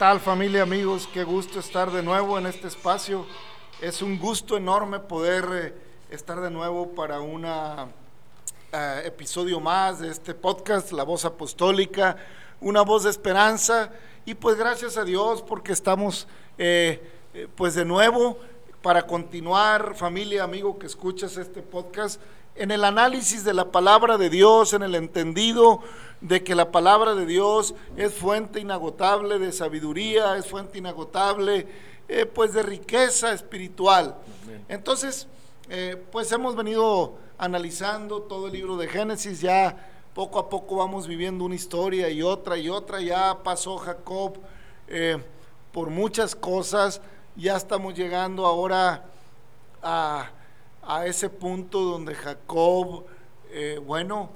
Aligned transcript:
tal 0.00 0.18
familia, 0.18 0.62
amigos? 0.62 1.06
Qué 1.12 1.24
gusto 1.24 1.60
estar 1.60 1.90
de 1.90 2.02
nuevo 2.02 2.38
en 2.38 2.46
este 2.46 2.68
espacio. 2.68 3.26
Es 3.82 4.00
un 4.00 4.18
gusto 4.18 4.56
enorme 4.56 4.98
poder 4.98 5.44
eh, 5.52 5.74
estar 6.10 6.40
de 6.40 6.50
nuevo 6.50 6.92
para 6.92 7.20
un 7.20 7.44
episodio 9.04 9.60
más 9.60 10.00
de 10.00 10.08
este 10.08 10.34
podcast, 10.34 10.92
La 10.92 11.02
Voz 11.02 11.26
Apostólica, 11.26 12.16
una 12.62 12.80
voz 12.80 13.02
de 13.02 13.10
esperanza. 13.10 13.90
Y 14.24 14.32
pues 14.32 14.56
gracias 14.56 14.96
a 14.96 15.04
Dios 15.04 15.42
porque 15.42 15.72
estamos 15.72 16.26
eh, 16.56 17.06
eh, 17.34 17.46
pues 17.54 17.74
de 17.74 17.84
nuevo 17.84 18.38
para 18.80 19.06
continuar, 19.06 19.94
familia, 19.96 20.44
amigo 20.44 20.78
que 20.78 20.86
escuchas 20.86 21.36
este 21.36 21.60
podcast, 21.60 22.22
en 22.60 22.70
el 22.70 22.84
análisis 22.84 23.42
de 23.42 23.54
la 23.54 23.72
palabra 23.72 24.18
de 24.18 24.28
Dios, 24.28 24.74
en 24.74 24.82
el 24.82 24.94
entendido 24.94 25.80
de 26.20 26.44
que 26.44 26.54
la 26.54 26.70
palabra 26.70 27.14
de 27.14 27.24
Dios 27.24 27.74
es 27.96 28.12
fuente 28.12 28.60
inagotable 28.60 29.38
de 29.38 29.50
sabiduría, 29.50 30.36
es 30.36 30.46
fuente 30.46 30.76
inagotable 30.76 31.66
eh, 32.06 32.26
pues 32.26 32.52
de 32.52 32.62
riqueza 32.62 33.32
espiritual. 33.32 34.14
Entonces, 34.68 35.26
eh, 35.70 35.96
pues 36.12 36.30
hemos 36.32 36.54
venido 36.54 37.14
analizando 37.38 38.20
todo 38.20 38.48
el 38.48 38.52
libro 38.52 38.76
de 38.76 38.88
Génesis, 38.88 39.40
ya 39.40 39.88
poco 40.14 40.38
a 40.38 40.50
poco 40.50 40.76
vamos 40.76 41.08
viviendo 41.08 41.46
una 41.46 41.54
historia 41.54 42.10
y 42.10 42.20
otra 42.20 42.58
y 42.58 42.68
otra, 42.68 43.00
ya 43.00 43.42
pasó 43.42 43.78
Jacob 43.78 44.36
eh, 44.86 45.16
por 45.72 45.88
muchas 45.88 46.36
cosas, 46.36 47.00
ya 47.36 47.56
estamos 47.56 47.94
llegando 47.94 48.44
ahora 48.44 49.06
a, 49.82 50.30
a 50.82 51.06
ese 51.06 51.28
punto 51.28 51.80
donde 51.80 52.14
Jacob, 52.14 53.04
bueno, 53.86 54.30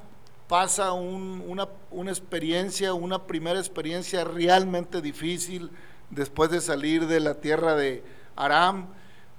pasa 0.48 0.92
una, 0.92 1.68
una, 1.90 2.10
experiencia, 2.10 2.94
una 2.94 3.26
primera 3.26 3.58
experiencia 3.58 4.24
realmente 4.24 5.00
difícil 5.00 5.70
después 6.10 6.50
de 6.50 6.60
salir 6.60 7.06
de 7.06 7.20
la 7.20 7.34
tierra 7.34 7.74
de 7.74 8.04
Aram, 8.36 8.88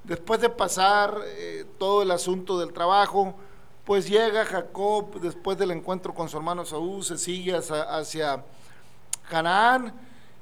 después 0.04 0.42
de 0.42 0.50
pasar 0.50 1.18
eh, 1.26 1.66
todo 1.78 2.02
el 2.02 2.12
asunto 2.12 2.60
del 2.60 2.74
trabajo, 2.74 3.36
pues 3.84 4.10
llega 4.10 4.46
Jacob 4.46 5.20
después 5.20 5.58
del 5.58 5.72
encuentro 5.72 6.14
con 6.14 6.28
su 6.28 6.38
hermano 6.38 6.66
Saúl, 6.66 7.04
se 7.04 7.18
sigue 7.18 7.56
hacia, 7.56 7.84
hacia 7.84 8.44
Canaán 9.30 9.94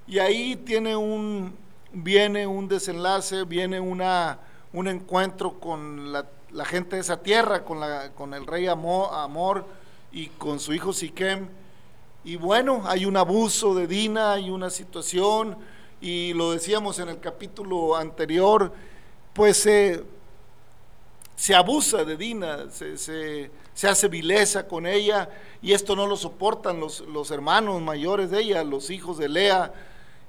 y 0.07 0.19
ahí 0.19 0.55
tiene 0.55 0.95
un, 0.95 1.55
viene 1.91 2.47
un 2.47 2.67
desenlace, 2.67 3.43
viene 3.43 3.79
una, 3.79 4.39
un 4.71 4.87
encuentro 4.87 5.59
con 5.59 6.13
la, 6.13 6.25
la 6.53 6.65
gente 6.65 6.95
de 6.95 7.01
esa 7.01 7.21
tierra, 7.21 7.65
con, 7.65 7.79
la, 7.79 8.11
con 8.11 8.33
el 8.33 8.45
rey 8.45 8.67
Amor 8.67 9.65
y 10.11 10.27
con 10.27 10.59
su 10.59 10.73
hijo 10.73 10.93
Siquem. 10.93 11.47
Y 12.23 12.35
bueno, 12.37 12.83
hay 12.85 13.05
un 13.05 13.17
abuso 13.17 13.75
de 13.75 13.87
Dina, 13.87 14.33
hay 14.33 14.49
una 14.49 14.69
situación, 14.69 15.57
y 15.99 16.33
lo 16.33 16.51
decíamos 16.51 16.99
en 16.99 17.09
el 17.09 17.19
capítulo 17.19 17.95
anterior, 17.95 18.71
pues 19.33 19.57
se 21.35 21.55
abusa 21.55 22.05
de 22.05 22.15
Dina, 22.15 22.69
se, 22.69 22.97
se, 22.97 23.49
hace 23.87 24.07
vileza 24.07 24.67
con 24.67 24.85
ella, 24.85 25.27
y 25.61 25.73
esto 25.73 25.95
no 25.95 26.07
lo 26.07 26.15
soportan 26.15 26.79
los, 26.79 27.01
los, 27.01 27.31
hermanos 27.31 27.81
mayores 27.81 28.29
de 28.29 28.41
ella, 28.41 28.63
los 28.63 28.89
hijos 28.89 29.17
de 29.17 29.27
Lea, 29.27 29.73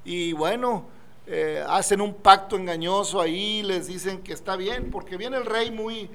y 0.04 0.32
bueno, 0.32 0.86
eh, 1.26 1.64
hacen 1.66 2.02
un 2.02 2.12
pacto 2.12 2.56
engañoso 2.56 3.20
ahí, 3.20 3.62
les 3.62 3.86
dicen 3.86 4.22
que 4.22 4.34
está 4.34 4.56
bien, 4.56 4.90
porque 4.90 5.16
viene 5.16 5.38
el 5.38 5.46
rey 5.46 5.70
muy, 5.70 6.10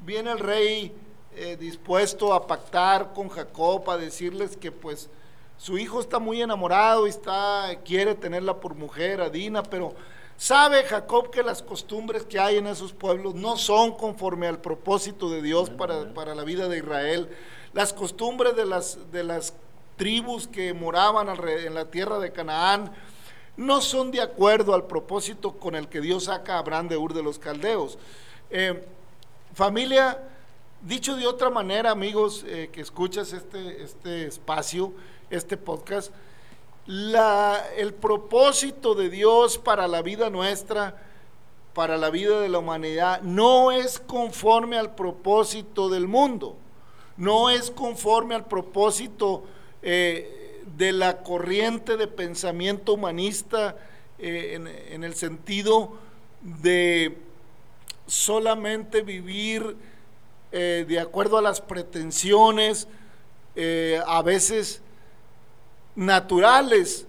viene 0.00 0.32
el 0.32 0.38
rey 0.38 0.92
eh, 1.34 1.56
dispuesto 1.58 2.34
a 2.34 2.46
pactar 2.46 3.12
con 3.14 3.30
Jacob, 3.30 3.88
a 3.88 3.96
decirles 3.96 4.58
que 4.58 4.70
pues 4.70 5.08
su 5.56 5.78
hijo 5.78 6.00
está 6.00 6.18
muy 6.18 6.42
enamorado 6.42 7.06
y 7.06 7.10
está, 7.10 7.70
quiere 7.84 8.14
tenerla 8.14 8.60
por 8.60 8.74
mujer, 8.74 9.22
a 9.22 9.30
Dina, 9.30 9.62
pero 9.62 9.94
sabe 10.36 10.84
Jacob 10.84 11.30
que 11.30 11.42
las 11.42 11.62
costumbres 11.62 12.24
que 12.24 12.38
hay 12.38 12.56
en 12.56 12.66
esos 12.66 12.92
pueblos 12.92 13.34
no 13.34 13.56
son 13.56 13.92
conforme 13.92 14.46
al 14.46 14.60
propósito 14.60 15.30
de 15.30 15.40
Dios 15.40 15.70
para, 15.70 16.12
para 16.12 16.34
la 16.34 16.44
vida 16.44 16.68
de 16.68 16.78
Israel. 16.78 17.30
Las 17.72 17.94
costumbres 17.94 18.56
de 18.56 18.66
las, 18.66 19.10
de 19.10 19.24
las 19.24 19.54
tribus 19.96 20.48
que 20.48 20.74
moraban 20.74 21.28
en 21.28 21.74
la 21.74 21.90
tierra 21.90 22.18
de 22.18 22.32
Canaán 22.32 22.90
no 23.60 23.82
son 23.82 24.10
de 24.10 24.22
acuerdo 24.22 24.74
al 24.74 24.86
propósito 24.86 25.52
con 25.52 25.74
el 25.74 25.86
que 25.88 26.00
Dios 26.00 26.24
saca 26.24 26.54
a 26.54 26.58
Abraham 26.60 26.88
de 26.88 26.96
Ur 26.96 27.12
de 27.12 27.22
los 27.22 27.38
Caldeos. 27.38 27.98
Eh, 28.50 28.82
familia, 29.54 30.18
Dicho 30.82 31.14
de 31.14 31.26
otra 31.26 31.50
manera, 31.50 31.90
amigos 31.90 32.42
eh, 32.48 32.70
que 32.72 32.80
escuchas 32.80 33.34
este, 33.34 33.82
este 33.82 34.26
espacio, 34.26 34.94
este 35.28 35.58
podcast, 35.58 36.10
el 36.86 37.92
propósito 38.00 38.94
de 38.94 39.10
Dios 39.10 39.58
para 39.58 39.86
la 39.86 40.00
vida 40.00 40.30
nuestra, 40.30 40.96
para 41.74 41.98
la 41.98 42.08
vida 42.08 42.40
de 42.40 42.48
la 42.48 42.60
humanidad, 42.60 43.20
no 43.20 43.72
es 43.72 44.00
conforme 44.00 44.78
al 44.78 44.94
propósito 44.94 45.90
del 45.90 46.08
mundo, 46.08 46.56
no 47.18 47.50
es 47.50 47.70
conforme 47.70 48.34
al 48.34 48.46
propósito 48.46 49.44
eh, 49.82 50.39
de 50.76 50.92
la 50.92 51.22
corriente 51.22 51.96
de 51.96 52.06
pensamiento 52.06 52.94
humanista 52.94 53.76
eh, 54.18 54.58
en, 54.90 55.04
el 55.04 55.14
sentido 55.14 55.96
de 56.42 57.16
solamente 58.06 59.02
vivir 59.02 59.76
eh, 60.52 60.84
de 60.86 61.00
acuerdo 61.00 61.38
a 61.38 61.42
las 61.42 61.60
pretensiones, 61.60 62.88
eh, 63.56 64.00
a 64.06 64.20
veces 64.22 64.82
naturales 65.94 67.06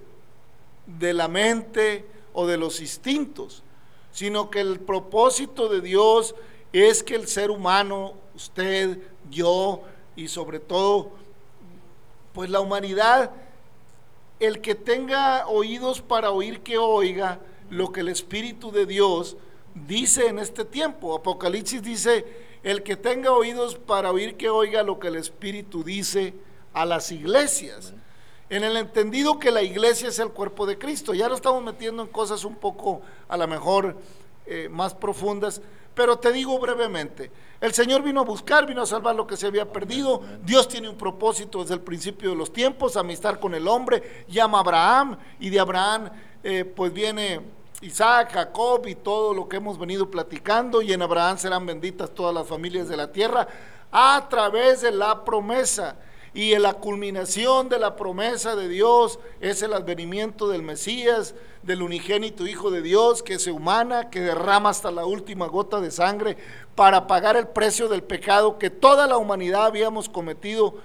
de 0.86 1.14
la 1.14 1.28
mente 1.28 2.06
o 2.34 2.48
de 2.48 2.58
los 2.58 2.80
instintos, 2.82 3.64
sino 4.12 4.50
que 4.50 4.62
el 4.62 4.80
propósito 4.80 5.70
de 5.70 5.82
Dios 5.82 6.36
es 6.72 7.04
que 7.04 7.16
el 7.16 7.28
ser 7.28 7.52
humano, 7.52 8.14
usted, 8.36 8.98
yo 9.30 9.84
y 10.16 10.28
sobre 10.28 10.60
todo, 10.60 11.12
pues 12.34 12.50
la 12.50 12.60
humanidad, 12.60 13.32
el 14.42 14.60
que 14.60 14.74
tenga 14.74 15.48
oídos 15.48 16.02
para 16.02 16.32
oír 16.32 16.62
que 16.62 16.80
oiga 16.80 17.40
lo 17.70 17.92
que 17.92 18.00
el 18.00 18.10
Espíritu 18.10 18.72
de 18.72 18.88
Dios 18.88 19.38
dice 19.88 20.28
en 20.28 20.40
este 20.40 20.66
tiempo. 20.66 21.16
Apocalipsis 21.16 21.84
dice, 21.84 22.26
el 22.64 22.82
que 22.82 22.98
tenga 22.98 23.32
oídos 23.34 23.76
para 23.76 24.12
oír 24.12 24.38
que 24.38 24.50
oiga 24.50 24.82
lo 24.82 25.00
que 25.00 25.10
el 25.10 25.16
Espíritu 25.16 25.84
dice 25.84 26.34
a 26.74 26.86
las 26.88 27.12
iglesias. 27.12 27.94
En 28.50 28.64
el 28.64 28.78
entendido 28.78 29.38
que 29.38 29.52
la 29.52 29.62
iglesia 29.62 30.10
es 30.10 30.18
el 30.18 30.30
cuerpo 30.30 30.66
de 30.66 30.80
Cristo. 30.80 31.14
Ya 31.14 31.30
lo 31.30 31.36
estamos 31.36 31.64
metiendo 31.64 32.02
en 32.02 32.10
cosas 32.10 32.44
un 32.44 32.56
poco 32.56 33.04
a 33.30 33.38
lo 33.38 33.48
mejor 33.48 33.96
eh, 34.46 34.68
más 34.70 34.94
profundas, 34.94 35.62
pero 35.94 36.18
te 36.18 36.32
digo 36.32 36.58
brevemente, 36.60 37.32
el 37.60 37.74
Señor 37.74 38.02
vino 38.02 38.22
a 38.22 38.24
buscar, 38.24 38.66
vino 38.66 38.82
a 38.82 38.86
salvar 38.86 39.16
lo 39.16 39.28
que 39.28 39.38
se 39.38 39.46
había 39.46 39.72
perdido. 39.72 40.22
Dios 40.44 40.68
tiene 40.68 40.90
un 40.90 40.98
propósito 40.98 41.62
desde 41.62 41.76
el 41.76 41.82
principio 41.82 42.32
de 42.32 42.36
los 42.36 42.52
tiempos, 42.52 42.98
amistad 42.98 43.40
con 43.40 43.54
el 43.54 43.68
hombre, 43.68 44.26
llama 44.28 44.58
a 44.58 44.62
Abraham 44.62 45.18
y 45.40 45.50
de 45.50 45.60
Abraham 45.60 46.10
eh, 46.44 46.66
pues 46.66 46.92
viene 46.92 47.42
Isaac, 47.82 48.32
Jacob 48.34 48.88
y 48.88 48.96
todo 48.96 49.34
lo 49.34 49.48
que 49.48 49.58
hemos 49.58 49.78
venido 49.78 50.10
platicando, 50.10 50.82
y 50.82 50.94
en 50.94 51.02
Abraham 51.02 51.38
serán 51.38 51.66
benditas 51.66 52.12
todas 52.12 52.34
las 52.34 52.48
familias 52.48 52.88
de 52.88 52.98
la 52.98 53.12
tierra, 53.12 53.48
a 53.92 54.28
través 54.30 54.82
de 54.82 54.92
la 54.92 55.24
promesa. 55.24 55.96
Y 56.34 56.58
la 56.58 56.76
culminación 56.76 57.68
de 57.68 57.78
la 57.78 57.98
promesa 57.98 58.56
de 58.56 58.70
Dios 58.70 59.20
es 59.42 59.62
el 59.62 59.74
advenimiento 59.74 60.48
del 60.48 60.62
Mesías, 60.62 61.36
del 61.62 61.82
unigénito 61.82 62.48
Hijo 62.48 62.72
de 62.72 62.82
Dios, 62.82 63.22
que 63.22 63.38
se 63.38 63.52
humana, 63.52 64.10
que 64.10 64.22
derrama 64.22 64.70
hasta 64.70 64.92
la 64.92 65.06
última 65.06 65.48
gota 65.48 65.82
de 65.82 65.92
sangre 65.92 66.38
para 66.74 67.06
pagar 67.06 67.36
el 67.36 67.48
precio 67.48 67.90
del 67.90 68.02
pecado 68.02 68.58
que 68.58 68.70
toda 68.70 69.08
la 69.08 69.18
humanidad 69.18 69.66
habíamos 69.66 70.08
cometido 70.08 70.76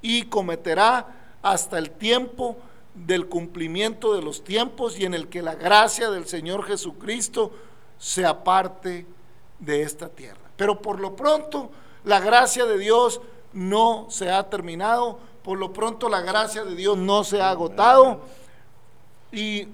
y 0.00 0.24
cometerá 0.24 1.36
hasta 1.42 1.78
el 1.78 1.90
tiempo 1.90 2.56
del 2.94 3.26
cumplimiento 3.26 4.14
de 4.14 4.22
los 4.22 4.42
tiempos 4.42 4.98
y 4.98 5.04
en 5.04 5.12
el 5.12 5.28
que 5.28 5.42
la 5.42 5.54
gracia 5.54 6.10
del 6.10 6.26
Señor 6.26 6.64
Jesucristo 6.64 7.52
se 7.98 8.24
aparte 8.24 9.06
de 9.58 9.82
esta 9.82 10.08
tierra. 10.08 10.40
Pero 10.56 10.80
por 10.80 11.00
lo 11.00 11.14
pronto, 11.14 11.70
la 12.04 12.20
gracia 12.20 12.64
de 12.64 12.78
Dios 12.78 13.20
no 13.54 14.06
se 14.10 14.30
ha 14.30 14.50
terminado, 14.50 15.18
por 15.42 15.58
lo 15.58 15.72
pronto 15.72 16.08
la 16.08 16.20
gracia 16.20 16.64
de 16.64 16.74
Dios 16.74 16.98
no 16.98 17.24
se 17.24 17.40
ha 17.40 17.50
agotado. 17.50 18.20
Y 19.32 19.68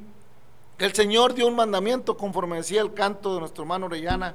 El 0.79 0.95
Señor 0.95 1.35
dio 1.35 1.47
un 1.47 1.57
mandamiento 1.57 2.17
conforme 2.17 2.57
decía 2.57 2.81
el 2.81 2.95
canto 2.95 3.35
de 3.35 3.41
nuestro 3.41 3.65
hermano 3.65 3.87
Orellana, 3.87 4.35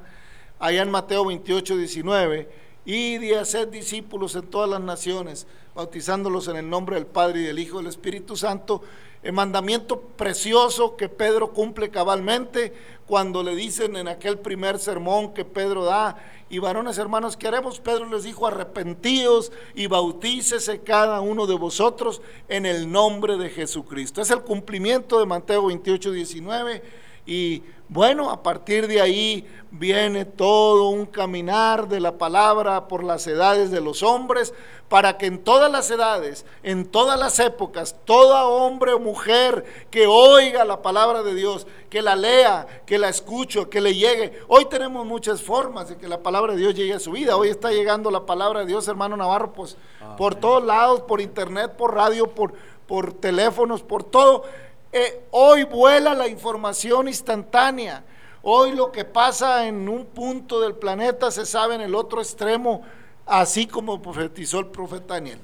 allá 0.58 0.82
en 0.82 0.90
Mateo 0.90 1.24
28, 1.26 1.76
19, 1.76 2.65
y 2.86 3.18
de 3.18 3.36
hacer 3.36 3.68
discípulos 3.68 4.36
en 4.36 4.46
todas 4.46 4.70
las 4.70 4.80
naciones, 4.80 5.46
bautizándolos 5.74 6.46
en 6.48 6.56
el 6.56 6.70
nombre 6.70 6.94
del 6.94 7.06
Padre 7.06 7.40
y 7.40 7.42
del 7.42 7.58
Hijo 7.58 7.80
y 7.80 7.82
del 7.82 7.90
Espíritu 7.90 8.36
Santo, 8.36 8.80
el 9.24 9.32
mandamiento 9.32 10.00
precioso 10.00 10.96
que 10.96 11.08
Pedro 11.08 11.52
cumple 11.52 11.90
cabalmente 11.90 12.72
cuando 13.06 13.42
le 13.42 13.56
dicen 13.56 13.96
en 13.96 14.06
aquel 14.06 14.38
primer 14.38 14.78
sermón 14.78 15.34
que 15.34 15.44
Pedro 15.44 15.84
da, 15.84 16.16
y 16.48 16.60
varones 16.60 16.96
hermanos, 16.96 17.36
¿qué 17.36 17.48
haremos? 17.48 17.80
Pedro 17.80 18.06
les 18.08 18.22
dijo, 18.22 18.46
arrepentíos 18.46 19.50
y 19.74 19.88
bautícese 19.88 20.80
cada 20.82 21.20
uno 21.20 21.48
de 21.48 21.56
vosotros 21.56 22.22
en 22.46 22.66
el 22.66 22.90
nombre 22.90 23.36
de 23.36 23.50
Jesucristo. 23.50 24.22
Es 24.22 24.30
el 24.30 24.42
cumplimiento 24.42 25.18
de 25.18 25.26
Mateo 25.26 25.66
28, 25.66 26.12
19 26.12 27.05
y 27.26 27.62
bueno, 27.88 28.30
a 28.30 28.42
partir 28.42 28.88
de 28.88 29.00
ahí 29.00 29.46
viene 29.70 30.24
todo 30.24 30.88
un 30.88 31.06
caminar 31.06 31.88
de 31.88 32.00
la 32.00 32.18
palabra 32.18 32.88
por 32.88 33.04
las 33.04 33.26
edades 33.26 33.70
de 33.70 33.80
los 33.80 34.02
hombres, 34.02 34.52
para 34.88 35.18
que 35.18 35.26
en 35.26 35.42
todas 35.42 35.70
las 35.70 35.90
edades, 35.90 36.46
en 36.62 36.86
todas 36.86 37.18
las 37.18 37.38
épocas, 37.38 37.96
todo 38.04 38.48
hombre 38.48 38.92
o 38.92 39.00
mujer 39.00 39.64
que 39.90 40.06
oiga 40.06 40.64
la 40.64 40.82
palabra 40.82 41.22
de 41.22 41.34
Dios, 41.34 41.66
que 41.90 42.02
la 42.02 42.16
lea, 42.16 42.66
que 42.86 42.98
la 42.98 43.08
escuche, 43.08 43.68
que 43.68 43.80
le 43.80 43.94
llegue. 43.94 44.40
Hoy 44.48 44.64
tenemos 44.66 45.04
muchas 45.06 45.42
formas 45.42 45.88
de 45.88 45.96
que 45.96 46.08
la 46.08 46.22
palabra 46.22 46.54
de 46.54 46.60
Dios 46.60 46.74
llegue 46.74 46.94
a 46.94 47.00
su 47.00 47.12
vida. 47.12 47.36
Hoy 47.36 47.48
está 47.48 47.70
llegando 47.70 48.10
la 48.10 48.26
palabra 48.26 48.60
de 48.60 48.66
Dios, 48.66 48.86
hermano 48.88 49.16
Navarro, 49.16 49.52
pues 49.52 49.76
por 50.16 50.34
todos 50.36 50.64
lados, 50.64 51.02
por 51.02 51.20
internet, 51.20 51.72
por 51.76 51.94
radio, 51.94 52.28
por, 52.28 52.54
por 52.86 53.12
teléfonos, 53.12 53.82
por 53.82 54.04
todo. 54.04 54.44
Eh, 54.92 55.26
hoy 55.32 55.64
vuela 55.64 56.14
la 56.14 56.28
información 56.28 57.08
instantánea. 57.08 58.04
Hoy 58.42 58.72
lo 58.72 58.92
que 58.92 59.04
pasa 59.04 59.66
en 59.66 59.88
un 59.88 60.06
punto 60.06 60.60
del 60.60 60.74
planeta 60.74 61.30
se 61.30 61.44
sabe 61.44 61.74
en 61.74 61.80
el 61.80 61.94
otro 61.94 62.20
extremo, 62.20 62.82
así 63.26 63.66
como 63.66 64.00
profetizó 64.00 64.60
el 64.60 64.66
profeta 64.66 65.14
Daniel. 65.14 65.40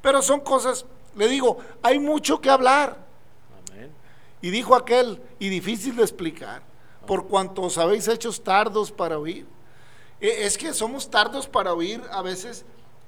Pero 0.00 0.22
son 0.22 0.40
cosas, 0.40 0.86
le 1.16 1.28
digo, 1.28 1.58
hay 1.82 1.98
mucho 1.98 2.40
que 2.40 2.50
hablar. 2.50 3.04
Y 4.40 4.50
dijo 4.50 4.74
aquel, 4.74 5.22
y 5.38 5.48
difícil 5.48 5.96
de 5.96 6.02
explicar, 6.02 6.62
por 7.06 7.26
cuanto 7.26 7.62
os 7.62 7.78
habéis 7.78 8.06
hecho 8.08 8.30
tardos 8.32 8.92
para 8.92 9.18
oír. 9.18 9.46
E, 10.20 10.44
es 10.44 10.58
que 10.58 10.72
somos 10.74 11.10
tardos 11.10 11.48
para 11.48 11.72
oír 11.72 12.02
a 12.10 12.20
veces 12.22 12.64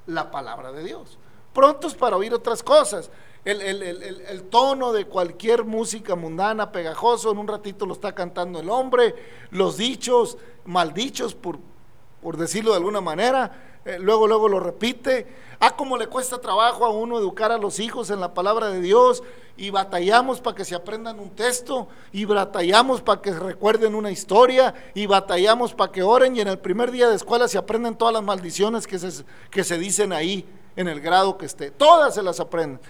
la 0.07 0.31
palabra 0.31 0.73
de 0.73 0.83
Dios, 0.83 1.19
prontos 1.53 1.95
para 1.95 2.17
oír 2.17 2.33
otras 2.33 2.63
cosas 2.63 3.11
el, 3.47 4.43
tono 4.51 4.93
de 4.93 5.05
cualquier 5.05 5.65
música 5.65 6.17
mundana, 6.17 6.73
pegajoso, 6.73 7.31
en 7.31 7.39
un 7.39 7.47
ratito 7.47 7.87
lo 7.87 7.93
está 7.93 8.13
cantando 8.13 8.59
el 8.59 8.69
hombre, 8.69 9.15
los 9.51 9.77
dichos, 9.77 10.37
maldichos, 10.65 11.35
por, 11.35 11.59
por 12.21 12.37
decirlo 12.37 12.73
de 12.73 12.79
alguna 12.79 13.01
manera, 13.01 13.81
eh, 13.85 13.99
luego, 14.01 14.27
luego 14.27 14.49
lo 14.49 14.59
repite. 14.59 15.27
Ah, 15.61 15.77
como 15.77 15.97
le 15.97 16.09
cuesta 16.09 16.41
trabajo 16.41 16.85
a 16.85 16.91
uno 16.91 17.19
educar 17.19 17.53
a 17.53 17.57
los 17.57 17.79
hijos 17.79 18.11
en 18.11 18.21
la 18.21 18.35
palabra 18.35 18.69
de 18.69 18.81
Dios 18.81 19.23
y 19.57 19.71
batallamos 19.71 20.41
para 20.41 20.57
que 20.57 20.65
se 20.65 20.75
aprendan 20.75 21.21
un 21.21 21.31
texto 21.31 21.87
y 22.13 22.25
batallamos 22.25 23.01
para 23.01 23.23
que 23.23 23.33
recuerden 23.33 23.95
una 23.95 24.11
historia 24.11 24.75
y 24.93 25.07
batallamos 25.07 25.73
para 25.73 25.93
que 25.93 26.03
oren 26.03 26.37
y 26.37 26.41
en 26.41 26.49
el 26.49 26.59
primer 26.59 26.91
día 26.91 27.09
de 27.09 27.15
escuela 27.15 27.49
se 27.49 27.57
aprenden 27.59 27.97
todas 27.97 28.13
las 28.13 28.25
maldiciones 28.25 28.87
que 28.87 28.99
se, 28.99 29.25
que 29.51 29.65
se 29.65 29.79
dicen 29.79 30.13
ahí 30.13 30.45
en 30.75 30.89
el 30.89 31.01
grado 31.01 31.39
que 31.39 31.47
esté. 31.47 31.71
Todas 31.71 32.15
se 32.15 32.23
las 32.23 32.41
aprenden. 32.41 32.81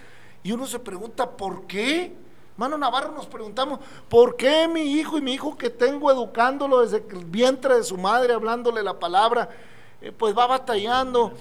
Y 0.46 0.52
uno 0.52 0.64
se 0.64 0.78
pregunta, 0.78 1.28
¿por 1.28 1.66
qué? 1.66 2.14
Mano 2.56 2.78
Navarro 2.78 3.10
nos 3.10 3.26
preguntamos, 3.26 3.80
¿por 4.08 4.36
qué 4.36 4.68
mi 4.68 4.92
hijo 4.92 5.18
y 5.18 5.20
mi 5.20 5.32
hijo 5.32 5.56
que 5.56 5.70
tengo 5.70 6.08
educándolo 6.08 6.82
desde 6.82 6.98
el 6.98 7.24
vientre 7.24 7.74
de 7.74 7.82
su 7.82 7.96
madre, 7.98 8.32
hablándole 8.32 8.80
la 8.84 8.96
palabra, 8.96 9.48
eh, 10.00 10.12
pues 10.16 10.38
va 10.38 10.46
batallando? 10.46 11.32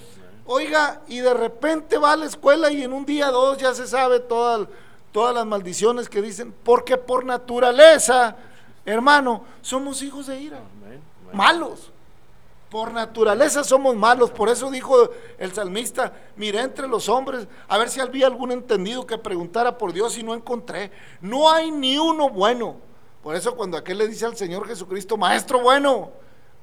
Oiga, 0.48 1.04
y 1.08 1.20
de 1.20 1.36
repente 1.36 2.00
va 2.00 2.14
a 2.14 2.18
la 2.18 2.26
escuela 2.26 2.72
y 2.72 2.82
en 2.82 2.94
un 2.94 3.06
día 3.06 3.30
dos 3.30 3.60
ya 3.60 3.76
se 3.76 3.86
sabe 3.86 4.22
todas, 4.22 4.68
todas 5.12 5.36
las 5.36 5.46
maldiciones 5.46 6.10
que 6.10 6.24
dicen, 6.24 6.52
porque 6.64 6.98
por 6.98 7.26
naturaleza, 7.26 8.36
hermano, 8.86 9.46
somos 9.62 10.02
hijos 10.02 10.26
de 10.26 10.40
ira, 10.40 10.62
malos. 11.32 11.92
Por 12.76 12.92
naturaleza 12.92 13.64
somos 13.64 13.96
malos, 13.96 14.32
por 14.32 14.50
eso 14.50 14.70
dijo 14.70 15.10
el 15.38 15.54
salmista, 15.54 16.12
miré 16.36 16.60
entre 16.60 16.90
los 16.90 17.08
hombres 17.08 17.48
a 17.70 17.78
ver 17.78 17.90
si 17.90 18.02
había 18.02 18.28
algún 18.28 18.52
entendido 18.52 19.08
que 19.08 19.18
preguntara 19.18 19.78
por 19.78 19.94
Dios 19.94 20.18
y 20.18 20.24
no 20.24 20.34
encontré. 20.34 20.92
No 21.22 21.50
hay 21.50 21.72
ni 21.72 21.98
uno 21.98 22.30
bueno. 22.30 22.76
Por 23.24 23.34
eso 23.34 23.56
cuando 23.56 23.78
aquel 23.78 24.00
le 24.00 24.10
dice 24.10 24.26
al 24.26 24.36
Señor 24.36 24.68
Jesucristo, 24.68 25.16
Maestro 25.16 25.62
bueno, 25.62 26.12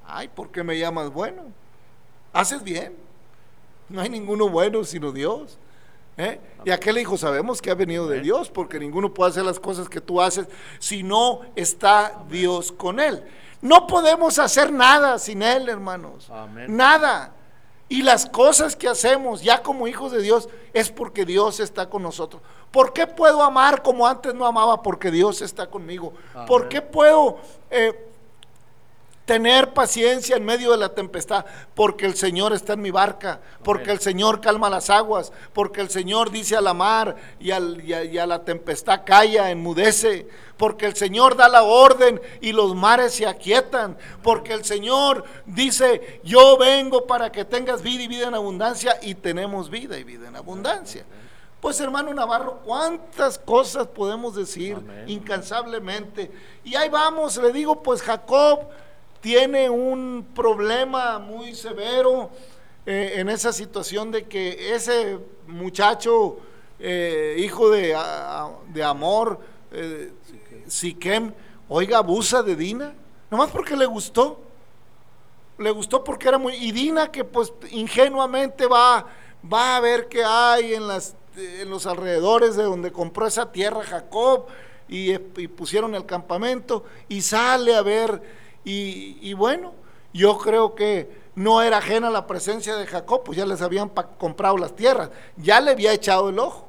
ay, 0.06 0.28
¿por 0.28 0.50
qué 0.50 0.62
me 0.62 0.78
llamas 0.78 1.10
bueno? 1.10 1.44
Haces 2.34 2.62
bien. 2.62 2.94
No 3.88 4.02
hay 4.02 4.10
ninguno 4.10 4.50
bueno 4.50 4.84
sino 4.84 5.12
Dios. 5.12 5.56
¿eh? 6.18 6.38
Y 6.66 6.72
aquel 6.72 6.96
le 6.96 7.00
dijo, 7.00 7.16
sabemos 7.16 7.62
que 7.62 7.70
ha 7.70 7.74
venido 7.74 8.06
de 8.06 8.20
Dios, 8.20 8.50
porque 8.50 8.78
ninguno 8.78 9.14
puede 9.14 9.30
hacer 9.30 9.46
las 9.46 9.58
cosas 9.58 9.88
que 9.88 10.02
tú 10.02 10.20
haces 10.20 10.46
si 10.78 11.02
no 11.02 11.40
está 11.56 12.22
Dios 12.28 12.70
con 12.70 13.00
él. 13.00 13.24
No 13.62 13.86
podemos 13.86 14.38
hacer 14.38 14.72
nada 14.72 15.18
sin 15.18 15.42
Él, 15.42 15.68
hermanos. 15.68 16.28
Nada. 16.68 17.32
Y 17.88 18.02
las 18.02 18.26
cosas 18.26 18.74
que 18.74 18.88
hacemos 18.88 19.42
ya 19.42 19.62
como 19.62 19.86
hijos 19.86 20.12
de 20.12 20.20
Dios 20.20 20.48
es 20.72 20.90
porque 20.90 21.24
Dios 21.24 21.60
está 21.60 21.88
con 21.88 22.02
nosotros. 22.02 22.42
¿Por 22.72 22.92
qué 22.92 23.06
puedo 23.06 23.42
amar 23.42 23.82
como 23.82 24.06
antes 24.06 24.34
no 24.34 24.46
amaba? 24.46 24.82
Porque 24.82 25.10
Dios 25.10 25.42
está 25.42 25.68
conmigo. 25.68 26.12
¿Por 26.46 26.68
qué 26.68 26.82
puedo 26.82 27.38
eh, 27.70 28.11
tener 29.24 29.72
paciencia 29.72 30.36
en 30.36 30.44
medio 30.44 30.72
de 30.72 30.78
la 30.78 30.90
tempestad, 30.90 31.44
porque 31.74 32.06
el 32.06 32.14
Señor 32.14 32.52
está 32.52 32.72
en 32.72 32.82
mi 32.82 32.90
barca, 32.90 33.40
porque 33.62 33.92
el 33.92 34.00
Señor 34.00 34.40
calma 34.40 34.68
las 34.68 34.90
aguas, 34.90 35.32
porque 35.52 35.80
el 35.80 35.90
Señor 35.90 36.30
dice 36.30 36.56
a 36.56 36.60
la 36.60 36.74
mar 36.74 37.16
y, 37.38 37.52
a, 37.52 37.60
la 38.26 38.44
tempestad 38.44 39.02
calla, 39.04 39.50
enmudece, 39.50 40.28
porque 40.56 40.86
el 40.86 40.96
Señor 40.96 41.36
da 41.36 41.48
la 41.48 41.62
orden 41.62 42.20
y 42.40 42.52
los 42.52 42.74
mares 42.74 43.14
se 43.14 43.26
aquietan, 43.26 43.96
porque 44.22 44.52
el 44.52 44.64
Señor 44.64 45.24
dice, 45.46 46.20
yo 46.24 46.56
vengo 46.56 47.06
para 47.06 47.30
que 47.30 47.44
tengas 47.44 47.82
vida 47.82 48.02
y 48.02 48.08
vida 48.08 48.28
en 48.28 48.34
abundancia 48.34 48.98
y 49.02 49.14
tenemos 49.14 49.70
vida 49.70 49.98
y 49.98 50.04
vida 50.04 50.28
en 50.28 50.36
abundancia. 50.36 51.04
Pues 51.60 51.78
hermano 51.78 52.12
Navarro, 52.12 52.58
cuántas 52.64 53.38
cosas 53.38 53.86
podemos 53.86 54.34
decir 54.34 54.76
incansablemente. 55.06 56.28
Y 56.64 56.74
ahí 56.74 56.88
vamos, 56.88 57.36
le 57.36 57.52
digo, 57.52 57.84
pues 57.84 58.02
Jacob 58.02 58.66
tiene 59.22 59.70
un 59.70 60.26
problema 60.34 61.20
muy 61.20 61.54
severo 61.54 62.30
eh, 62.84 63.14
en 63.16 63.28
esa 63.28 63.52
situación 63.52 64.10
de 64.10 64.24
que 64.24 64.74
ese 64.74 65.16
muchacho, 65.46 66.38
eh, 66.80 67.36
hijo 67.38 67.70
de, 67.70 67.96
de 68.74 68.82
amor, 68.82 69.38
eh, 69.70 70.12
Siquem, 70.66 71.32
oiga, 71.68 71.98
abusa 71.98 72.42
de 72.42 72.56
Dina, 72.56 72.94
nomás 73.30 73.50
porque 73.50 73.76
le 73.76 73.86
gustó. 73.86 74.40
Le 75.56 75.70
gustó 75.70 76.02
porque 76.02 76.26
era 76.26 76.38
muy... 76.38 76.54
Y 76.54 76.72
Dina 76.72 77.12
que 77.12 77.22
pues 77.22 77.52
ingenuamente 77.70 78.66
va, 78.66 79.06
va 79.50 79.76
a 79.76 79.80
ver 79.80 80.08
qué 80.08 80.24
hay 80.24 80.74
en, 80.74 80.88
las, 80.88 81.14
en 81.36 81.70
los 81.70 81.86
alrededores 81.86 82.56
de 82.56 82.64
donde 82.64 82.90
compró 82.90 83.28
esa 83.28 83.52
tierra 83.52 83.84
Jacob 83.84 84.46
y, 84.88 85.12
y 85.12 85.46
pusieron 85.46 85.94
el 85.94 86.06
campamento 86.06 86.84
y 87.08 87.20
sale 87.22 87.76
a 87.76 87.82
ver 87.82 88.41
y, 88.64 89.32
bueno, 89.34 89.72
yo 90.12 90.38
creo 90.38 90.74
que 90.74 91.22
no 91.34 91.62
era 91.62 91.78
ajena 91.78 92.10
la 92.10 92.26
presencia 92.26 92.76
de 92.76 92.86
Jacob, 92.86 93.22
pues 93.24 93.38
ya 93.38 93.46
les 93.46 93.62
habían 93.62 93.88
comprado 94.18 94.58
las 94.58 94.76
tierras, 94.76 95.10
ya 95.36 95.60
le 95.60 95.72
había 95.72 95.92
echado 95.92 96.28
el 96.28 96.38
ojo. 96.38 96.68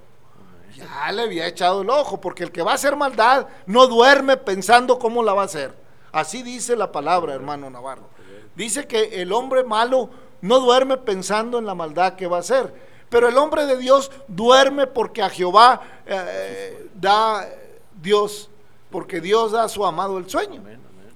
Ya 0.76 1.12
le 1.12 1.22
había 1.22 1.46
echado 1.46 1.84
el 1.84 1.90
ojo, 1.90 2.20
porque 2.20 2.44
el 2.44 2.52
que 2.52 2.64
va 2.64 2.72
a 2.72 2.76
hacer 2.76 2.96
maldad 2.96 3.48
no 3.68 3.86
duerme 3.86 4.38
pensando 4.38 4.98
cómo 4.98 5.22
la 5.22 5.34
va 5.34 5.44
a 5.44 5.46
hacer. 5.46 5.76
Así 6.12 6.42
dice 6.42 6.76
la 6.76 6.92
palabra, 6.92 7.34
hermano 7.34 7.70
Navarro. 7.70 8.10
Dice 8.56 8.88
que 8.88 9.22
el 9.22 9.32
hombre 9.34 9.64
malo 9.64 10.10
no 10.42 10.60
duerme 10.60 10.98
pensando 10.98 11.58
en 11.58 11.66
la 11.66 11.76
maldad 11.76 12.14
que 12.16 12.28
va 12.28 12.38
a 12.38 12.42
hacer, 12.42 12.74
pero 13.10 13.28
el 13.28 13.38
hombre 13.38 13.66
de 13.66 13.78
Dios 13.78 14.12
duerme 14.28 14.88
porque 14.88 15.22
a 15.22 15.30
Jehová 15.30 15.82
eh, 16.06 16.90
da 16.96 17.48
Dios, 18.02 18.50
porque 18.90 19.22
Dios 19.22 19.52
da 19.52 19.64
a 19.64 19.70
su 19.70 19.86
amado 19.86 20.18
el 20.18 20.30
sueño. 20.30 20.62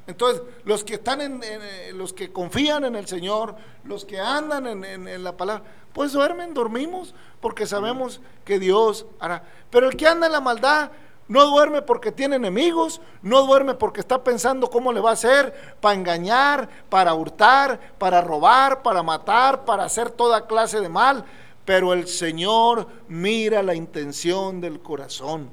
Entonces, 0.07 0.41
los 0.63 0.85
que 0.85 0.95
están 0.95 1.19
en, 1.19 1.41
eh, 1.43 1.91
los 1.93 2.13
que 2.13 2.31
confían 2.31 2.85
en 2.85 2.95
el 2.95 3.07
Señor, 3.07 3.55
los 3.83 4.05
que 4.05 4.19
andan 4.19 4.83
en, 4.85 5.23
la 5.23 5.35
palabra, 5.35 5.63
pues 5.91 6.13
duermen, 6.13 6.53
dormimos, 6.53 7.13
porque 7.41 7.65
sabemos 7.65 8.21
que 8.45 8.57
Dios 8.57 9.05
hará. 9.19 9.43
Pero 9.69 9.89
el 9.89 9.97
que 9.97 10.07
anda 10.07 10.27
en 10.27 10.31
la 10.31 10.39
maldad 10.39 10.91
no 11.27 11.45
duerme 11.45 11.81
porque 11.81 12.13
tiene 12.13 12.37
enemigos, 12.37 13.01
no 13.21 13.45
duerme 13.45 13.73
porque 13.73 13.99
está 13.99 14.23
pensando 14.23 14.69
cómo 14.69 14.93
le 14.93 15.01
va 15.01 15.09
a 15.09 15.13
hacer 15.13 15.75
para 15.81 15.95
engañar, 15.95 16.69
para 16.89 17.13
hurtar, 17.13 17.77
para 17.97 18.21
robar, 18.21 18.81
para 18.81 19.03
matar, 19.03 19.65
para 19.65 19.83
hacer 19.83 20.09
toda 20.09 20.47
clase 20.47 20.79
de 20.79 20.87
mal. 20.87 21.25
Pero 21.65 21.91
el 21.91 22.07
Señor 22.07 22.87
mira 23.09 23.61
la 23.61 23.75
intención 23.75 24.61
del 24.61 24.79
corazón. 24.79 25.49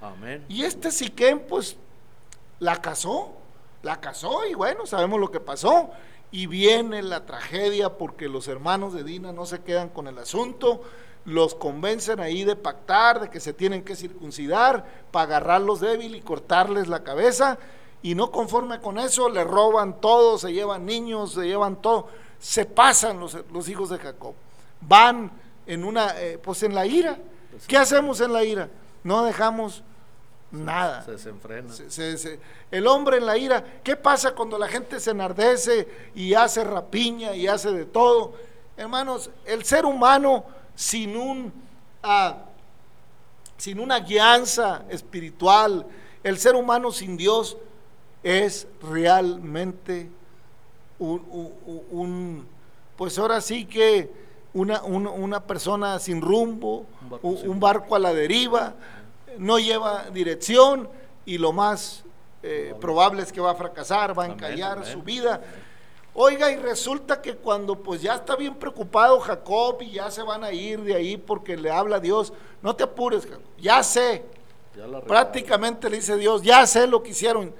Amén. 0.00 0.46
Y 0.48 0.64
este 0.64 0.90
Siquem, 0.90 1.40
pues 1.40 1.76
la 2.58 2.80
casó, 2.80 3.37
la 3.82 4.00
casó 4.00 4.46
y 4.46 4.54
bueno, 4.54 4.86
sabemos 4.86 5.20
lo 5.20 5.30
que 5.30 5.40
pasó. 5.40 5.90
Y 6.30 6.46
viene 6.46 7.02
la 7.02 7.24
tragedia 7.24 7.96
porque 7.96 8.28
los 8.28 8.48
hermanos 8.48 8.92
de 8.92 9.02
Dina 9.02 9.32
no 9.32 9.46
se 9.46 9.60
quedan 9.60 9.88
con 9.88 10.08
el 10.08 10.18
asunto, 10.18 10.82
los 11.24 11.54
convencen 11.54 12.20
ahí 12.20 12.44
de 12.44 12.54
pactar, 12.54 13.20
de 13.20 13.30
que 13.30 13.40
se 13.40 13.54
tienen 13.54 13.82
que 13.82 13.96
circuncidar 13.96 14.84
para 15.10 15.24
agarrarlos 15.24 15.80
débil 15.80 16.14
y 16.14 16.20
cortarles 16.20 16.88
la 16.88 17.02
cabeza. 17.02 17.58
Y 18.02 18.14
no 18.14 18.30
conforme 18.30 18.80
con 18.80 18.98
eso, 18.98 19.28
le 19.28 19.42
roban 19.42 20.00
todo, 20.00 20.38
se 20.38 20.52
llevan 20.52 20.84
niños, 20.84 21.32
se 21.32 21.46
llevan 21.46 21.80
todo. 21.80 22.08
Se 22.38 22.66
pasan 22.66 23.18
los, 23.18 23.36
los 23.52 23.68
hijos 23.68 23.88
de 23.88 23.98
Jacob. 23.98 24.34
Van 24.82 25.32
en 25.66 25.84
una, 25.84 26.18
eh, 26.20 26.38
pues 26.38 26.62
en 26.62 26.74
la 26.74 26.86
ira. 26.86 27.18
¿Qué 27.66 27.76
hacemos 27.76 28.20
en 28.20 28.32
la 28.32 28.44
ira? 28.44 28.68
No 29.02 29.24
dejamos 29.24 29.82
nada. 30.50 31.02
Se 31.02 31.12
desenfrena. 31.12 31.72
el 32.70 32.86
hombre 32.86 33.18
en 33.18 33.26
la 33.26 33.36
ira, 33.36 33.64
¿qué 33.82 33.96
pasa 33.96 34.34
cuando 34.34 34.58
la 34.58 34.68
gente 34.68 35.00
se 35.00 35.10
enardece 35.10 35.88
y 36.14 36.34
hace 36.34 36.64
rapiña 36.64 37.34
y 37.34 37.46
hace 37.46 37.72
de 37.72 37.84
todo? 37.84 38.34
Hermanos, 38.76 39.30
el 39.44 39.64
ser 39.64 39.84
humano 39.84 40.44
sin 40.74 41.16
un 41.16 41.52
ah, 42.02 42.44
sin 43.58 43.80
una 43.80 43.98
guianza 44.00 44.84
espiritual, 44.88 45.84
el 46.22 46.38
ser 46.38 46.54
humano 46.54 46.92
sin 46.92 47.16
Dios 47.16 47.56
es 48.22 48.66
realmente 48.80 50.08
un, 50.98 52.46
pues 52.96 53.18
ahora 53.18 53.40
sí 53.40 53.64
que 53.66 54.10
una, 54.54 54.82
una, 54.82 55.40
persona 55.44 55.98
sin 55.98 56.20
rumbo, 56.20 56.86
un 57.22 57.60
barco, 57.60 57.94
a 57.94 57.98
la 57.98 58.14
deriva, 58.14 58.74
no 59.38 59.58
lleva 59.58 60.10
dirección 60.10 60.88
y 61.24 61.38
lo 61.38 61.52
más 61.52 62.04
eh, 62.42 62.74
probable 62.80 63.22
es 63.22 63.32
que 63.32 63.40
va 63.40 63.52
a 63.52 63.54
fracasar, 63.54 64.18
va 64.18 64.24
a 64.24 64.26
encallar 64.26 64.84
su 64.84 65.02
vida. 65.02 65.40
Oiga, 66.14 66.50
y 66.50 66.56
resulta 66.56 67.22
que 67.22 67.36
cuando 67.36 67.76
pues 67.76 68.02
ya 68.02 68.14
está 68.16 68.34
bien 68.34 68.54
preocupado 68.54 69.20
Jacob 69.20 69.80
y 69.82 69.92
ya 69.92 70.10
se 70.10 70.22
van 70.22 70.42
a 70.42 70.52
ir 70.52 70.80
de 70.82 70.94
ahí 70.94 71.16
porque 71.16 71.56
le 71.56 71.70
habla 71.70 71.96
a 71.96 72.00
Dios, 72.00 72.32
no 72.62 72.74
te 72.74 72.84
apures, 72.84 73.24
Jacob, 73.24 73.42
ya 73.58 73.82
sé. 73.82 74.24
Prácticamente 75.06 75.90
le 75.90 75.96
dice 75.96 76.16
Dios, 76.16 76.42
ya 76.42 76.66
sé 76.66 76.86
lo 76.86 77.02
que 77.02 77.10
hicieron. 77.10 77.54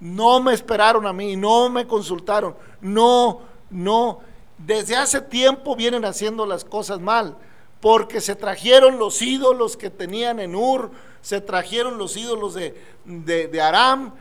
No 0.00 0.40
me 0.40 0.54
esperaron 0.54 1.06
a 1.06 1.12
mí, 1.12 1.36
no 1.36 1.68
me 1.68 1.86
consultaron, 1.86 2.54
no, 2.80 3.40
no. 3.70 4.20
Desde 4.58 4.96
hace 4.96 5.20
tiempo 5.20 5.76
vienen 5.76 6.04
haciendo 6.04 6.46
las 6.46 6.64
cosas 6.64 7.00
mal, 7.00 7.36
porque 7.80 8.20
se 8.20 8.36
trajeron 8.36 8.98
los 8.98 9.20
ídolos 9.22 9.76
que 9.76 9.90
tenían 9.90 10.40
en 10.40 10.54
Ur, 10.54 10.90
se 11.20 11.40
trajeron 11.40 11.98
los 11.98 12.16
ídolos 12.16 12.54
de, 12.54 12.80
de, 13.04 13.48
de 13.48 13.60
Aram 13.60 14.14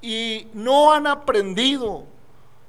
y 0.00 0.48
no 0.52 0.92
han 0.92 1.06
aprendido 1.06 2.04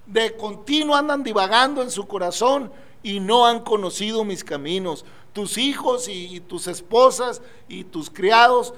de 0.06 0.36
continuo 0.36 0.96
andan 0.96 1.24
divagando 1.24 1.82
en 1.82 1.90
su 1.90 2.08
corazón 2.08 2.72
y 3.02 3.20
no 3.20 3.46
han 3.46 3.62
conocido 3.62 4.24
mis 4.24 4.44
caminos. 4.44 5.06
Tus 5.34 5.58
hijos 5.58 6.08
y, 6.08 6.40
tus 6.42 6.68
esposas 6.68 7.42
y 7.68 7.84
tus 7.84 8.10
criados 8.10 8.74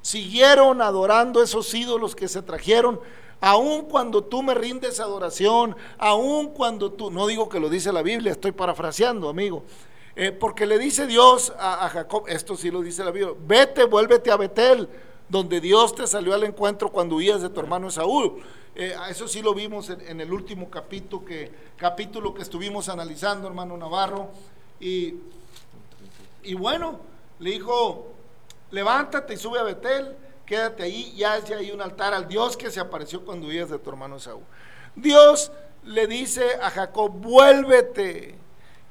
siguieron 0.00 0.80
adorando 0.80 1.42
esos 1.42 1.72
ídolos 1.74 2.16
que 2.16 2.28
se 2.28 2.42
trajeron, 2.42 3.00
aun 3.40 3.82
cuando 3.82 4.24
tú 4.24 4.42
me 4.42 4.54
rindes 4.54 5.00
adoración, 5.00 5.76
aun 5.98 6.48
cuando 6.48 6.90
tú, 6.90 7.10
no 7.10 7.26
digo 7.26 7.48
que 7.48 7.60
lo 7.60 7.68
dice 7.68 7.92
la 7.92 8.02
Biblia, 8.02 8.32
estoy 8.32 8.52
parafraseando, 8.52 9.28
amigo, 9.28 9.64
eh, 10.14 10.32
porque 10.32 10.66
le 10.66 10.78
dice 10.78 11.06
Dios 11.06 11.52
a, 11.58 11.88
Jacob, 11.88 12.24
esto 12.28 12.56
sí 12.56 12.70
lo 12.70 12.82
dice 12.82 13.02
la 13.04 13.10
Biblia, 13.10 13.34
vete, 13.46 13.84
vuélvete 13.84 14.30
a 14.30 14.36
Betel, 14.36 14.88
donde 15.28 15.60
Dios 15.60 15.94
te 15.94 16.06
salió 16.06 16.34
al 16.34 16.44
encuentro 16.44 16.90
cuando 16.90 17.16
huías 17.16 17.40
de 17.40 17.48
tu 17.48 17.60
hermano 17.60 17.90
Saúl. 17.90 18.42
Eh, 18.74 18.94
eso 19.08 19.26
sí 19.26 19.40
lo 19.40 19.54
vimos 19.54 19.90
en, 19.90 20.20
el 20.20 20.32
último 20.32 20.70
capítulo 20.70 21.24
que, 21.24 21.50
capítulo 21.76 22.34
que 22.34 22.42
estuvimos 22.42 22.88
analizando, 22.88 23.48
hermano 23.48 23.76
Navarro. 23.76 24.30
Y, 24.80 25.14
y 26.42 26.54
bueno, 26.54 27.00
le 27.38 27.50
dijo, 27.50 28.12
levántate 28.70 29.34
y 29.34 29.36
sube 29.38 29.58
a 29.58 29.62
Betel, 29.62 30.14
quédate 30.44 30.82
ahí 30.82 31.14
y 31.16 31.24
haz 31.24 31.50
ahí 31.50 31.70
un 31.70 31.80
altar 31.80 32.12
al 32.12 32.28
Dios 32.28 32.56
que 32.56 32.70
se 32.70 32.80
apareció 32.80 33.24
cuando 33.24 33.46
huías 33.46 33.70
de 33.70 33.78
tu 33.78 33.88
hermano 33.88 34.18
Saúl. 34.18 34.44
Dios 34.94 35.52
le 35.84 36.06
dice 36.06 36.58
a 36.60 36.70
Jacob, 36.70 37.10
vuélvete, 37.12 38.38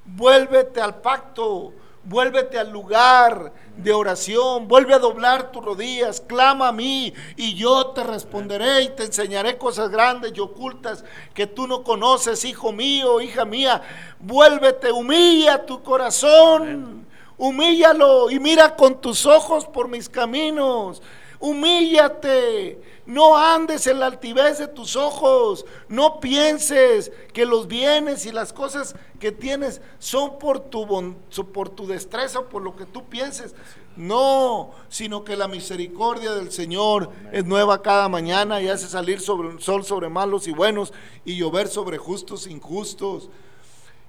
vuélvete 0.06 0.82
al 0.82 1.02
pacto, 1.02 1.74
Vuélvete 2.04 2.58
al 2.58 2.72
lugar 2.72 3.54
de 3.78 3.94
oración, 3.94 4.68
vuelve 4.68 4.96
a 4.96 5.00
doblar 5.00 5.52
tus 5.52 5.64
rodillas, 5.64 6.20
clama 6.20 6.70
a 6.70 6.72
mí 6.72 7.14
y 7.38 7.54
yo 7.54 7.92
te 7.92 8.04
responderé 8.04 8.82
y 8.82 8.90
te 8.90 9.04
enseñaré 9.04 9.60
cosas 9.60 9.92
grandes 9.92 10.34
y 10.36 10.40
ocultas 10.40 11.06
que 11.36 11.46
tú 11.46 11.68
no 11.68 11.84
conoces, 11.84 12.44
hijo 12.44 12.72
mío, 12.72 13.22
hija 13.22 13.46
mía. 13.46 13.84
Vuélvete, 14.20 14.92
humilla 14.92 15.64
tu 15.64 15.84
corazón, 15.84 17.06
humíllalo 17.38 18.32
y 18.32 18.40
mira 18.40 18.76
con 18.76 19.00
tus 19.00 19.28
ojos 19.28 19.68
por 19.68 19.88
mis 19.88 20.10
caminos. 20.10 21.04
Humíllate, 21.42 22.80
no 23.08 23.36
andes 23.36 23.88
en 23.88 24.00
la 24.00 24.06
altivez 24.06 24.60
de 24.60 24.68
tus 24.68 24.96
ojos, 24.96 25.66
no 25.90 26.20
pienses 26.20 27.12
que 27.34 27.48
los 27.48 27.68
bienes 27.68 28.28
y 28.28 28.32
las 28.32 28.54
cosas 28.54 28.96
que 29.20 29.32
tienes 29.32 29.82
son 29.98 30.38
por 30.38 30.60
tu, 30.60 31.16
por 31.52 31.70
tu 31.70 31.88
destreza 31.88 32.40
o 32.40 32.48
por 32.48 32.62
lo 32.62 32.76
que 32.76 32.86
tú 32.86 33.10
pienses. 33.10 33.56
No, 33.96 34.72
sino 34.88 35.24
que 35.24 35.36
la 35.36 35.48
misericordia 35.48 36.32
del 36.34 36.52
Señor 36.52 37.10
es 37.32 37.44
nueva 37.44 37.82
cada 37.82 38.08
mañana 38.08 38.62
y 38.62 38.70
hace 38.70 38.88
salir 38.88 39.20
sobre, 39.20 39.60
sol 39.60 39.84
sobre 39.84 40.10
malos 40.10 40.48
y 40.48 40.52
buenos 40.52 40.94
y 41.26 41.38
llover 41.38 41.68
sobre 41.68 41.98
justos 41.98 42.46
e 42.46 42.52
injustos. 42.52 43.30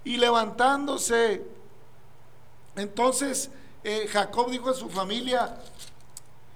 Y 0.04 0.18
levantándose, 0.18 1.42
entonces 2.76 3.50
eh, 3.84 4.06
Jacob 4.06 4.50
dijo 4.50 4.68
a 4.68 4.74
su 4.74 4.90
familia, 4.90 5.56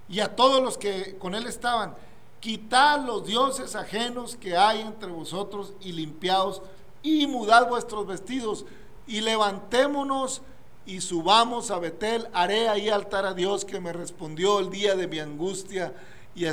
y 0.09 0.21
a 0.21 0.35
todos 0.35 0.63
los 0.63 0.79
que 0.79 1.17
con 1.19 1.35
él 1.35 1.47
estaban, 1.47 1.95
quitad 2.41 3.05
los 3.05 3.27
dioses 3.27 3.75
ajenos 3.75 4.37
que 4.37 4.57
hay 4.57 4.81
entre 4.81 5.11
vosotros 5.11 5.73
y 5.81 5.93
limpiados 5.93 6.63
y 7.03 7.27
mudad 7.27 7.69
vuestros 7.69 8.07
vestidos 8.07 8.67
y 9.07 9.21
levantémonos 9.21 10.43
y 10.87 11.01
subamos 11.01 11.71
a 11.71 11.79
Betel, 11.79 12.29
haré 12.33 12.69
ahí 12.69 12.89
altar 12.89 13.27
a 13.27 13.35
Dios 13.35 13.65
que 13.65 13.81
me 13.81 13.93
respondió 13.93 14.61
el 14.61 14.71
día 14.71 14.95
de 14.95 15.09
mi 15.09 15.19
angustia 15.19 15.93
y 16.35 16.45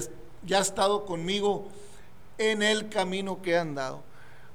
ya 0.45 0.57
ha 0.57 0.61
estado 0.61 1.05
conmigo 1.05 1.67
en 2.37 2.63
el 2.63 2.89
camino 2.89 3.41
que 3.41 3.51
he 3.51 3.57
andado. 3.57 4.01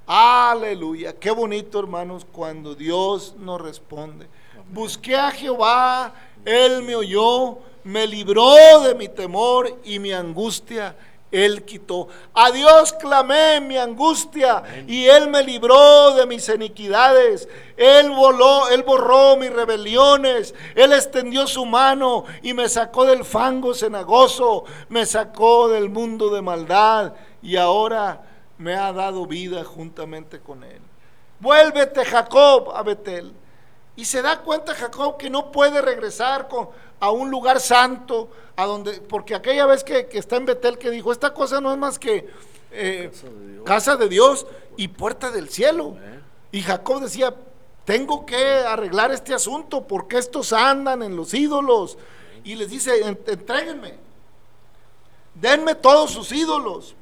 Aleluya, 0.06 1.12
qué 1.12 1.30
bonito 1.30 1.78
hermanos 1.78 2.26
cuando 2.30 2.74
Dios 2.74 3.34
nos 3.38 3.60
responde. 3.60 4.26
Busqué 4.72 5.14
a 5.16 5.30
Jehová, 5.30 6.14
Él 6.44 6.82
me 6.82 6.96
oyó 6.96 7.58
me 7.88 8.06
libró 8.06 8.80
de 8.82 8.94
mi 8.94 9.08
temor 9.08 9.80
y 9.82 9.98
mi 9.98 10.12
angustia. 10.12 10.94
Él 11.30 11.64
quitó. 11.64 12.08
A 12.34 12.50
Dios 12.50 12.92
clamé 12.92 13.62
mi 13.62 13.78
angustia 13.78 14.62
y 14.86 15.06
Él 15.06 15.28
me 15.28 15.42
libró 15.42 16.14
de 16.14 16.26
mis 16.26 16.46
iniquidades. 16.50 17.48
Él 17.78 18.10
voló, 18.10 18.68
Él 18.68 18.82
borró 18.82 19.36
mis 19.36 19.50
rebeliones. 19.50 20.54
Él 20.74 20.92
extendió 20.92 21.46
su 21.46 21.64
mano 21.64 22.24
y 22.42 22.52
me 22.52 22.68
sacó 22.68 23.06
del 23.06 23.24
fango 23.24 23.72
cenagoso. 23.72 24.64
Me 24.90 25.06
sacó 25.06 25.68
del 25.68 25.88
mundo 25.88 26.28
de 26.28 26.42
maldad 26.42 27.14
y 27.40 27.56
ahora 27.56 28.20
me 28.58 28.74
ha 28.74 28.92
dado 28.92 29.24
vida 29.24 29.64
juntamente 29.64 30.40
con 30.40 30.62
Él. 30.62 30.80
Vuélvete 31.40 32.04
Jacob 32.04 32.70
a 32.74 32.82
Betel. 32.82 33.32
Y 33.96 34.04
se 34.04 34.22
da 34.22 34.38
cuenta 34.42 34.74
Jacob 34.74 35.16
que 35.16 35.28
no 35.28 35.50
puede 35.50 35.82
regresar 35.82 36.46
con, 36.46 36.68
a 37.00 37.10
un 37.10 37.30
lugar 37.30 37.60
santo, 37.60 38.28
a 38.56 38.66
donde, 38.66 39.00
porque 39.00 39.34
aquella 39.34 39.66
vez 39.66 39.84
que, 39.84 40.08
está 40.12 40.36
en 40.36 40.46
Betel 40.46 40.78
que 40.78 40.90
dijo, 40.90 41.12
esta 41.12 41.32
cosa 41.32 41.60
no 41.60 41.72
es 41.72 41.78
más 41.78 41.98
que 41.98 42.28
eh, 42.72 43.10
casa, 43.64 43.96
de 43.96 44.08
Dios 44.08 44.46
y 44.76 44.88
puerta 44.88 45.30
del 45.30 45.48
cielo. 45.48 45.96
Y 46.50 46.62
Jacob 46.62 47.02
decía, 47.02 47.34
tengo 47.84 48.26
que 48.26 48.36
arreglar 48.36 49.12
este 49.12 49.34
asunto 49.34 49.86
porque 49.86 50.18
estos 50.18 50.52
andan 50.52 51.02
en 51.02 51.16
los 51.16 51.34
ídolos. 51.34 51.98
Y 52.44 52.54
les 52.54 52.70
dice, 52.70 53.06
entréguenme, 53.06 53.94
denme 55.34 55.74
todos 55.74 56.10
sus 56.10 56.32
ídolos. 56.32 56.94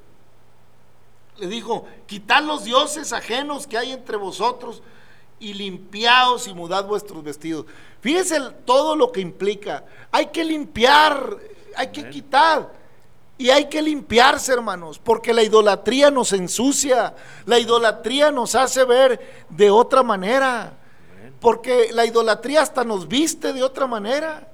Le 1.38 1.46
dijo, 1.48 1.86
quitad 2.06 2.42
los 2.42 2.64
dioses 2.64 3.12
ajenos 3.12 3.66
que 3.66 3.78
hay 3.78 3.92
entre 3.92 4.16
vosotros 4.16 4.82
y 5.38 5.54
limpiaos 5.54 6.46
y 6.48 6.54
mudad 6.54 6.86
vuestros 6.86 7.22
vestidos. 7.22 7.66
Fíjense 8.00 8.40
todo 8.64 8.96
lo 8.96 9.12
que 9.12 9.20
implica. 9.20 9.84
Hay 10.10 10.26
que 10.26 10.44
limpiar, 10.44 11.36
hay 11.76 11.88
que 11.88 12.08
quitar. 12.08 12.70
Y 13.38 13.50
hay 13.50 13.66
que 13.66 13.82
limpiarse, 13.82 14.54
hermanos, 14.54 14.98
porque 14.98 15.34
la 15.34 15.42
idolatría 15.42 16.10
nos 16.10 16.32
ensucia, 16.32 17.14
la 17.44 17.58
idolatría 17.58 18.30
nos 18.30 18.54
hace 18.54 18.84
ver 18.84 19.44
de 19.50 19.70
otra 19.70 20.02
manera, 20.02 20.72
porque 21.38 21.90
la 21.92 22.06
idolatría 22.06 22.62
hasta 22.62 22.82
nos 22.82 23.08
viste 23.08 23.52
de 23.52 23.62
otra 23.62 23.86
manera. 23.86 24.48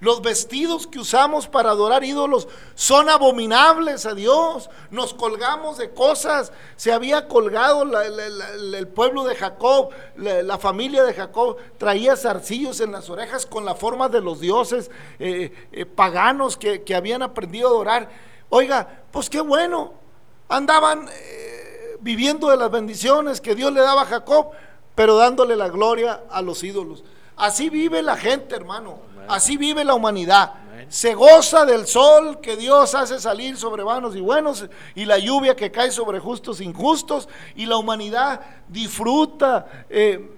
Los 0.00 0.22
vestidos 0.22 0.86
que 0.86 0.98
usamos 0.98 1.46
para 1.46 1.70
adorar 1.70 2.04
ídolos 2.04 2.48
son 2.74 3.10
abominables 3.10 4.06
a 4.06 4.14
Dios. 4.14 4.70
Nos 4.90 5.12
colgamos 5.12 5.76
de 5.76 5.90
cosas. 5.90 6.52
Se 6.76 6.90
había 6.90 7.28
colgado 7.28 7.82
el 7.82 8.88
pueblo 8.88 9.24
de 9.24 9.34
Jacob, 9.34 9.90
la, 10.16 10.58
familia 10.58 11.04
de 11.04 11.12
Jacob 11.12 11.56
traía 11.76 12.16
zarcillos 12.16 12.80
en 12.80 12.92
las 12.92 13.10
orejas 13.10 13.44
con 13.44 13.64
la 13.64 13.74
forma 13.74 14.08
de 14.08 14.20
los 14.20 14.40
dioses 14.40 14.90
eh, 15.18 15.52
eh, 15.72 15.86
paganos 15.86 16.56
que, 16.56 16.82
habían 16.94 17.22
aprendido 17.22 17.68
a 17.68 17.70
adorar. 17.70 18.08
Oiga, 18.48 19.02
pues 19.10 19.28
qué 19.28 19.40
bueno. 19.40 19.94
Andaban 20.48 21.08
eh, 21.08 21.96
viviendo 22.00 22.48
de 22.48 22.56
las 22.56 22.70
bendiciones 22.70 23.40
que 23.40 23.54
Dios 23.54 23.72
le 23.72 23.80
daba 23.80 24.02
a 24.02 24.06
Jacob, 24.06 24.50
pero 24.94 25.16
dándole 25.16 25.56
la 25.56 25.68
gloria 25.68 26.22
a 26.30 26.40
los 26.40 26.64
ídolos. 26.64 27.04
Así 27.36 27.70
vive 27.70 28.02
la 28.02 28.16
gente, 28.16 28.54
hermano. 28.54 29.00
Así 29.28 29.56
vive 29.56 29.84
la 29.84 29.94
humanidad. 29.94 30.54
Se 30.88 31.14
goza 31.14 31.64
del 31.64 31.86
sol 31.86 32.40
que 32.40 32.56
Dios 32.56 32.94
hace 32.94 33.20
salir 33.20 33.56
sobre 33.56 33.82
vanos 33.84 34.16
y 34.16 34.20
buenos 34.20 34.66
y 34.94 35.04
la 35.04 35.18
lluvia 35.18 35.54
que 35.54 35.70
cae 35.70 35.92
sobre 35.92 36.18
justos 36.18 36.60
e 36.60 36.64
injustos 36.64 37.28
y 37.54 37.66
la 37.66 37.76
humanidad 37.76 38.40
disfruta 38.66 39.84
eh, 39.88 40.30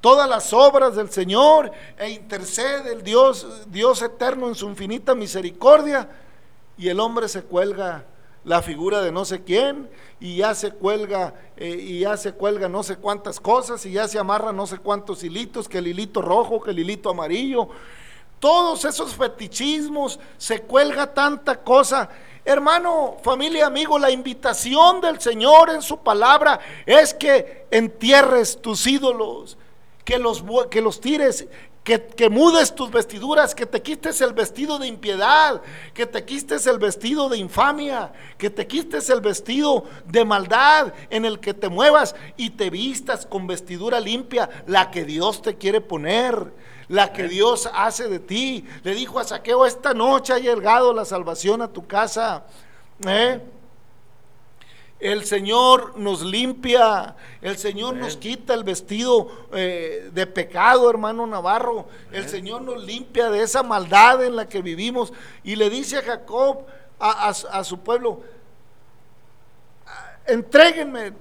todas 0.00 0.28
las 0.28 0.52
obras 0.52 0.96
del 0.96 1.10
Señor 1.10 1.70
e 1.98 2.10
intercede 2.10 2.92
el 2.92 3.02
Dios, 3.02 3.46
Dios 3.66 4.00
eterno 4.00 4.48
en 4.48 4.54
su 4.54 4.68
infinita 4.68 5.14
misericordia 5.14 6.08
y 6.78 6.88
el 6.88 7.00
hombre 7.00 7.28
se 7.28 7.42
cuelga 7.42 8.04
la 8.44 8.62
figura 8.62 9.00
de 9.00 9.10
no 9.10 9.24
sé 9.24 9.42
quién 9.42 9.88
y 10.20 10.36
ya 10.36 10.54
se 10.54 10.70
cuelga 10.72 11.34
eh, 11.56 11.76
y 11.80 12.00
ya 12.00 12.16
se 12.16 12.32
cuelga 12.32 12.68
no 12.68 12.82
sé 12.82 12.96
cuántas 12.96 13.40
cosas 13.40 13.84
y 13.86 13.92
ya 13.92 14.06
se 14.06 14.18
amarra 14.18 14.52
no 14.52 14.66
sé 14.66 14.78
cuántos 14.78 15.24
hilitos, 15.24 15.68
que 15.68 15.78
el 15.78 15.86
hilito 15.86 16.20
rojo, 16.22 16.60
que 16.60 16.70
el 16.70 16.78
hilito 16.78 17.10
amarillo 17.10 17.68
todos 18.44 18.84
esos 18.84 19.14
fetichismos, 19.14 20.20
se 20.36 20.60
cuelga 20.60 21.14
tanta 21.14 21.62
cosa. 21.62 22.10
Hermano, 22.44 23.16
familia, 23.22 23.64
amigo, 23.64 23.98
la 23.98 24.10
invitación 24.10 25.00
del 25.00 25.18
Señor 25.18 25.70
en 25.70 25.80
su 25.80 25.96
palabra 26.00 26.60
es 26.84 27.14
que 27.14 27.64
entierres 27.70 28.60
tus 28.60 28.86
ídolos, 28.86 29.56
que 30.04 30.18
los, 30.18 30.44
que 30.70 30.82
los 30.82 31.00
tires, 31.00 31.46
que, 31.84 32.00
que, 32.02 32.30
mudes 32.30 32.74
tus 32.74 32.90
vestiduras, 32.90 33.54
que 33.54 33.66
te 33.66 33.82
quites 33.82 34.20
el 34.20 34.32
vestido 34.32 34.78
de 34.78 34.86
impiedad, 34.86 35.62
que 35.92 36.06
te 36.06 36.24
quites 36.24 36.66
el 36.66 36.78
vestido 36.78 37.28
de 37.28 37.36
infamia, 37.36 38.12
que 38.38 38.50
te 38.50 38.66
quites 38.66 39.10
el 39.10 39.20
vestido 39.20 39.84
de 40.06 40.24
maldad 40.24 40.94
en 41.10 41.24
el 41.24 41.38
que 41.38 41.54
te 41.54 41.68
muevas 41.68 42.16
y 42.36 42.50
te 42.50 42.70
vistas 42.70 43.26
con 43.26 43.46
vestidura 43.46 44.00
limpia, 44.00 44.48
la 44.66 44.90
que 44.90 45.04
Dios 45.04 45.42
te 45.42 45.56
quiere 45.56 45.80
poner 45.80 46.52
la 46.88 47.12
que 47.12 47.28
Dios 47.28 47.68
hace 47.72 48.08
de 48.08 48.18
ti. 48.18 48.64
Le 48.82 48.94
dijo 48.94 49.18
a 49.18 49.24
Saqueo, 49.24 49.66
esta 49.66 49.94
noche 49.94 50.32
ha 50.32 50.38
llegado 50.38 50.92
la 50.92 51.04
salvación 51.04 51.62
a 51.62 51.68
tu 51.68 51.86
casa. 51.86 52.44
¿Eh? 53.06 53.40
El 55.04 55.26
Señor 55.26 55.98
nos 55.98 56.22
limpia, 56.22 57.14
el 57.42 57.58
Señor 57.58 57.94
nos 57.94 58.16
quita 58.16 58.54
el 58.54 58.64
vestido 58.64 59.30
eh, 59.52 60.08
de 60.10 60.26
pecado, 60.26 60.88
hermano 60.88 61.26
Navarro. 61.26 61.84
El 62.10 62.26
Señor 62.26 62.62
nos 62.62 62.82
limpia 62.82 63.28
de 63.28 63.42
esa 63.42 63.62
maldad 63.62 64.24
en 64.24 64.34
la 64.34 64.48
que 64.48 64.62
vivimos. 64.62 65.12
Y 65.42 65.56
le 65.56 65.68
dice 65.68 65.98
a 65.98 66.02
Jacob, 66.02 66.64
a 66.98 67.64
su 67.64 67.80
pueblo, 67.80 68.22
entréguenme 70.26 71.12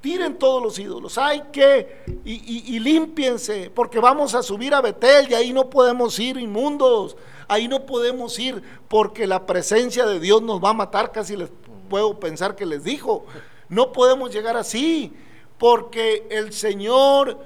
tiren 0.00 0.38
todos 0.38 0.62
los 0.62 0.78
ídolos, 0.78 1.18
hay 1.18 1.42
que, 1.50 2.04
y, 2.24 2.76
y, 2.76 3.70
porque 3.74 3.98
vamos 3.98 4.36
a 4.36 4.42
subir 4.44 4.72
a 4.72 4.80
Betel 4.80 5.28
y 5.28 5.34
ahí 5.34 5.52
no 5.52 5.68
podemos 5.68 6.16
ir 6.20 6.36
inmundos, 6.36 7.16
ahí 7.48 7.66
no 7.66 7.86
podemos 7.86 8.38
ir 8.38 8.62
porque 8.86 9.26
la 9.26 9.44
presencia 9.46 10.06
de 10.06 10.20
Dios 10.20 10.42
nos 10.42 10.62
va 10.62 10.70
a 10.70 10.74
matar, 10.74 11.10
casi 11.10 11.34
les 11.34 11.50
puedo 11.88 12.20
pensar 12.20 12.56
que 12.56 12.66
les 12.66 12.84
dijo, 12.84 13.24
no 13.68 13.92
podemos 13.92 14.32
llegar 14.32 14.56
así, 14.56 15.12
porque 15.58 16.26
el 16.30 16.52
Señor 16.52 17.38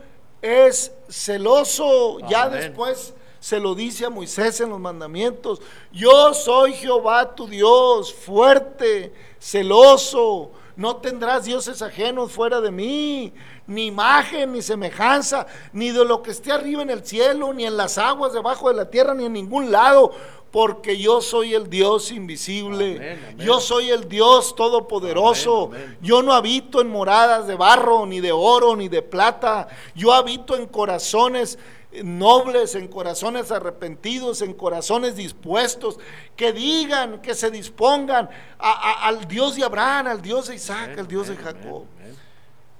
es 0.43 0.93
celoso, 1.09 2.19
ya 2.29 2.49
después 2.49 3.15
se 3.39 3.59
lo 3.59 3.75
dice 3.75 4.05
a 4.05 4.11
Moisés 4.11 4.61
en 4.61 4.71
los 4.71 4.81
mandamientos, 4.81 5.61
yo 5.93 6.35
soy 6.35 6.75
Jehová 6.75 7.35
tu 7.35 7.47
Dios, 7.47 8.13
fuerte, 8.13 9.13
celoso, 9.39 10.53
no 10.77 10.97
tendrás 10.97 11.45
dioses 11.45 11.83
ajenos 11.83 12.33
fuera 12.33 12.61
de 12.61 12.71
mí, 12.71 13.33
ni 13.67 13.87
imagen, 13.87 14.53
ni 14.53 14.63
semejanza, 14.63 15.47
ni 15.73 15.91
de 15.91 16.05
lo 16.05 16.23
que 16.23 16.31
esté 16.31 16.53
arriba 16.53 16.83
en 16.83 16.91
el 16.91 17.05
cielo, 17.05 17.53
ni 17.53 17.67
en 17.67 17.77
las 17.77 17.99
aguas 17.99 18.33
debajo 18.33 18.69
de 18.69 18.75
la 18.75 18.91
tierra, 18.91 19.15
ni 19.15 19.27
en 19.27 19.33
ningún 19.33 19.71
lado, 19.71 20.13
porque 20.51 20.99
yo 20.99 21.21
soy 21.21 21.55
el 21.55 21.71
Dios 21.71 22.11
invisible, 22.11 23.19
yo 23.39 23.61
soy 23.61 23.91
el 23.91 24.09
Dios 24.09 24.57
todopoderoso, 24.57 25.71
yo 26.01 26.23
no 26.23 26.33
habito 26.33 26.81
en 26.81 26.89
moradas 26.89 27.47
de 27.47 27.55
barro, 27.55 28.05
ni 28.07 28.21
de 28.21 28.33
oro, 28.33 28.75
ni 28.75 28.89
de 28.89 29.03
plata, 29.03 29.69
yo 29.95 30.13
habito 30.13 30.57
en 30.57 30.67
corazones 30.67 31.59
nobles, 32.05 32.75
en 32.75 32.89
corazones 32.89 33.51
arrepentidos, 33.51 34.43
en 34.43 34.55
corazones 34.55 35.17
dispuestos, 35.17 35.99
que 36.37 36.53
digan, 36.53 37.21
que 37.21 37.35
se 37.35 37.51
dispongan 37.51 38.29
al 38.59 39.27
Dios 39.27 39.57
de 39.57 39.65
Abraham, 39.65 40.09
al 40.09 40.23
Dios 40.23 40.49
de 40.49 40.57
Isaac, 40.57 40.99
al 40.99 41.07
Dios 41.07 41.29
de 41.29 41.37
Jacob. 41.37 41.85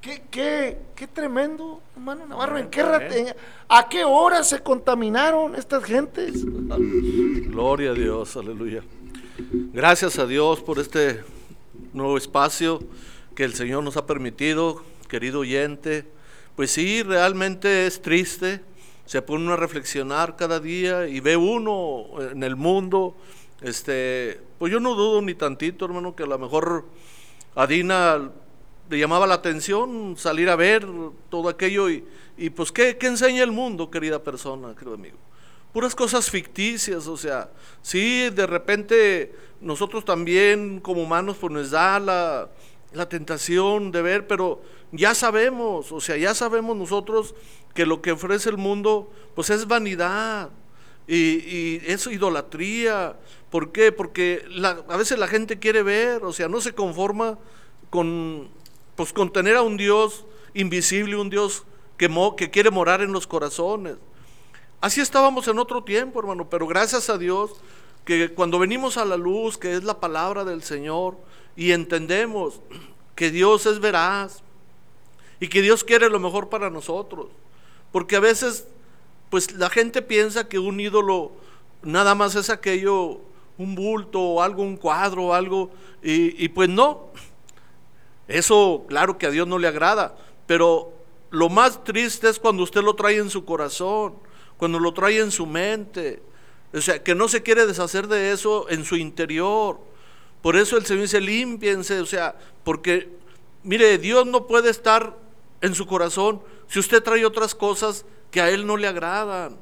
Qué, 0.01 0.23
qué, 0.31 0.79
qué, 0.95 1.07
tremendo, 1.07 1.83
hermano 1.95 2.27
Navarro. 2.27 2.59
¿En 2.59 2.71
qué 2.71 2.83
¿A 3.69 3.89
qué 3.89 4.05
hora 4.05 4.43
se 4.43 4.63
contaminaron 4.63 5.55
estas 5.55 5.85
gentes? 5.85 6.45
Gloria 6.45 7.91
a 7.91 7.95
Dios, 7.95 8.37
aleluya. 8.37 8.83
Gracias 9.73 10.19
a 10.19 10.27
Dios 10.27 10.61
por 10.61 10.79
este 10.79 11.23
nuevo 11.93 12.17
espacio 12.17 12.81
que 13.35 13.45
el 13.45 13.55
Señor 13.55 13.85
nos 13.85 13.97
ha 13.97 14.07
permitido, 14.07 14.83
querido 15.09 15.41
oyente. 15.41 16.07
Pues 16.57 16.71
sí, 16.71 17.03
realmente 17.03 17.87
es 17.87 18.01
triste 18.01 18.63
se 19.11 19.23
pone 19.23 19.43
uno 19.43 19.55
a 19.55 19.57
reflexionar 19.57 20.37
cada 20.37 20.61
día 20.61 21.09
y 21.09 21.19
ve 21.19 21.37
uno 21.37 22.07
en 22.31 22.45
el 22.45 22.55
mundo, 22.55 23.17
este, 23.61 24.41
pues 24.57 24.71
yo 24.73 24.79
no 24.79 24.95
dudo 24.95 25.21
ni 25.21 25.35
tantito, 25.35 25.85
hermano, 25.85 26.15
que 26.15 26.23
a 26.23 26.27
lo 26.27 26.39
mejor 26.39 26.85
a 27.57 27.67
Dina 27.67 28.31
le 28.91 28.99
llamaba 28.99 29.27
la 29.27 29.35
atención 29.35 30.17
salir 30.19 30.51
a 30.51 30.57
ver 30.57 30.85
todo 31.29 31.49
aquello 31.49 31.89
y, 31.89 32.05
y 32.37 32.51
pues 32.51 32.73
¿qué, 32.73 32.99
¿qué, 32.99 33.07
enseña 33.07 33.45
el 33.45 33.53
mundo, 33.53 33.89
querida 33.89 34.23
persona, 34.23 34.75
querido 34.75 34.95
amigo? 34.95 35.17
Puras 35.73 35.95
cosas 35.95 36.29
ficticias, 36.29 37.07
o 37.07 37.17
sea, 37.17 37.51
sí, 37.83 38.29
de 38.31 38.47
repente 38.49 39.33
nosotros 39.61 40.05
también 40.05 40.81
como 40.81 41.03
humanos 41.03 41.37
pues 41.41 41.53
nos 41.53 41.71
da 41.71 42.01
la, 42.01 42.51
la 42.93 43.09
tentación 43.09 43.93
de 43.93 44.03
ver, 44.03 44.27
pero 44.27 44.61
ya 44.91 45.15
sabemos, 45.15 45.93
o 45.93 46.01
sea, 46.01 46.17
ya 46.17 46.35
sabemos 46.35 46.77
nosotros 46.77 47.37
que 47.75 47.87
lo 47.87 48.03
que 48.03 48.11
ofrece 48.11 48.51
el 48.51 48.57
mundo, 48.57 49.13
pues 49.37 49.51
es 49.51 49.69
vanidad 49.69 50.51
y, 51.07 51.17
y 51.17 51.83
es 51.87 52.05
idolatría. 52.09 53.17
¿Por 53.51 53.71
qué? 53.71 53.93
Porque 53.93 54.45
a 54.89 54.97
veces 54.97 55.17
la 55.17 55.29
gente 55.29 55.61
quiere 55.61 55.85
ver, 55.85 56.25
o 56.25 56.33
sea, 56.33 56.49
no 56.49 56.61
se 56.61 56.73
conforma 56.73 57.39
con, 57.91 58.49
pues, 59.01 59.15
con 59.15 59.33
tener 59.33 59.57
a 59.57 59.63
un 59.63 59.79
Dios 59.79 60.27
invisible, 60.53 61.17
un 61.17 61.31
Dios 61.31 61.65
que, 61.97 62.11
que 62.37 62.51
quiere 62.51 62.71
morar 62.71 63.01
en 63.01 63.13
los 63.13 63.27
corazones. 63.27 63.97
Así 64.79 65.01
estábamos 65.01 65.49
en 65.49 65.59
otro 65.59 65.83
tiempo, 65.83 66.21
hermano, 66.21 66.51
pero 66.51 66.67
gracias 66.67 67.09
a 67.09 67.17
Dios 67.17 67.53
que 68.05 68.35
cuando 68.35 68.59
venimos 68.59 68.99
a 68.99 69.07
la 69.07 69.17
luz, 69.17 69.57
que 69.57 69.73
es 69.73 69.85
la 69.85 70.01
palabra 70.01 70.45
del 70.45 70.63
Señor, 70.63 71.17
y 71.57 71.73
entendemos 71.73 72.61
que 73.15 73.31
Dios 73.31 73.65
es 73.65 73.81
veraz 73.81 74.43
y 75.41 75.49
que 75.49 75.63
Dios 75.63 75.83
quiere 75.83 76.11
lo 76.11 76.21
mejor 76.21 76.51
para 76.51 76.69
nosotros, 76.69 77.29
porque 77.93 78.17
a 78.17 78.21
veces, 78.21 78.67
pues 79.31 79.53
la 79.53 79.71
gente 79.71 80.03
piensa 80.03 80.47
que 80.47 80.59
un 80.59 80.79
ídolo 80.79 81.33
nada 81.83 82.15
más 82.15 82.35
es 82.35 82.51
aquello, 82.51 83.23
un 83.57 83.75
bulto 83.75 84.21
o 84.21 84.43
algo, 84.43 84.63
un 84.63 84.77
cuadro 84.77 85.29
o 85.29 85.33
algo, 85.33 85.71
y, 86.03 86.47
pues 86.51 86.69
no. 86.69 87.09
Eso, 88.31 88.85
claro 88.89 89.19
que 89.19 89.27
a 89.27 89.31
Dios 89.31 89.49
no 89.49 89.59
le 89.59 89.67
agrada, 89.67 90.17
pero 90.47 90.93
lo 91.31 91.49
más 91.49 91.83
triste 91.83 92.29
es 92.29 92.39
cuando 92.39 92.63
usted 92.63 92.81
lo 92.83 92.95
trae 92.95 93.17
en 93.17 93.29
su 93.29 93.45
corazón, 93.45 94.15
cuando 94.57 94.79
lo 94.79 94.95
trae 94.95 95.19
en 95.19 95.33
su 95.33 95.47
mente. 95.47 96.23
O 96.73 96.81
sea, 96.81 97.03
que 97.03 97.17
no 97.17 97.27
se 97.27 97.43
quiere 97.43 97.67
deshacer 97.67 98.07
de 98.07 98.31
eso 98.31 98.69
en 98.71 98.85
su 98.85 98.95
interior. 98.95 99.81
Por 100.43 100.57
eso 100.57 100.77
el 100.77 100.87
Señor 100.87 101.03
dice, 101.03 101.21
límpiense, 101.21 102.01
o 102.01 102.07
sea, 102.07 102.37
porque, 102.63 103.09
mire, 103.65 103.99
Dios 103.99 104.27
no 104.27 104.47
puede 104.47 104.71
estar 104.71 105.17
en 105.61 105.75
su 105.75 105.87
corazón 105.87 106.41
si 106.69 106.79
usted 106.79 107.03
trae 107.03 107.27
otras 107.27 107.57
cosas 107.57 108.07
que 108.31 108.41
a 108.41 108.51
Él 108.51 108.65
no 108.65 108.77
le 108.77 108.87
agradan. 108.87 109.59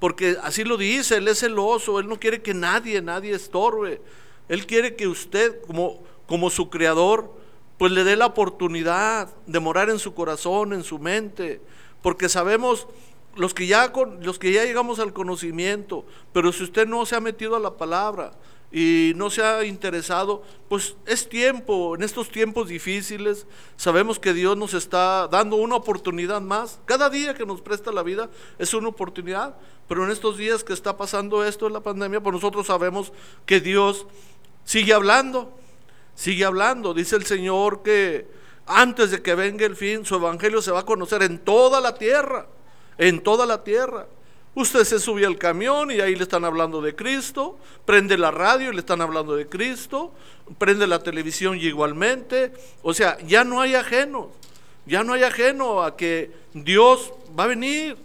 Porque 0.00 0.36
así 0.42 0.64
lo 0.64 0.76
dice, 0.76 1.18
Él 1.18 1.28
es 1.28 1.38
celoso, 1.38 2.00
Él 2.00 2.08
no 2.08 2.18
quiere 2.18 2.42
que 2.42 2.54
nadie, 2.54 3.00
nadie 3.02 3.36
estorbe. 3.36 4.02
Él 4.48 4.66
quiere 4.66 4.96
que 4.96 5.06
usted, 5.06 5.60
como, 5.62 6.02
como 6.26 6.50
su 6.50 6.70
creador, 6.70 7.39
pues 7.80 7.92
le 7.92 8.04
dé 8.04 8.14
la 8.14 8.26
oportunidad 8.26 9.34
de 9.46 9.58
morar 9.58 9.88
en 9.88 9.98
su 9.98 10.12
corazón, 10.12 10.74
en 10.74 10.84
su 10.84 10.98
mente. 10.98 11.62
Porque 12.02 12.28
sabemos 12.28 12.86
los 13.36 13.54
que 13.54 13.66
ya 13.66 13.90
con, 13.90 14.22
los 14.22 14.38
que 14.38 14.52
ya 14.52 14.66
llegamos 14.66 14.98
al 14.98 15.14
conocimiento, 15.14 16.04
pero 16.34 16.52
si 16.52 16.62
usted 16.64 16.86
no 16.86 17.06
se 17.06 17.16
ha 17.16 17.20
metido 17.20 17.56
a 17.56 17.58
la 17.58 17.78
palabra 17.78 18.32
y 18.70 19.14
no 19.16 19.30
se 19.30 19.42
ha 19.42 19.64
interesado, 19.64 20.42
pues 20.68 20.94
es 21.06 21.26
tiempo, 21.26 21.94
en 21.94 22.02
estos 22.02 22.28
tiempos 22.28 22.68
difíciles, 22.68 23.46
sabemos 23.78 24.18
que 24.18 24.34
Dios 24.34 24.58
nos 24.58 24.74
está 24.74 25.26
dando 25.28 25.56
una 25.56 25.76
oportunidad 25.76 26.42
más. 26.42 26.80
Cada 26.84 27.08
día 27.08 27.32
que 27.32 27.46
nos 27.46 27.62
presta 27.62 27.92
la 27.92 28.02
vida 28.02 28.28
es 28.58 28.74
una 28.74 28.88
oportunidad, 28.88 29.56
pero 29.88 30.04
en 30.04 30.10
estos 30.10 30.36
días 30.36 30.64
que 30.64 30.74
está 30.74 30.98
pasando 30.98 31.46
esto 31.46 31.66
en 31.66 31.72
la 31.72 31.80
pandemia, 31.80 32.20
pues 32.20 32.34
nosotros 32.34 32.66
sabemos 32.66 33.10
que 33.46 33.58
Dios 33.58 34.06
sigue 34.66 34.92
hablando, 34.92 35.58
sigue 36.14 36.44
hablando. 36.44 36.94
Dice 36.94 37.16
el 37.16 37.24
Señor 37.24 37.82
que 37.82 38.26
antes 38.66 39.10
de 39.10 39.22
que 39.22 39.34
venga 39.34 39.66
el 39.66 39.76
fin, 39.76 40.04
su 40.04 40.14
evangelio 40.16 40.62
se 40.62 40.70
va 40.70 40.80
a 40.80 40.86
conocer 40.86 41.22
en 41.22 41.38
toda 41.38 41.80
la 41.80 41.94
tierra 41.94 42.46
en 43.00 43.22
toda 43.22 43.46
la 43.46 43.64
tierra. 43.64 44.06
Usted 44.54 44.84
se 44.84 45.00
sube 45.00 45.24
al 45.24 45.38
camión 45.38 45.90
y 45.90 46.00
ahí 46.00 46.14
le 46.14 46.24
están 46.24 46.44
hablando 46.44 46.82
de 46.82 46.94
Cristo, 46.94 47.58
prende 47.86 48.18
la 48.18 48.30
radio 48.30 48.70
y 48.70 48.74
le 48.74 48.80
están 48.80 49.00
hablando 49.00 49.34
de 49.34 49.46
Cristo, 49.46 50.12
prende 50.58 50.86
la 50.86 51.02
televisión 51.02 51.56
y 51.56 51.66
igualmente. 51.66 52.52
O 52.82 52.92
sea, 52.92 53.16
ya 53.26 53.42
no 53.42 53.60
hay 53.60 53.74
ajeno, 53.74 54.30
ya 54.84 55.02
no 55.02 55.14
hay 55.14 55.22
ajeno 55.22 55.82
a 55.82 55.96
que 55.96 56.30
Dios 56.52 57.14
va 57.38 57.44
a 57.44 57.48
venir 57.48 57.96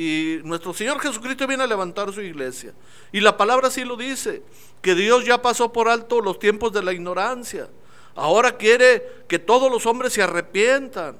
y 0.00 0.40
nuestro 0.44 0.72
Señor 0.72 0.98
Jesucristo 0.98 1.46
viene 1.46 1.62
a 1.62 1.66
levantar 1.66 2.10
su 2.10 2.22
iglesia. 2.22 2.72
Y 3.12 3.20
la 3.20 3.36
palabra 3.36 3.70
sí 3.70 3.84
lo 3.84 3.96
dice, 3.96 4.42
que 4.80 4.94
Dios 4.94 5.26
ya 5.26 5.42
pasó 5.42 5.74
por 5.74 5.90
alto 5.90 6.22
los 6.22 6.38
tiempos 6.38 6.72
de 6.72 6.82
la 6.82 6.94
ignorancia. 6.94 7.68
Ahora 8.14 8.56
quiere 8.56 9.06
que 9.28 9.38
todos 9.38 9.70
los 9.70 9.84
hombres 9.84 10.14
se 10.14 10.22
arrepientan 10.22 11.18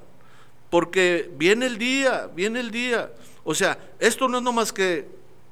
porque 0.71 1.29
viene 1.37 1.67
el 1.67 1.77
día, 1.77 2.27
viene 2.33 2.59
el 2.59 2.71
día. 2.71 3.11
O 3.43 3.53
sea, 3.53 3.77
esto 3.99 4.27
no 4.27 4.39
es 4.39 4.43
nomás 4.43 4.73
que 4.73 5.07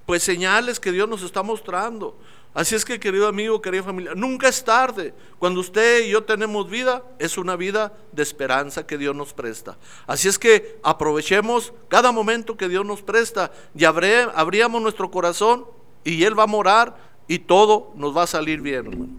pues 0.07 0.23
señales 0.23 0.79
que 0.79 0.91
Dios 0.91 1.07
nos 1.07 1.21
está 1.21 1.43
mostrando. 1.43 2.17
Así 2.53 2.75
es 2.75 2.83
que, 2.83 2.99
querido 2.99 3.27
amigo, 3.27 3.61
querida 3.61 3.83
familia, 3.83 4.13
nunca 4.15 4.47
es 4.47 4.63
tarde. 4.63 5.13
Cuando 5.37 5.59
usted 5.59 6.05
y 6.05 6.09
yo 6.09 6.23
tenemos 6.23 6.69
vida, 6.69 7.03
es 7.19 7.37
una 7.37 7.55
vida 7.55 7.93
de 8.11 8.23
esperanza 8.23 8.85
que 8.87 8.97
Dios 8.97 9.15
nos 9.15 9.33
presta. 9.33 9.77
Así 10.07 10.27
es 10.27 10.39
que 10.39 10.79
aprovechemos 10.83 11.73
cada 11.87 12.11
momento 12.11 12.57
que 12.57 12.67
Dios 12.67 12.85
nos 12.85 13.01
presta 13.01 13.51
y 13.75 13.85
abríamos 13.85 14.81
nuestro 14.81 15.11
corazón 15.11 15.65
y 16.03 16.23
Él 16.23 16.37
va 16.37 16.43
a 16.43 16.47
morar 16.47 16.97
y 17.27 17.37
todo 17.37 17.93
nos 17.95 18.17
va 18.17 18.23
a 18.23 18.27
salir 18.27 18.59
bien, 18.59 18.87
hermano. 18.87 19.09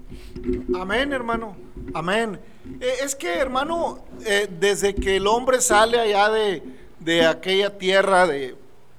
Amén, 0.75 1.13
hermano. 1.13 1.57
Amén. 1.95 2.41
Eh, 2.81 2.95
es 3.05 3.15
que, 3.15 3.35
hermano, 3.35 4.01
eh, 4.27 4.49
desde 4.59 4.95
que 4.95 5.17
el 5.17 5.27
hombre 5.29 5.61
sale 5.61 5.99
allá 5.99 6.29
de, 6.29 7.25
aquella 7.25 7.79
tierra 7.79 8.27
de, 8.27 8.57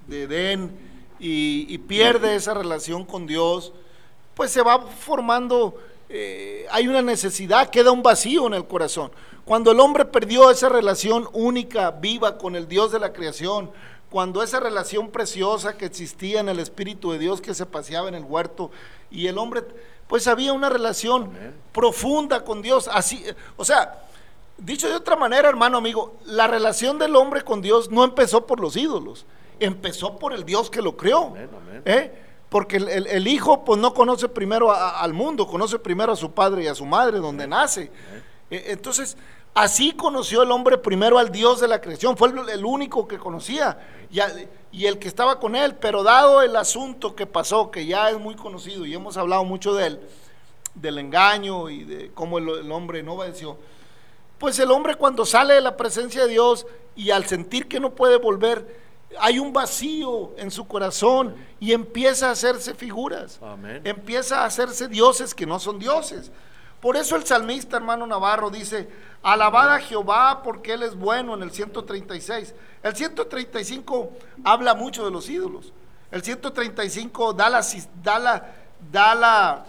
Edén 0.10 0.72
y, 1.20 1.78
pierde 1.80 2.36
esa 2.36 2.54
relación 2.54 3.06
con 3.06 3.28
Dios, 3.28 3.74
pues 4.42 4.50
se 4.50 4.64
va 4.64 4.82
formando, 4.82 5.76
eh, 6.10 6.66
hay 6.72 6.88
una 6.88 7.04
necesidad, 7.04 7.70
queda 7.70 7.92
un 7.92 8.02
vacío 8.02 8.48
en 8.48 8.56
el 8.56 8.66
corazón. 8.66 9.12
Cuando 9.46 9.72
el 9.72 9.80
hombre 9.80 10.04
perdió 10.04 10.50
esa 10.50 10.68
relación 10.68 11.30
única, 11.32 11.92
viva 11.92 12.40
con 12.40 12.56
el 12.56 12.68
Dios 12.68 12.92
de 12.92 12.98
la 12.98 13.14
creación, 13.14 13.70
cuando 14.10 14.42
esa 14.42 14.60
relación 14.60 15.12
preciosa 15.12 15.78
que 15.78 15.86
existía 15.86 16.40
en 16.40 16.50
el 16.50 16.58
Espíritu 16.58 17.12
de 17.12 17.20
Dios 17.20 17.40
que 17.40 17.54
se 17.54 17.68
paseaba 17.68 18.10
en 18.10 18.16
el 18.16 18.24
huerto 18.24 18.72
y 19.12 19.28
el 19.28 19.38
hombre 19.38 19.62
pues 20.08 20.26
había 20.26 20.54
una 20.54 20.70
relación 20.70 21.30
profunda 21.72 22.44
con 22.44 22.64
Dios. 22.64 22.90
Así, 22.92 23.24
o 23.58 23.64
sea, 23.64 24.08
dicho 24.58 24.90
de 24.90 24.96
otra 24.96 25.16
manera, 25.16 25.50
hermano 25.50 25.78
amigo, 25.78 26.16
la 26.26 26.48
relación 26.48 26.98
del 26.98 27.16
hombre 27.16 27.44
con 27.44 27.62
Dios 27.62 27.92
no 27.92 28.04
empezó 28.04 28.48
por 28.48 28.60
los 28.60 28.76
ídolos, 28.76 29.28
empezó 29.60 30.18
por 30.18 30.34
el 30.34 30.46
Dios 30.46 30.72
que 30.72 30.82
lo 30.82 30.98
creó. 30.98 31.32
¿eh? 31.86 32.31
Porque 32.52 32.76
el, 32.76 33.28
hijo 33.30 33.64
pues 33.64 33.80
no 33.80 33.94
conoce 33.94 34.28
primero 34.28 34.74
al 34.74 35.14
mundo, 35.14 35.48
conoce 35.48 35.80
primero 35.80 36.12
a 36.12 36.18
su 36.18 36.32
padre 36.32 36.66
y 36.66 36.68
a 36.68 36.76
su 36.76 36.86
madre, 36.86 37.20
donde 37.20 37.48
nace. 37.48 37.90
E, 38.50 38.74
entonces, 38.74 39.16
así 39.54 39.94
conoció 39.94 40.44
el 40.44 40.52
hombre 40.52 40.78
primero 40.78 41.18
al 41.18 41.32
Dios 41.32 41.62
de 41.62 41.70
la 41.70 41.80
creación, 41.80 42.18
fue 42.18 42.28
el, 42.28 42.66
único 42.66 43.08
que 43.08 43.18
conocía 43.18 43.80
y, 44.70 44.86
el 44.86 45.00
que 45.00 45.08
estaba 45.08 45.40
con 45.40 45.56
él, 45.56 45.76
pero 45.76 46.04
dado 46.04 46.42
el 46.42 46.54
asunto 46.58 47.16
que 47.16 47.26
pasó, 47.26 47.72
que 47.72 47.86
ya 47.86 48.10
es 48.10 48.20
muy 48.20 48.36
conocido 48.36 48.86
y 48.86 48.94
hemos 48.94 49.16
hablado 49.16 49.46
mucho 49.46 49.74
de 49.74 49.88
él, 49.88 50.02
del 50.76 50.98
engaño 50.98 51.70
y 51.70 51.86
de 51.86 52.12
cómo 52.14 52.38
el, 52.38 52.70
hombre 52.70 53.02
no 53.02 53.14
obedeció, 53.14 53.58
pues 54.38 54.60
el 54.60 54.72
hombre 54.72 54.96
cuando 54.96 55.26
sale 55.26 55.54
de 55.54 55.62
la 55.62 55.78
presencia 55.78 56.24
de 56.24 56.28
Dios 56.28 56.68
y 56.98 57.12
al 57.12 57.24
sentir 57.28 57.70
que 57.70 57.80
no 57.80 57.96
puede 57.96 58.18
volver, 58.18 58.91
hay 59.20 59.40
un 59.40 59.54
vacío 59.54 60.32
en 60.38 60.52
su 60.52 60.68
corazón 60.68 61.36
y 61.60 61.74
empieza 61.74 62.30
a 62.30 62.32
hacerse 62.32 62.74
figuras, 62.74 63.40
empieza 63.84 64.42
a 64.42 64.46
hacerse 64.46 64.88
dioses 64.88 65.34
que 65.34 65.46
no 65.46 65.60
son 65.60 65.80
dioses. 65.80 66.32
Por 66.80 66.98
eso 66.98 67.16
el 67.16 67.26
salmista 67.26 67.78
hermano 67.78 68.08
Navarro 68.08 68.50
dice, 68.50 68.90
alabad 69.22 69.76
a 69.76 69.80
Jehová 69.80 70.42
porque 70.44 70.74
Él 70.74 70.84
es 70.84 70.96
bueno 70.96 71.36
en 71.36 71.44
el 71.44 71.52
136. 71.52 72.56
El 72.82 72.96
135 72.96 74.12
habla 74.44 74.74
mucho 74.74 75.06
de 75.06 75.12
los 75.12 75.30
ídolos. 75.30 75.72
El 76.10 76.24
135 76.24 77.34
da 77.34 77.50
la, 77.50 77.66
da 78.04 78.20
la, 78.20 78.56
da 78.92 79.16
la, 79.16 79.66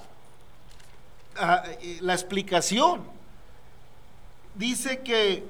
ah, 1.37 1.62
la 2.00 2.14
explicación. 2.14 3.02
Dice 4.55 5.00
que 5.00 5.44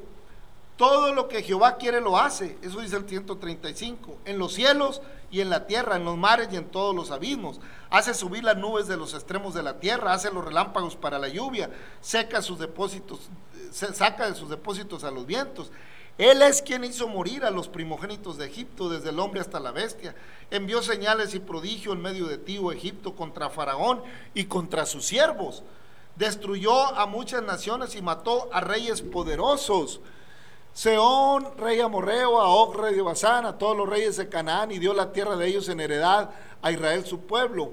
todo 0.83 1.15
lo 1.15 1.29
que 1.29 1.45
Jehová 1.45 1.77
quiere 1.77 2.01
lo 2.01 2.19
hace. 2.19 2.59
Eso 2.61 2.81
dice 2.81 2.97
el 2.97 3.09
135. 3.09 4.19
En 4.25 4.37
los 4.37 4.53
cielos 4.53 5.01
y 5.31 5.41
en 5.41 5.49
la 5.49 5.69
tierra, 5.69 5.95
en 5.95 6.05
los 6.05 6.17
mares 6.17 6.49
y 6.51 6.57
en 6.57 6.65
todos 6.65 6.93
los 6.93 7.13
abismos. 7.13 7.61
Hace 7.89 8.15
subir 8.15 8.43
las 8.43 8.57
nubes 8.57 8.89
de 8.89 8.97
los 8.97 9.15
extremos 9.15 9.55
de 9.55 9.63
la 9.63 9.79
tierra, 9.79 10.13
hace 10.13 10.33
los 10.33 10.45
relámpagos 10.45 10.97
para 10.97 11.21
la 11.21 11.29
lluvia, 11.29 11.71
seca 12.01 12.43
sus 12.43 12.59
depósitos, 12.59 13.31
saca 13.71 14.27
de 14.27 14.35
sus 14.35 14.51
depósitos 14.51 15.05
a 15.05 15.13
los 15.13 15.25
vientos. 15.25 15.71
Él 16.19 16.43
es 16.43 16.61
quien 16.61 16.83
hizo 16.83 17.07
morir 17.07 17.45
a 17.45 17.53
los 17.53 17.69
primogénitos 17.69 18.37
de 18.37 18.47
Egipto, 18.47 18.89
desde 18.89 19.11
el 19.11 19.21
hombre 19.21 19.41
hasta 19.41 19.61
la 19.61 19.71
bestia. 19.71 20.17
Envió 20.51 20.83
señales 20.83 21.33
y 21.37 21.39
prodigio 21.39 21.93
en 21.93 22.03
medio 22.03 22.27
de 22.27 22.39
ti, 22.39 22.59
oh 22.59 22.73
Egipto, 22.73 23.15
contra 23.15 23.51
Faraón 23.51 24.03
y 24.35 24.47
contra 24.47 24.85
sus 24.85 25.05
siervos. 25.05 25.63
Destruyó 26.17 26.75
a 26.97 27.07
muchas 27.07 27.45
naciones 27.45 27.95
y 27.95 28.03
mató 28.03 28.51
a 28.53 28.61
reyes 28.61 29.01
poderosos. 29.01 30.01
Seón, 30.75 31.47
rey 31.59 31.81
amorreo, 31.81 32.41
a 32.41 32.49
Og, 32.49 32.75
rey 32.77 32.95
de 32.95 33.03
Basán, 33.03 33.45
a 33.45 33.59
todos 33.59 33.77
los 33.77 33.89
reyes 33.89 34.17
de 34.17 34.29
Canaán, 34.29 34.73
y 34.73 34.79
dio 34.79 34.95
la 34.95 35.13
tierra 35.13 35.37
de 35.37 35.47
ellos 35.47 35.69
en 35.69 35.81
heredad 35.81 36.31
a 36.63 36.73
Israel 36.73 37.05
su 37.05 37.21
pueblo. 37.21 37.73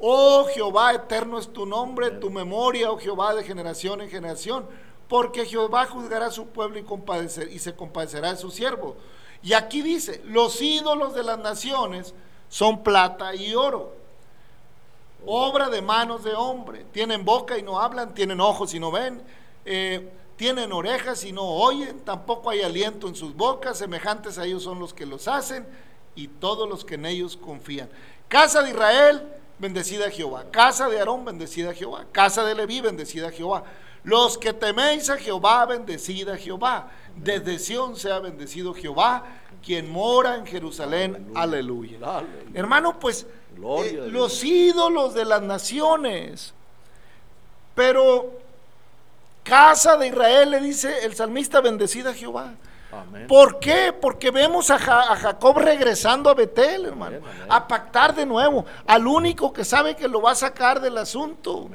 Oh 0.00 0.46
Jehová, 0.52 0.92
eterno 0.92 1.38
es 1.38 1.52
tu 1.52 1.64
nombre, 1.64 2.10
tu 2.10 2.30
memoria, 2.30 2.90
oh 2.90 2.98
Jehová, 2.98 3.34
de 3.34 3.44
generación 3.44 4.00
en 4.00 4.10
generación, 4.10 4.66
porque 5.08 5.46
Jehová 5.46 5.86
juzgará 5.86 6.26
a 6.26 6.30
su 6.30 6.48
pueblo 6.48 6.78
y, 6.78 6.82
compadecer, 6.82 7.52
y 7.52 7.58
se 7.60 7.76
compadecerá 7.76 8.30
de 8.30 8.36
su 8.36 8.50
siervo. 8.50 8.96
Y 9.42 9.52
aquí 9.52 9.82
dice, 9.82 10.20
los 10.24 10.60
ídolos 10.60 11.14
de 11.14 11.22
las 11.22 11.38
naciones 11.38 12.14
son 12.48 12.82
plata 12.82 13.34
y 13.34 13.54
oro, 13.54 13.94
obra 15.24 15.68
de 15.68 15.82
manos 15.82 16.24
de 16.24 16.34
hombre, 16.34 16.84
tienen 16.92 17.24
boca 17.24 17.58
y 17.58 17.62
no 17.62 17.78
hablan, 17.78 18.12
tienen 18.12 18.40
ojos 18.40 18.74
y 18.74 18.80
no 18.80 18.90
ven. 18.90 19.22
Eh, 19.64 20.10
tienen 20.40 20.72
orejas 20.72 21.22
y 21.24 21.32
no 21.32 21.42
oyen, 21.42 22.00
tampoco 22.00 22.48
hay 22.48 22.62
aliento 22.62 23.06
en 23.08 23.14
sus 23.14 23.36
bocas, 23.36 23.76
semejantes 23.76 24.38
a 24.38 24.46
ellos 24.46 24.62
son 24.62 24.78
los 24.78 24.94
que 24.94 25.04
los 25.04 25.28
hacen 25.28 25.66
y 26.14 26.28
todos 26.28 26.66
los 26.66 26.82
que 26.82 26.94
en 26.94 27.04
ellos 27.04 27.36
confían. 27.36 27.90
Casa 28.26 28.62
de 28.62 28.70
Israel, 28.70 29.22
bendecida 29.58 30.08
Jehová. 30.08 30.46
Casa 30.50 30.88
de 30.88 30.98
Aarón, 30.98 31.26
bendecida 31.26 31.74
Jehová. 31.74 32.06
Casa 32.10 32.42
de 32.42 32.54
Leví, 32.54 32.80
bendecida 32.80 33.30
Jehová. 33.30 33.64
Los 34.02 34.38
que 34.38 34.54
teméis 34.54 35.10
a 35.10 35.18
Jehová, 35.18 35.66
bendecida 35.66 36.38
Jehová. 36.38 36.90
Desde 37.14 37.58
Sión 37.58 37.94
sea 37.96 38.20
bendecido 38.20 38.72
Jehová, 38.72 39.26
quien 39.62 39.92
mora 39.92 40.36
en 40.36 40.46
Jerusalén. 40.46 41.32
Aleluya. 41.34 41.98
Hermano, 42.54 42.98
pues 42.98 43.26
eh, 43.58 44.08
los 44.10 44.42
ídolos 44.42 45.12
de 45.12 45.26
las 45.26 45.42
naciones. 45.42 46.54
Pero 47.74 48.39
casa 49.42 49.96
de 49.96 50.08
Israel, 50.08 50.50
le 50.50 50.60
dice 50.60 51.04
el 51.04 51.14
salmista, 51.14 51.60
bendecida 51.60 52.14
Jehová. 52.14 52.54
¿Por 53.28 53.60
qué? 53.60 53.92
Porque 53.92 54.30
vemos 54.30 54.70
a, 54.70 54.78
Jacob 54.78 55.58
regresando 55.58 56.28
a 56.28 56.34
Betel, 56.34 56.86
hermano, 56.86 57.18
a 57.48 57.66
pactar 57.68 58.14
de 58.14 58.26
nuevo, 58.26 58.66
al 58.86 59.06
único 59.06 59.52
que 59.52 59.64
sabe 59.64 59.94
que 59.94 60.08
lo 60.08 60.20
va 60.20 60.32
a 60.32 60.34
sacar 60.34 60.80
del 60.80 60.98
asunto. 60.98 61.70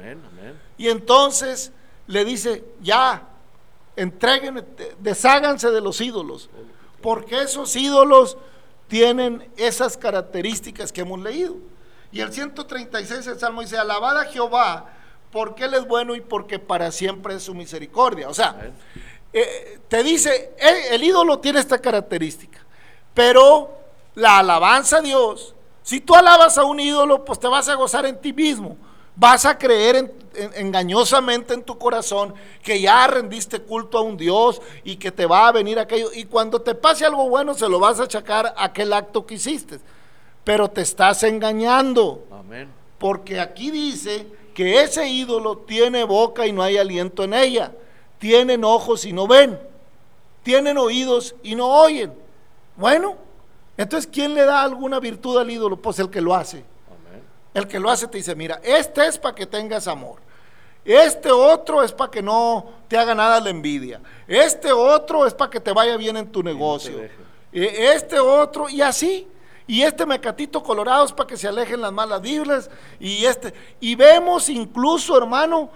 Y 0.76 0.88
entonces 0.88 1.72
le 2.06 2.24
dice, 2.24 2.64
ya, 2.82 3.22
entreguen, 3.96 4.66
desháganse 4.98 5.70
de 5.70 5.80
los 5.80 6.00
ídolos, 6.00 6.50
porque 7.00 7.42
esos 7.42 7.74
ídolos 7.76 8.36
tienen 8.88 9.50
esas 9.56 9.96
características 9.96 10.92
que 10.92 11.00
hemos 11.00 11.20
leído. 11.20 11.56
Y 12.12 12.20
el 12.20 12.32
136 12.32 13.26
el 13.26 13.38
Salmo 13.38 13.62
dice, 13.62 13.78
alabada 13.78 14.22
a 14.22 14.24
Jehová, 14.26 14.95
porque 15.36 15.64
Él 15.64 15.74
es 15.74 15.86
bueno 15.86 16.14
y 16.14 16.22
porque 16.22 16.58
para 16.58 16.90
siempre 16.90 17.34
es 17.34 17.42
su 17.42 17.54
misericordia. 17.54 18.30
O 18.30 18.32
sea, 18.32 18.70
eh, 19.34 19.78
te 19.86 20.02
dice, 20.02 20.54
el, 20.90 21.04
ídolo 21.04 21.40
tiene 21.40 21.60
esta 21.60 21.78
característica, 21.78 22.58
pero 23.12 23.70
la 24.14 24.38
alabanza 24.38 24.96
a 24.96 25.00
Dios. 25.02 25.54
Si 25.82 26.00
tú 26.00 26.14
alabas 26.14 26.56
a 26.56 26.64
un 26.64 26.80
ídolo, 26.80 27.22
pues 27.22 27.38
te 27.38 27.48
vas 27.48 27.68
a 27.68 27.74
gozar 27.74 28.06
en 28.06 28.18
ti 28.18 28.32
mismo. 28.32 28.78
Vas 29.14 29.44
a 29.44 29.58
creer 29.58 30.10
engañosamente 30.54 31.52
en 31.52 31.62
tu 31.62 31.76
corazón 31.76 32.32
que 32.62 32.80
ya 32.80 33.06
rendiste 33.06 33.60
culto 33.60 33.98
a 33.98 34.00
un 34.00 34.16
Dios 34.16 34.62
y 34.84 34.96
que 34.96 35.12
te 35.12 35.26
va 35.26 35.48
a 35.48 35.52
venir 35.52 35.78
aquello. 35.78 36.08
Y 36.14 36.24
cuando 36.24 36.62
te 36.62 36.74
pase 36.74 37.04
algo 37.04 37.28
bueno, 37.28 37.52
se 37.52 37.68
lo 37.68 37.78
vas 37.78 38.00
a 38.00 38.04
achacar 38.04 38.54
a 38.56 38.64
aquel 38.64 38.90
acto 38.94 39.26
que 39.26 39.34
hiciste. 39.34 39.80
Pero 40.44 40.70
te 40.70 40.80
estás 40.80 41.24
engañando. 41.24 42.24
Amén. 42.32 42.70
Porque 42.98 43.38
aquí 43.38 43.70
dice 43.70 44.26
que 44.56 44.80
ese 44.80 45.06
ídolo 45.06 45.58
tiene 45.58 46.02
boca 46.04 46.46
y 46.46 46.52
no 46.52 46.62
hay 46.62 46.78
aliento 46.78 47.24
en 47.24 47.34
ella. 47.34 47.72
Tienen 48.18 48.64
ojos 48.64 49.04
y 49.04 49.12
no 49.12 49.26
ven. 49.26 49.60
Tienen 50.42 50.78
oídos 50.78 51.34
y 51.42 51.54
no 51.54 51.68
oyen. 51.68 52.14
Bueno, 52.74 53.18
entonces, 53.76 54.10
¿quién 54.10 54.32
le 54.32 54.46
da 54.46 54.62
alguna 54.62 54.98
virtud 54.98 55.36
al 55.36 55.50
ídolo? 55.50 55.76
Pues 55.76 55.98
el 55.98 56.08
que 56.08 56.22
lo 56.22 56.34
hace. 56.34 56.64
El 57.52 57.68
que 57.68 57.78
lo 57.78 57.90
hace 57.90 58.08
te 58.08 58.16
dice, 58.16 58.34
mira, 58.34 58.58
este 58.64 59.06
es 59.06 59.18
para 59.18 59.34
que 59.34 59.44
tengas 59.44 59.86
amor. 59.88 60.20
Este 60.82 61.30
otro 61.30 61.82
es 61.82 61.92
para 61.92 62.10
que 62.10 62.22
no 62.22 62.64
te 62.88 62.96
haga 62.96 63.14
nada 63.14 63.38
la 63.38 63.50
envidia. 63.50 64.00
Este 64.26 64.72
otro 64.72 65.26
es 65.26 65.34
para 65.34 65.50
que 65.50 65.60
te 65.60 65.70
vaya 65.70 65.98
bien 65.98 66.16
en 66.16 66.32
tu 66.32 66.42
negocio. 66.42 66.98
E, 67.52 67.92
este 67.92 68.18
otro, 68.18 68.70
y 68.70 68.80
así. 68.80 69.28
Y 69.66 69.82
este 69.82 70.06
mecatito 70.06 70.62
colorado 70.62 71.04
es 71.04 71.12
para 71.12 71.26
que 71.26 71.36
se 71.36 71.48
alejen 71.48 71.80
las 71.80 71.92
malas 71.92 72.20
vibras. 72.20 72.70
Y 73.00 73.24
este, 73.24 73.52
y 73.80 73.94
vemos 73.94 74.48
incluso, 74.48 75.16
hermano, 75.18 75.70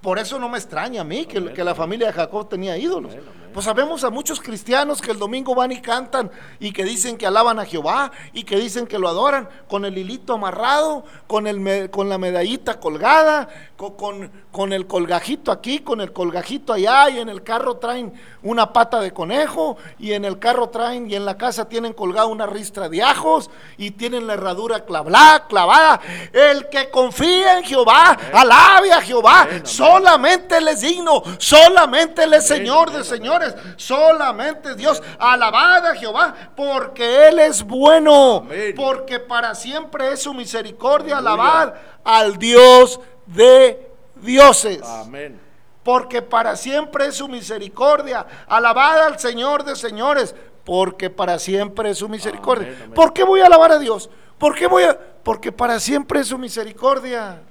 por 0.00 0.18
eso 0.18 0.38
no 0.38 0.48
me 0.48 0.58
extraña 0.58 1.02
a 1.02 1.04
mí 1.04 1.26
que, 1.26 1.52
que 1.52 1.62
la 1.62 1.74
familia 1.74 2.08
de 2.08 2.12
Jacob 2.12 2.48
tenía 2.48 2.76
ídolos. 2.76 3.14
Pues 3.52 3.64
sabemos 3.64 4.04
a 4.04 4.10
muchos 4.10 4.40
cristianos 4.40 5.02
que 5.02 5.10
el 5.10 5.18
domingo 5.18 5.56
van 5.56 5.72
y 5.72 5.80
cantan 5.80 6.30
y 6.60 6.72
que 6.72 6.84
dicen 6.84 7.18
que 7.18 7.26
alaban 7.26 7.58
a 7.58 7.64
Jehová 7.64 8.12
y 8.32 8.44
que 8.44 8.56
dicen 8.56 8.86
que 8.86 8.98
lo 8.98 9.08
adoran 9.08 9.48
con 9.68 9.84
el 9.84 9.98
hilito 9.98 10.34
amarrado, 10.34 11.04
con, 11.26 11.48
el, 11.48 11.90
con 11.90 12.08
la 12.08 12.16
medallita 12.16 12.78
colgada, 12.78 13.48
con, 13.76 14.30
con, 14.52 14.72
el 14.72 14.86
colgajito 14.86 15.50
aquí, 15.50 15.80
con 15.80 16.00
el 16.00 16.12
colgajito 16.12 16.72
allá 16.72 17.10
y 17.10 17.18
en 17.18 17.28
el 17.28 17.42
carro 17.42 17.78
traen 17.78 18.12
una 18.42 18.72
pata 18.72 19.00
de 19.00 19.12
conejo 19.12 19.76
y 19.98 20.12
en 20.12 20.24
el 20.24 20.38
carro 20.38 20.68
traen 20.68 21.10
y 21.10 21.16
en 21.16 21.24
la 21.24 21.36
casa 21.36 21.68
tienen 21.68 21.92
colgada 21.92 22.26
una 22.26 22.46
ristra 22.46 22.88
de 22.88 23.02
ajos 23.02 23.50
y 23.78 23.90
tienen 23.90 24.28
la 24.28 24.34
herradura 24.34 24.84
clavada, 24.84 25.46
clavada. 25.48 26.00
El 26.32 26.68
que 26.68 26.88
confía 26.90 27.58
en 27.58 27.64
Jehová, 27.64 28.16
alabe 28.32 28.92
a 28.92 29.00
Jehová, 29.00 29.48
solamente 29.64 30.60
les 30.60 30.82
digno, 30.82 31.22
solamente 31.38 32.22
él 32.24 32.34
es 32.34 32.46
Señor 32.46 32.92
de 32.92 33.02
Señor 33.02 33.39
solamente 33.76 34.74
Dios. 34.74 35.02
Alabada 35.18 35.92
a 35.92 35.94
Jehová, 35.94 36.34
porque 36.56 37.28
Él 37.28 37.38
es 37.38 37.62
bueno, 37.62 38.46
porque 38.76 39.20
para 39.20 39.54
siempre 39.54 40.12
es 40.12 40.22
su 40.22 40.34
misericordia. 40.34 41.18
Alabad 41.18 41.74
al 42.04 42.38
Dios 42.38 43.00
de 43.26 43.90
dioses. 44.16 44.82
Amén. 44.82 45.40
Porque 45.82 46.22
para 46.22 46.56
siempre 46.56 47.06
es 47.06 47.16
su 47.16 47.28
misericordia. 47.28 48.26
Alabad 48.46 49.04
al 49.04 49.18
Señor 49.18 49.64
de 49.64 49.76
señores, 49.76 50.34
porque 50.64 51.10
para 51.10 51.38
siempre 51.38 51.90
es 51.90 51.98
su 51.98 52.08
misericordia. 52.08 52.90
¿Por 52.94 53.12
qué 53.12 53.24
voy 53.24 53.40
a 53.40 53.46
alabar 53.46 53.72
a 53.72 53.78
Dios? 53.78 54.10
¿Por 54.38 54.54
qué 54.54 54.66
voy 54.66 54.84
a? 54.84 54.98
Porque 55.22 55.52
para 55.52 55.80
siempre 55.80 56.20
es 56.20 56.28
su 56.28 56.38
misericordia. 56.38 57.42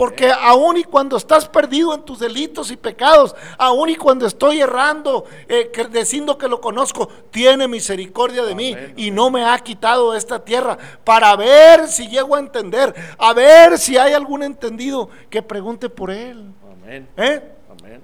Porque 0.00 0.32
aun 0.32 0.78
y 0.78 0.84
cuando 0.84 1.18
estás 1.18 1.46
perdido 1.46 1.92
en 1.92 2.00
tus 2.06 2.20
delitos 2.20 2.70
y 2.70 2.76
pecados, 2.78 3.36
aun 3.58 3.90
y 3.90 3.96
cuando 3.96 4.24
estoy 4.26 4.62
errando, 4.62 5.26
eh, 5.46 5.70
diciendo 5.92 6.38
que 6.38 6.48
lo 6.48 6.58
conozco, 6.58 7.06
tiene 7.30 7.68
misericordia 7.68 8.42
de 8.44 8.54
mí 8.54 8.74
y 8.96 9.10
no 9.10 9.28
me 9.30 9.44
ha 9.44 9.58
quitado 9.58 10.12
de 10.12 10.18
esta 10.18 10.42
tierra 10.42 10.78
para 11.04 11.36
ver 11.36 11.86
si 11.86 12.08
llego 12.08 12.34
a 12.34 12.38
entender, 12.38 12.94
a 13.18 13.34
ver 13.34 13.78
si 13.78 13.98
hay 13.98 14.14
algún 14.14 14.42
entendido 14.42 15.10
que 15.28 15.42
pregunte 15.42 15.90
por 15.90 16.10
él. 16.10 16.50
Amén. 16.72 17.06
¿Eh? 17.18 17.52
Amén. 17.70 18.02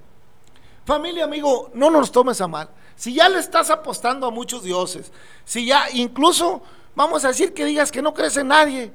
Familia, 0.85 1.25
amigo, 1.25 1.71
no 1.73 1.89
nos 1.89 2.13
tomes 2.13 2.39
a 2.43 2.47
mal. 2.47 2.69
Si 2.95 3.15
ya 3.15 3.27
le 3.31 3.39
estás 3.39 3.71
apostando 3.71 4.27
a 4.27 4.31
muchos 4.31 4.63
dioses, 4.63 5.11
si 5.47 5.65
ya 5.65 5.87
incluso 5.95 6.61
vamos 6.95 7.25
a 7.25 7.29
decir 7.29 7.55
que 7.55 7.65
digas 7.65 7.91
que 7.91 8.03
no 8.03 8.13
crees 8.13 8.37
en 8.37 8.49
nadie, 8.49 8.93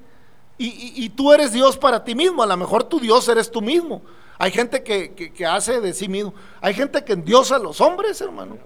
y, 0.63 1.09
tú 1.09 1.33
eres 1.33 1.51
Dios 1.51 1.77
para 1.77 2.03
ti 2.03 2.13
mismo, 2.13 2.43
a 2.43 2.45
lo 2.45 2.55
mejor 2.55 2.83
tu 2.83 2.99
Dios 2.99 3.27
eres 3.27 3.49
tú 3.49 3.61
mismo. 3.61 4.01
Hay 4.37 4.51
gente 4.51 4.83
que, 4.83 5.45
hace 5.45 5.81
de 5.81 5.93
sí 5.93 6.07
mismo. 6.07 6.33
Hay 6.61 6.73
gente 6.73 7.03
que 7.03 7.13
endiosa 7.13 7.55
a 7.55 7.59
los 7.59 7.79
hombres, 7.81 8.21
hermano. 8.21 8.57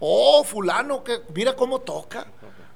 Oh, 0.00 0.44
fulano, 0.44 1.02
que 1.02 1.20
mira 1.34 1.54
cómo 1.54 1.80
toca. 1.80 2.26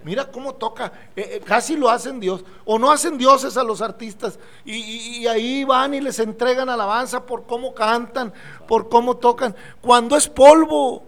Mira 0.05 0.31
cómo 0.31 0.55
toca. 0.55 0.93
Eh, 1.17 1.29
eh, 1.35 1.41
casi 1.45 1.77
lo 1.77 1.91
hacen 1.91 2.21
Dios. 2.21 2.45
O 2.65 2.79
no 2.79 2.91
hacen 2.91 3.19
dioses 3.19 3.57
a 3.57 3.65
los 3.65 3.83
artistas. 3.83 4.39
Y, 4.65 5.27
ahí 5.27 5.65
van 5.65 5.95
y 5.95 6.01
les 6.01 6.19
entregan 6.21 6.69
alabanza 6.69 7.27
por 7.27 7.47
cómo 7.47 7.75
cantan, 7.75 8.33
por 8.67 8.89
cómo 8.89 9.17
tocan. 9.17 9.55
Cuando 9.81 10.17
es 10.17 10.29
polvo. 10.29 11.05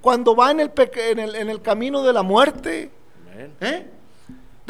Cuando 0.00 0.34
va 0.34 0.50
en 0.50 0.60
el, 0.60 0.72
en 0.76 1.18
el, 1.18 1.34
en 1.34 1.50
el 1.50 1.62
camino 1.62 2.02
de 2.02 2.12
la 2.12 2.22
muerte. 2.22 2.90
¿Eh? 3.60 3.90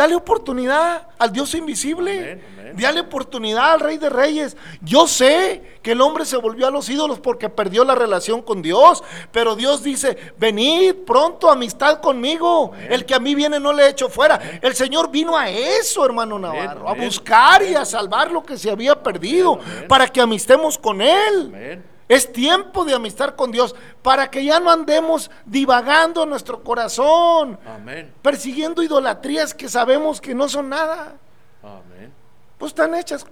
Dale 0.02 0.16
oportunidad 0.16 1.06
al 1.16 1.32
Dios 1.32 1.54
invisible. 1.54 2.42
Dale 2.74 2.98
oportunidad 3.02 3.74
al 3.74 3.78
Rey 3.78 3.98
de 3.98 4.10
Reyes. 4.10 4.56
Yo 4.80 5.06
sé 5.06 5.78
que 5.80 5.92
el 5.92 6.00
hombre 6.00 6.24
se 6.24 6.36
volvió 6.38 6.66
a 6.66 6.72
los 6.72 6.88
ídolos 6.88 7.20
porque 7.20 7.48
perdió 7.48 7.84
la 7.84 7.94
relación 7.94 8.42
con 8.42 8.62
Dios. 8.62 9.04
Pero 9.30 9.54
Dios 9.54 9.84
dice, 9.84 10.16
venid 10.38 11.04
pronto, 11.06 11.48
amistad 11.48 12.00
conmigo. 12.00 12.72
El 12.88 13.06
que 13.06 13.14
a 13.14 13.20
mí 13.20 13.36
viene 13.36 13.60
no 13.60 13.72
le 13.72 13.90
echo 13.90 14.08
fuera. 14.08 14.40
El 14.60 14.74
Señor 14.74 15.08
vino 15.08 15.38
a 15.38 15.48
eso, 15.48 16.04
hermano 16.04 16.36
Navarro. 16.36 16.88
A 16.88 16.94
buscar 16.94 17.62
y 17.62 17.76
a 17.76 17.84
salvar 17.84 18.32
lo 18.32 18.42
que 18.42 18.58
se 18.58 18.72
había 18.72 19.00
perdido. 19.00 19.60
Para 19.86 20.08
que 20.08 20.20
amistemos 20.20 20.76
con 20.78 21.00
Él. 21.00 21.80
Es 22.12 22.30
tiempo 22.30 22.84
de 22.84 22.92
amistad 22.92 23.36
con 23.36 23.50
Dios 23.50 23.74
para 24.02 24.30
que 24.30 24.44
ya 24.44 24.60
no 24.60 24.70
andemos 24.70 25.30
divagando 25.46 26.26
nuestro 26.26 26.62
corazón, 26.62 27.58
Amén. 27.66 28.12
persiguiendo 28.20 28.82
idolatrías 28.82 29.54
que 29.54 29.66
sabemos 29.66 30.20
que 30.20 30.34
no 30.34 30.46
son 30.46 30.68
nada. 30.68 31.14
Amén. 31.62 32.12
Pues 32.58 32.72
están 32.72 32.94
hechas. 32.94 33.24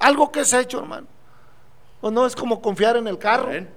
Algo 0.00 0.32
que 0.32 0.40
es 0.40 0.52
hecho, 0.52 0.80
hermano. 0.80 1.06
O 2.00 2.10
no 2.10 2.26
es 2.26 2.34
como 2.34 2.60
confiar 2.60 2.96
en 2.96 3.06
el 3.06 3.18
carro. 3.18 3.46
Amén. 3.46 3.70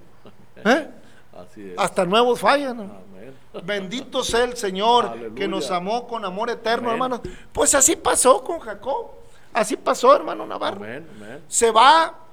¿Eh? 0.64 0.90
Así 1.38 1.70
es. 1.70 1.78
Hasta 1.78 2.04
nuevos 2.04 2.40
fallan. 2.40 2.80
Amén. 2.80 3.32
Bendito 3.62 4.24
sea 4.24 4.42
el 4.42 4.56
Señor 4.56 5.36
que 5.36 5.46
nos 5.46 5.70
amó 5.70 6.08
con 6.08 6.24
amor 6.24 6.50
eterno, 6.50 6.90
hermano. 6.90 7.22
Pues 7.52 7.76
así 7.76 7.94
pasó 7.94 8.42
con 8.42 8.58
Jacob. 8.58 9.10
Así 9.52 9.76
pasó, 9.76 10.16
hermano 10.16 10.44
Navarro. 10.46 10.78
Amén. 10.82 11.08
Amén. 11.16 11.44
Se 11.46 11.70
va 11.70 12.24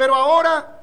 pero 0.00 0.14
ahora 0.14 0.80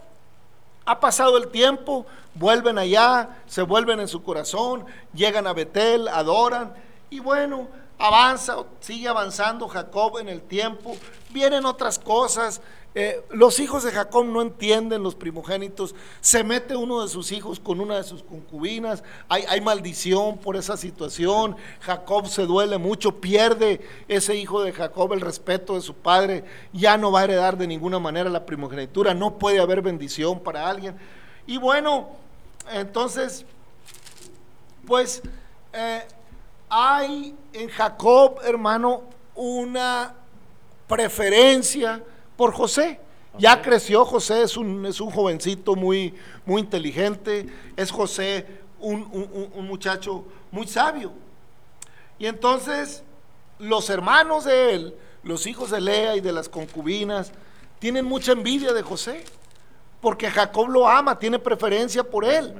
ha 0.85 0.99
pasado 0.99 1.37
el 1.37 1.47
tiempo, 1.47 2.05
vuelven 2.35 2.77
allá, 2.77 3.39
se 3.47 3.63
vuelven 3.63 3.99
en 3.99 4.07
su 4.07 4.21
corazón, 4.21 4.85
llegan 5.11 5.47
a 5.47 5.53
Betel, 5.53 6.07
adoran 6.07 6.75
y 7.09 7.19
bueno, 7.19 7.67
avanza, 7.97 8.57
sigue 8.79 9.07
avanzando 9.07 9.67
Jacob 9.69 10.19
en 10.19 10.29
el 10.29 10.43
tiempo, 10.43 10.95
vienen 11.31 11.65
otras 11.65 11.97
cosas, 11.97 12.61
eh, 12.99 13.23
los 13.29 13.59
hijos 13.59 13.83
de 13.83 13.91
Jacob 13.91 14.25
no 14.25 14.41
entienden 14.41 15.03
los 15.03 15.13
primogénitos. 15.13 15.93
Se 16.19 16.43
mete 16.43 16.75
uno 16.75 17.03
de 17.03 17.07
sus 17.07 17.31
hijos 17.31 17.59
con 17.59 17.79
una 17.79 17.97
de 17.97 18.03
sus 18.03 18.23
concubinas. 18.23 19.03
Hay, 19.29 19.61
maldición 19.61 20.39
por 20.39 20.55
esa 20.55 20.75
situación. 20.77 21.55
Jacob 21.81 22.25
se 22.25 22.47
duele 22.47 22.79
mucho. 22.79 23.21
Pierde 23.21 23.81
ese 24.07 24.35
hijo 24.35 24.63
de 24.63 24.73
Jacob 24.73 25.13
el 25.13 25.21
respeto 25.21 25.75
de 25.75 25.81
su 25.81 25.93
padre. 25.93 26.43
Ya 26.73 26.97
no 26.97 27.11
va 27.11 27.19
a 27.19 27.23
heredar 27.25 27.55
de 27.55 27.67
ninguna 27.67 27.99
manera 27.99 28.31
la 28.31 28.47
primogenitura. 28.47 29.13
No 29.13 29.37
puede 29.37 29.59
haber 29.59 29.83
bendición 29.83 30.39
para 30.39 30.67
alguien. 30.67 30.97
Y 31.45 31.57
bueno, 31.57 32.07
entonces, 32.71 33.45
pues 34.87 35.21
eh, 35.71 36.01
hay 36.67 37.35
en 37.53 37.69
Jacob, 37.69 38.39
hermano, 38.43 39.03
una 39.35 40.15
preferencia 40.87 42.01
por 42.37 42.53
José. 42.53 43.01
Ya 43.37 43.61
creció 43.61 44.05
José, 44.05 44.41
es 44.43 44.57
un, 44.57 44.85
es 44.85 44.99
un 45.01 45.11
jovencito 45.11 45.75
muy, 45.75 46.15
muy 46.45 46.61
inteligente, 46.61 47.45
es 47.75 47.91
José 47.91 48.45
un, 48.79 49.67
muchacho 49.67 50.25
muy 50.51 50.67
sabio. 50.67 51.11
Y 52.19 52.25
entonces 52.25 53.03
los 53.59 53.89
hermanos 53.89 54.45
de 54.45 54.73
él, 54.73 54.95
los 55.23 55.45
hijos 55.47 55.71
de 55.71 55.81
Lea 55.81 56.15
y 56.15 56.21
de 56.21 56.31
las 56.31 56.49
concubinas, 56.49 57.31
tienen 57.79 58.05
mucha 58.05 58.31
envidia 58.31 58.73
de 58.73 58.81
José, 58.81 59.23
porque 60.01 60.29
Jacob 60.29 60.69
lo 60.69 60.87
ama, 60.87 61.19
tiene 61.19 61.37
preferencia 61.37 62.03
por 62.03 62.25
él. 62.25 62.53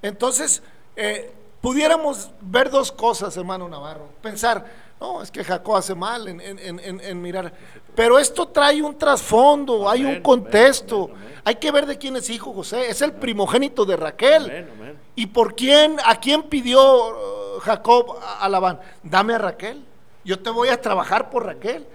Entonces, 0.00 0.62
eh, 0.96 1.32
pudiéramos 1.60 2.30
ver 2.40 2.70
dos 2.70 2.92
cosas, 2.92 3.36
hermano 3.36 3.68
Navarro. 3.68 4.08
Pensar, 4.22 4.66
no, 5.02 5.22
es 5.22 5.30
que 5.30 5.42
Jacob 5.42 5.76
hace 5.76 5.94
mal 5.94 6.28
en, 6.28 7.22
mirar. 7.22 7.52
Pero 7.94 8.18
esto 8.18 8.46
trae 8.48 8.80
un 8.80 8.96
trasfondo, 8.96 9.88
hay 9.88 10.04
un 10.04 10.22
contexto. 10.22 11.10
Hay 11.44 11.56
que 11.56 11.72
ver 11.72 11.86
de 11.86 11.98
quién 11.98 12.16
es 12.16 12.30
hijo 12.30 12.52
José. 12.52 12.88
Es 12.88 13.02
el 13.02 13.12
primogénito 13.12 13.84
de 13.84 13.96
Raquel. 13.96 14.68
¿Y 15.16 15.26
por 15.26 15.54
quién, 15.56 15.96
a 16.04 16.16
quién 16.16 16.44
pidió 16.44 16.80
uh, 16.80 17.60
Jacob 17.60 18.16
a 18.40 18.48
Labán, 18.48 18.80
dame 19.02 19.34
a 19.34 19.38
Raquel, 19.38 19.84
yo 20.24 20.38
te 20.38 20.50
voy 20.50 20.68
a 20.68 20.80
trabajar 20.80 21.28
por 21.30 21.44
Raquel. 21.44 21.86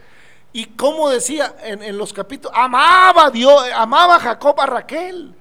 Y 0.53 0.65
como 0.65 1.09
decía 1.09 1.55
en, 1.63 1.97
los 1.97 2.13
capítulos, 2.13 2.55
amaba 2.57 3.31
Dios, 3.31 3.63
amaba 3.73 4.19
Jacob 4.19 4.59
a 4.59 4.65
Raquel. 4.65 5.33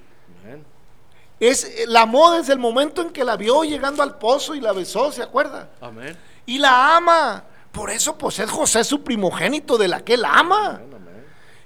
Es, 1.38 1.86
la 1.86 2.02
amó 2.02 2.32
desde 2.32 2.54
el 2.54 2.58
momento 2.58 3.02
en 3.02 3.10
que 3.10 3.22
la 3.22 3.36
vio 3.36 3.62
llegando 3.62 4.02
al 4.02 4.16
pozo 4.16 4.54
y 4.54 4.60
la 4.60 4.72
besó, 4.72 5.12
¿se 5.12 5.22
acuerda? 5.22 5.68
Amén. 5.82 6.16
Y 6.46 6.58
la 6.58 6.96
ama. 6.96 7.44
Por 7.76 7.90
eso, 7.90 8.16
pues 8.16 8.38
es 8.38 8.50
José 8.50 8.82
su 8.84 9.04
primogénito 9.04 9.76
de 9.76 9.86
la 9.86 10.02
que 10.02 10.14
él 10.14 10.24
ama. 10.24 10.80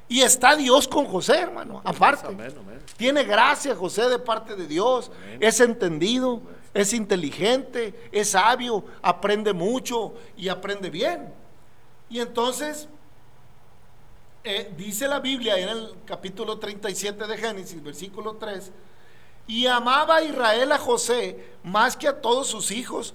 Y 0.09 0.23
está 0.23 0.57
Dios 0.57 0.88
con 0.88 1.07
José, 1.07 1.38
hermano, 1.38 1.81
aparte. 1.85 2.27
Tiene 2.96 3.23
gracia 3.23 3.77
José 3.77 4.09
de 4.09 4.18
parte 4.18 4.57
de 4.57 4.66
Dios. 4.66 5.12
Es 5.38 5.61
entendido, 5.61 6.42
es 6.75 6.92
inteligente, 6.92 8.09
es 8.11 8.31
sabio, 8.31 8.85
aprende 9.01 9.53
mucho 9.53 10.14
y 10.37 10.49
aprende 10.49 10.90
bien. 10.90 11.33
Y 12.09 12.18
entonces, 12.18 12.88
eh, 14.42 14.75
dice 14.77 15.07
la 15.07 15.20
Biblia 15.20 15.59
en 15.59 15.68
el 15.68 15.94
capítulo 16.07 16.59
37 16.59 17.25
de 17.29 17.38
Génesis, 17.38 17.81
versículo 17.81 18.35
3, 18.35 18.73
y 19.46 19.68
amaba 19.68 20.16
a 20.16 20.23
Israel 20.23 20.73
a 20.73 20.79
José 20.79 21.55
más 21.62 21.96
que 21.96 22.09
a 22.09 22.20
todos 22.20 22.49
sus 22.49 22.73
hijos, 22.73 23.14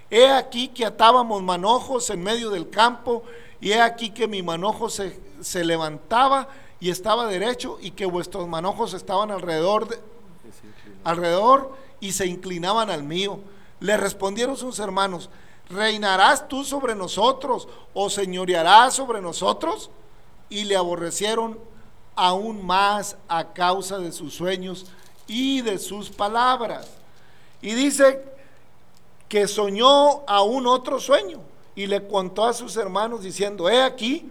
He 0.11 0.29
aquí 0.29 0.67
que 0.67 0.85
atábamos 0.85 1.41
manojos 1.41 2.09
en 2.09 2.21
medio 2.21 2.49
del 2.49 2.69
campo, 2.69 3.23
y 3.61 3.71
he 3.71 3.81
aquí 3.81 4.09
que 4.09 4.27
mi 4.27 4.43
manojo 4.43 4.89
se, 4.89 5.17
se 5.39 5.63
levantaba 5.63 6.49
y 6.81 6.89
estaba 6.89 7.27
derecho, 7.27 7.77
y 7.81 7.91
que 7.91 8.05
vuestros 8.05 8.45
manojos 8.49 8.93
estaban 8.93 9.31
alrededor, 9.31 9.87
de, 9.87 9.97
alrededor 11.05 11.73
y 12.01 12.11
se 12.11 12.27
inclinaban 12.27 12.89
al 12.89 13.03
mío. 13.03 13.39
Le 13.79 13.95
respondieron 13.95 14.57
sus 14.57 14.79
hermanos, 14.79 15.29
¿reinarás 15.69 16.47
tú 16.47 16.65
sobre 16.65 16.93
nosotros 16.93 17.69
o 17.93 18.09
señorearás 18.09 18.93
sobre 18.93 19.21
nosotros? 19.21 19.89
Y 20.49 20.65
le 20.65 20.75
aborrecieron 20.75 21.57
aún 22.15 22.65
más 22.65 23.15
a 23.29 23.53
causa 23.53 23.97
de 23.97 24.11
sus 24.11 24.33
sueños 24.33 24.87
y 25.25 25.61
de 25.61 25.79
sus 25.79 26.09
palabras. 26.09 26.89
Y 27.61 27.73
dice 27.73 28.21
que 29.31 29.47
soñó 29.47 30.27
aún 30.27 30.67
otro 30.67 30.99
sueño 30.99 31.39
y 31.73 31.87
le 31.87 32.05
contó 32.05 32.43
a 32.43 32.51
sus 32.51 32.75
hermanos 32.75 33.23
diciendo, 33.23 33.69
he 33.69 33.81
aquí 33.81 34.29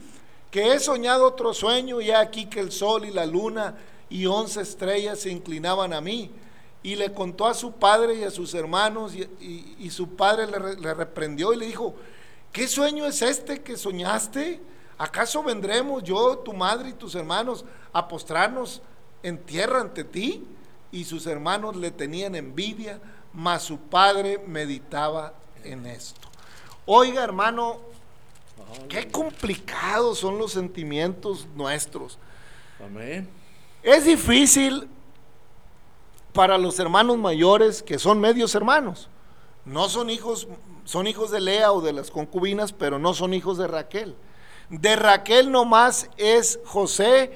que 0.51 0.75
he 0.75 0.79
soñado 0.79 1.25
otro 1.25 1.55
sueño 1.55 2.03
y 2.03 2.11
he 2.11 2.15
aquí 2.15 2.45
que 2.45 2.61
el 2.61 2.71
sol 2.71 3.07
y 3.07 3.11
la 3.11 3.25
luna 3.25 3.77
y 4.11 4.27
once 4.27 4.61
estrellas 4.61 5.21
se 5.21 5.31
inclinaban 5.31 5.95
a 5.95 6.03
mí. 6.03 6.31
Y 6.83 6.97
le 6.97 7.15
contó 7.15 7.47
a 7.47 7.55
su 7.55 7.73
padre 7.73 8.17
y 8.17 8.25
a 8.25 8.31
sus 8.31 8.53
hermanos 8.53 9.15
y, 9.15 9.89
su 9.89 10.17
padre 10.17 10.47
le, 10.47 10.77
le 10.77 10.93
reprendió 10.93 11.55
y 11.55 11.57
le 11.57 11.65
dijo, 11.65 11.95
¿qué 12.53 12.69
sueño 12.69 13.07
es 13.07 13.23
este 13.23 13.63
que 13.63 13.79
soñaste? 13.79 14.61
¿Acaso 14.99 15.43
vendremos 15.43 16.03
yo, 16.03 16.41
tu 16.41 16.53
madre 16.53 16.91
y 16.91 16.93
tus 16.93 17.15
hermanos 17.15 17.65
a 17.95 18.07
postrarnos 18.07 18.83
en 19.23 19.39
tierra 19.39 19.81
ante 19.81 20.05
ti? 20.05 20.47
y 20.93 21.05
sus 21.05 21.27
hermanos 21.27 21.77
le 21.77 21.91
tenían 21.91 22.35
envidia, 22.35 23.01
mas 23.33 23.63
su 23.63 23.79
padre 23.79 24.39
meditaba 24.47 25.35
en 25.65 25.87
esto. 25.87 26.29
Oiga, 26.87 27.23
hermano, 27.23 27.79
qué 28.89 29.09
complicados 29.09 30.19
son 30.19 30.39
los 30.39 30.53
sentimientos 30.53 31.47
nuestros. 31.55 32.19
Amén. 32.85 33.29
Es 33.83 34.05
difícil 34.05 34.89
para 36.33 36.59
los 36.59 36.79
hermanos 36.79 37.19
mayores 37.19 37.83
que 37.83 37.99
son 37.99 38.21
medios 38.21 38.55
hermanos. 38.55 39.09
No 39.65 39.89
son 39.89 40.11
hijos, 40.11 40.49
son 40.85 41.07
hijos 41.07 41.31
de 41.31 41.41
Lea 41.41 41.73
o 41.73 41.81
de 41.81 41.93
las 41.93 42.11
concubinas, 42.11 42.73
pero 42.73 42.99
no 42.99 43.15
son 43.15 43.35
hijos 43.35 43.59
de 43.59 43.67
Raquel. 43.67 44.17
De 44.69 44.97
Raquel 44.97 45.51
nomás 45.51 46.09
es 46.17 46.61
José 46.65 47.33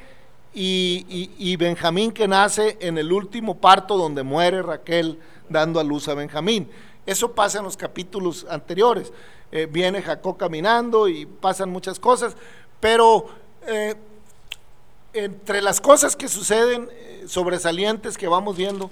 y, 0.54 1.56
Benjamín 1.56 2.12
que 2.12 2.28
nace 2.28 2.76
en 2.80 2.96
el 2.96 3.12
último 3.12 3.58
parto 3.58 3.96
donde 3.96 4.22
muere 4.22 4.62
Raquel 4.62 5.18
dando 5.54 5.80
a 5.80 5.84
luz 5.84 6.08
a 6.08 6.14
Benjamín. 6.14 6.68
Eso 7.06 7.32
pasa 7.32 7.58
en 7.58 7.64
los 7.64 7.76
capítulos 7.76 8.46
anteriores. 8.48 9.12
Eh, 9.50 9.66
viene 9.70 10.02
Jacob 10.02 10.36
caminando 10.36 11.08
y 11.08 11.26
pasan 11.26 11.70
muchas 11.70 11.98
cosas, 11.98 12.36
pero 12.80 13.26
eh, 13.66 13.94
entre 15.12 15.62
las 15.62 15.80
cosas 15.80 16.16
que 16.16 16.28
suceden 16.28 16.88
eh, 16.90 17.24
sobresalientes 17.26 18.18
que 18.18 18.28
vamos 18.28 18.56
viendo, 18.56 18.90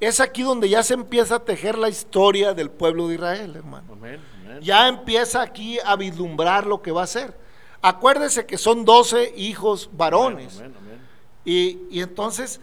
es 0.00 0.20
aquí 0.20 0.42
donde 0.42 0.68
ya 0.68 0.82
se 0.82 0.94
empieza 0.94 1.36
a 1.36 1.44
tejer 1.44 1.78
la 1.78 1.88
historia 1.88 2.54
del 2.54 2.70
pueblo 2.70 3.08
de 3.08 3.14
Israel, 3.14 3.56
hermano. 3.56 3.96
Ya 4.60 4.88
empieza 4.88 5.40
aquí 5.42 5.78
a 5.84 5.96
vislumbrar 5.96 6.66
lo 6.66 6.82
que 6.82 6.92
va 6.92 7.04
a 7.04 7.06
ser. 7.06 7.36
Acuérdese 7.80 8.44
que 8.44 8.58
son 8.58 8.84
doce 8.84 9.32
hijos 9.36 9.88
varones. 9.92 10.62
Y, 11.44 12.00
entonces, 12.00 12.60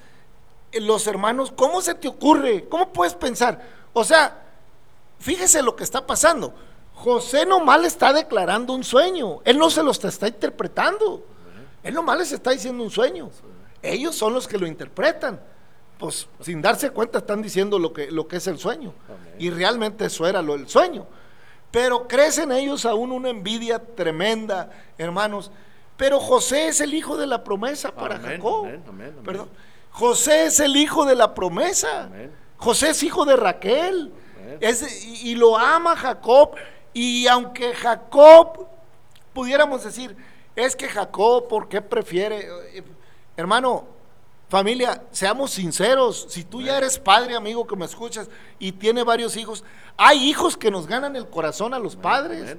los 0.74 1.08
hermanos, 1.08 1.52
¿cómo 1.56 1.82
se 1.82 1.96
te 1.96 2.08
ocurre? 2.08 2.68
¿Cómo 2.70 2.92
puedes 2.94 3.16
pensar? 3.16 3.62
O 3.94 4.04
sea, 4.04 4.44
fíjese 5.20 5.62
lo 5.62 5.76
que 5.76 5.84
está 5.84 6.06
pasando. 6.06 6.54
José 6.94 7.46
nomás 7.46 7.82
le 7.82 7.88
está 7.88 8.12
declarando 8.14 8.74
un 8.74 8.84
sueño. 8.84 9.40
Él 9.46 9.58
no 9.58 9.70
se 9.70 9.82
lo 9.82 9.92
está, 9.92 10.28
interpretando. 10.28 11.26
Él 11.82 11.94
nomás 11.94 12.20
les 12.20 12.32
está 12.34 12.52
diciendo 12.52 12.84
un 12.84 12.92
sueño. 12.92 13.30
Ellos 13.82 14.16
son 14.16 14.34
los 14.34 14.48
que 14.48 14.58
lo 14.58 14.68
interpretan. 14.68 15.40
Pues 15.98 16.28
sin 16.42 16.62
darse 16.62 16.92
cuenta 16.92 17.20
están 17.20 17.42
diciendo 17.42 17.80
lo 17.80 17.94
que, 17.94 18.12
lo 18.12 18.28
que 18.28 18.38
es 18.38 18.48
el 18.48 18.60
sueño. 18.60 18.94
Y 19.38 19.50
realmente 19.50 20.06
eso 20.06 20.28
era 20.28 20.42
lo 20.42 20.58
del 20.58 20.68
sueño. 20.68 21.08
Pero 21.72 22.08
crecen 22.08 22.52
ellos 22.52 22.86
aún 22.86 23.12
una 23.12 23.30
envidia 23.30 23.80
tremenda, 23.80 24.70
hermanos. 24.98 25.52
Pero 25.96 26.20
José 26.20 26.68
es 26.68 26.82
el 26.82 26.94
hijo 26.94 27.18
de 27.18 27.28
la 27.28 27.44
promesa 27.44 27.94
para 27.94 28.18
Jacob. 28.20 28.68
Perdón. 29.24 29.50
José 29.92 30.46
es 30.46 30.60
el 30.60 30.76
hijo 30.76 31.06
de 31.06 31.16
la 31.16 31.34
promesa. 31.34 32.10
José 32.58 32.90
es 32.90 33.04
hijo 33.04 33.26
de 33.26 33.36
Raquel. 33.36 34.12
y, 35.24 35.36
lo 35.36 35.58
ama 35.58 35.96
Jacob. 35.96 36.56
Y 36.94 37.28
aunque 37.28 37.74
Jacob, 37.74 38.68
pudiéramos 39.34 39.84
decir, 39.84 40.16
es 40.56 40.76
que 40.76 40.88
Jacob, 40.88 41.48
¿por 41.48 41.70
qué 41.70 41.82
prefiere? 41.82 42.50
Hermano, 43.38 43.86
familia, 44.50 45.04
seamos 45.12 45.52
sinceros. 45.52 46.28
Si 46.30 46.44
tú 46.44 46.62
ya 46.62 46.78
eres 46.78 47.00
padre, 47.00 47.36
amigo, 47.36 47.66
que 47.66 47.76
me 47.76 47.86
escuchas, 47.86 48.30
y 48.58 48.72
tiene 48.72 49.04
varios 49.04 49.38
hijos, 49.38 49.64
hay 49.96 50.30
hijos 50.30 50.58
que 50.58 50.72
nos 50.72 50.88
ganan 50.88 51.16
el 51.16 51.30
corazón 51.30 51.74
a 51.74 51.80
los 51.80 51.96
padres. 51.96 52.58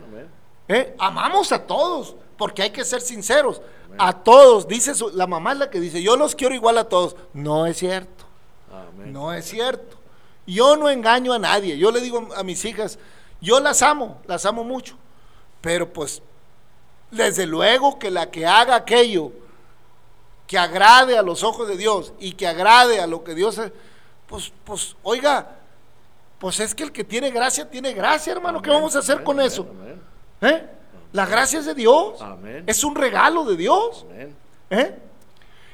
¿Eh? 0.69 0.95
Amamos 0.99 1.51
a 1.53 1.66
todos 1.66 2.14
porque 2.40 2.62
hay 2.62 2.70
que 2.70 2.87
ser 2.87 3.03
sinceros. 3.03 3.61
A 3.98 4.14
todos, 4.14 4.66
dice 4.66 4.95
la 5.12 5.26
mamá 5.26 5.53
es 5.53 5.59
la 5.59 5.68
que 5.68 5.78
dice, 5.78 6.03
yo 6.03 6.16
los 6.16 6.34
quiero 6.34 6.55
igual 6.55 6.78
a 6.78 6.88
todos. 6.88 7.14
No 7.34 7.66
es 7.66 7.76
cierto. 7.76 8.24
No 8.97 9.34
es 9.34 9.45
cierto. 9.45 9.99
Yo 10.47 10.74
no 10.74 10.88
engaño 10.88 11.34
a 11.34 11.38
nadie. 11.38 11.76
Yo 11.76 11.93
le 11.93 12.01
digo 12.01 12.30
a 12.34 12.43
mis 12.43 12.64
hijas, 12.64 12.99
yo 13.43 13.61
las 13.61 13.82
amo, 13.82 14.22
las 14.26 14.47
amo 14.47 14.64
mucho. 14.64 14.97
Pero 15.61 15.93
pues, 15.93 16.22
desde 17.11 17.45
luego 17.45 17.99
que 17.99 18.11
la 18.11 18.30
que 18.30 18.47
haga 18.47 18.74
aquello 18.74 19.32
que 20.47 20.57
agrade 20.57 21.18
a 21.18 21.22
los 21.22 21.45
ojos 21.45 21.68
de 21.68 21.76
Dios 21.76 22.14
y 22.18 22.32
que 22.32 22.47
agrade 22.47 23.03
a 23.03 23.07
lo 23.07 23.22
que 23.22 23.34
Dios 23.34 23.59
es, 23.59 23.70
pues, 24.26 24.51
pues, 24.64 24.97
oiga, 25.03 25.59
pues 26.38 26.59
es 26.59 26.74
que 26.74 26.84
el 26.84 26.91
que 26.91 27.05
tiene 27.05 27.30
gracia 27.30 27.68
tiene 27.68 27.93
gracia, 27.93 28.32
hermano. 28.32 28.62
¿Qué 28.62 28.70
vamos 28.70 28.97
a 28.97 29.01
hacer 29.01 29.22
con 29.22 29.38
eso? 29.43 29.66
¿Eh? 30.41 30.80
La 31.12 31.26
gracia 31.26 31.58
es 31.58 31.66
de 31.66 31.74
Dios. 31.74 32.14
Es 32.66 32.84
un 32.84 32.94
regalo 32.94 33.44
de 33.44 33.56
Dios. 33.56 34.06
¿Eh? 34.70 34.98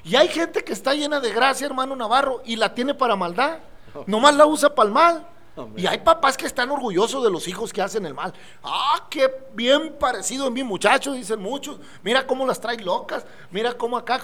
Y 0.05 0.17
hay 0.17 0.29
gente 0.29 0.63
que 0.65 0.73
está 0.73 0.95
llena 0.95 1.21
de 1.21 1.33
gracia, 1.33 1.67
hermano 1.67 1.97
Navarro, 1.97 2.41
y 2.45 2.57
la 2.57 2.75
tiene 2.75 2.95
para 2.95 3.17
maldad. 3.17 3.59
Nomás 4.07 4.35
la 4.35 4.47
usa 4.47 4.75
para 4.75 4.89
el 4.89 4.95
mal. 4.95 5.27
Y 5.75 5.87
hay 5.87 5.99
papás 5.99 6.37
que 6.37 6.47
están 6.47 6.71
orgullosos 6.71 7.25
de 7.25 7.31
los 7.31 7.49
hijos 7.49 7.73
que 7.73 7.81
hacen 7.81 8.05
el 8.05 8.13
mal. 8.13 8.33
Ah, 8.63 9.07
qué 9.09 9.33
bien 9.55 9.97
parecido 9.99 10.49
en 10.49 10.53
mi 10.53 10.63
muchacho, 10.63 11.13
dicen 11.13 11.41
muchos. 11.41 11.79
Mira 12.03 12.27
cómo 12.27 12.47
las 12.47 12.61
trae 12.61 12.77
locas. 12.79 13.25
Mira 13.51 13.73
cómo 13.73 13.97
acá. 13.97 14.21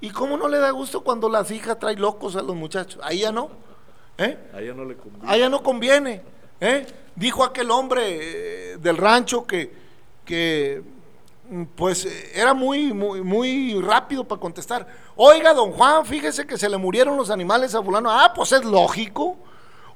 ¿Y 0.00 0.10
cómo 0.10 0.36
no 0.36 0.48
le 0.48 0.58
da 0.58 0.70
gusto 0.70 1.02
cuando 1.02 1.28
las 1.28 1.50
hijas 1.50 1.78
traen 1.78 2.00
locos 2.00 2.36
a 2.36 2.42
los 2.42 2.54
muchachos? 2.54 3.00
Ahí 3.02 3.20
ya 3.20 3.32
no. 3.32 3.50
¿Eh? 4.16 4.38
Ahí 4.54 4.66
ya 4.66 4.74
no 4.74 4.84
le 4.84 4.96
conviene. 4.96 5.28
Ahí 5.28 5.40
ya 5.40 5.48
no 5.48 5.62
conviene. 5.62 6.22
¿Eh? 6.60 6.86
Dijo 7.16 7.42
aquel 7.42 7.70
hombre 7.72 8.72
eh, 8.72 8.76
del 8.78 8.96
rancho 8.96 9.44
que 9.44 9.87
que 10.28 10.82
pues 11.74 12.06
era 12.34 12.52
muy, 12.52 12.92
muy, 12.92 13.22
muy 13.22 13.80
rápido 13.80 14.22
para 14.22 14.38
contestar. 14.38 14.86
Oiga, 15.16 15.54
don 15.54 15.72
Juan, 15.72 16.04
fíjese 16.04 16.46
que 16.46 16.58
se 16.58 16.68
le 16.68 16.76
murieron 16.76 17.16
los 17.16 17.30
animales 17.30 17.74
a 17.74 17.82
fulano. 17.82 18.10
Ah, 18.10 18.30
pues 18.34 18.52
es 18.52 18.62
lógico. 18.62 19.38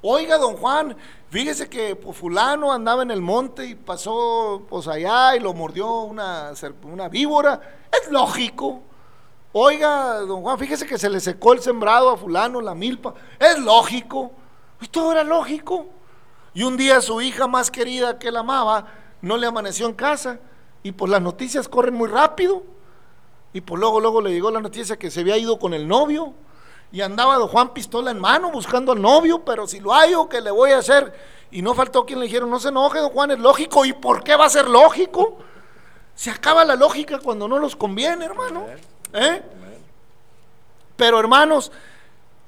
Oiga, 0.01 0.39
don 0.39 0.57
Juan, 0.57 0.97
fíjese 1.29 1.69
que 1.69 1.95
pues, 1.97 2.17
fulano 2.17 2.73
andaba 2.73 3.03
en 3.03 3.11
el 3.11 3.21
monte 3.21 3.67
y 3.67 3.75
pasó 3.75 4.63
pues 4.71 4.89
allá 4.89 5.37
y 5.37 5.41
lo 5.41 5.53
mordió 5.53 6.01
una, 6.01 6.53
una 6.85 7.11
víbora. 7.11 7.61
Es 7.93 8.11
lógico. 8.11 8.81
Oiga, 9.53 10.21
don 10.21 10.41
Juan, 10.41 10.59
fíjese 10.59 10.87
que 10.87 10.97
se 10.97 11.11
le 11.11 11.21
secó 11.21 11.53
el 11.53 11.61
sembrado 11.61 12.09
a 12.09 12.17
fulano, 12.17 12.63
la 12.63 12.75
milpa. 12.75 13.13
Es 13.39 13.59
lógico. 13.59 14.33
Y 14.81 14.89
todo 14.89 15.13
era 15.13 15.25
lógico. 15.25 15.89
Y 16.55 16.63
un 16.63 16.79
día 16.79 17.03
su 17.03 17.21
hija 17.21 17.47
más 17.47 17.71
querida 17.71 18.19
que 18.19 18.31
la 18.31 18.41
amaba 18.41 18.87
no 19.23 19.37
le 19.37 19.47
amaneció 19.47 19.87
en 19.87 19.95
casa. 19.95 20.39
Y 20.83 20.93
pues 20.93 21.11
las 21.11 21.23
noticias 21.23 21.69
corren 21.69 21.95
muy 21.95 22.09
rápido. 22.09 22.63
Y 23.55 23.61
pues 23.61 23.81
luego, 23.81 24.01
luego 24.01 24.21
le 24.21 24.31
llegó 24.31 24.51
la 24.51 24.61
noticia 24.61 24.99
que 24.99 25.11
se 25.11 25.21
había 25.21 25.39
ido 25.39 25.59
con 25.59 25.73
el 25.73 25.89
novio. 25.89 26.35
Y 26.91 27.01
andaba 27.01 27.37
don 27.37 27.49
Juan 27.49 27.73
pistola 27.73 28.11
en 28.11 28.21
mano 28.21 28.51
buscando 28.51 28.93
al 28.93 29.01
novio, 29.01 29.43
pero 29.45 29.67
si 29.67 29.81
lo 29.81 29.93
hallo, 29.93 30.29
¿qué 30.29 30.43
le 30.43 30.51
voy 30.51 30.73
a 30.73 30.79
hacer? 30.79 31.13
Y 31.51 31.63
no 31.63 31.75
faltó 31.75 32.05
quien 32.05 32.19
le 32.19 32.27
dijeron, 32.27 32.51
no 32.51 32.61
se 32.61 32.69
enoje, 32.69 32.99
don 32.99 33.11
Juan, 33.11 33.31
es 33.31 33.39
lógico. 33.39 33.87
¿Y 33.87 33.95
por 33.95 34.23
qué 34.23 34.37
va 34.37 34.47
a 34.47 34.51
ser 34.51 34.69
lógico? 34.69 35.39
Se 36.15 36.31
acaba 36.31 36.65
la 36.65 36.77
lógica 36.77 37.19
cuando 37.19 37.49
no 37.49 37.59
los 37.59 37.77
conviene, 37.77 38.27
hermano. 38.27 38.67
¿Eh? 39.15 39.43
Pero 40.97 41.19
hermanos, 41.19 41.73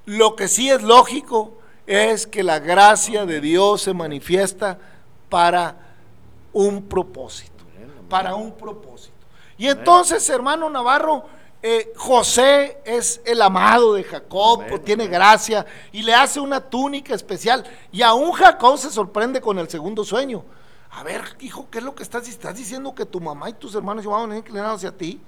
lo 0.07 0.37
que 0.37 0.49
sí 0.49 0.70
es 0.70 0.83
lógico 0.83 1.59
es 1.87 2.27
que 2.27 2.43
la 2.43 2.59
gracia 2.59 3.27
de 3.27 3.41
Dios 3.41 3.83
se 3.83 3.95
manifiesta 3.95 4.79
para 5.29 5.84
un 6.55 6.88
propósito, 6.88 7.64
para 8.09 8.34
un 8.34 8.52
propósito. 8.52 9.12
Y 9.59 9.68
entonces, 9.68 10.28
hermano 10.30 10.70
Navarro, 10.70 11.24
eh, 11.62 11.92
José 11.96 12.78
es 12.84 13.20
el 13.24 13.40
amado 13.40 13.94
de 13.94 14.05
Jacob, 14.05 14.82
tiene 14.84 15.07
gracia 15.07 15.64
y 15.92 16.02
le 16.02 16.14
hace 16.14 16.40
una 16.40 16.61
túnica 16.61 17.14
especial. 17.14 17.64
Y 17.90 18.02
aún 18.02 18.32
Jacob 18.32 18.78
se 18.78 18.90
sorprende 18.90 19.40
con 19.40 19.59
el 19.59 19.68
segundo 19.68 20.05
sueño. 20.05 20.44
A 20.90 21.02
ver, 21.02 21.22
hijo, 21.40 21.68
¿qué 21.70 21.78
es 21.78 21.84
lo 21.84 21.94
que 21.94 22.02
estás, 22.02 22.28
estás 22.28 22.55
diciendo? 22.57 22.94
Que 22.94 23.05
tu 23.05 23.20
mamá 23.20 23.50
y 23.50 23.55
tus 23.55 23.74
hermanos 23.74 24.05
iban 24.05 24.30
a 24.30 24.36
inclinar 24.36 24.74
hacia 24.74 24.96
ti. 24.96 25.20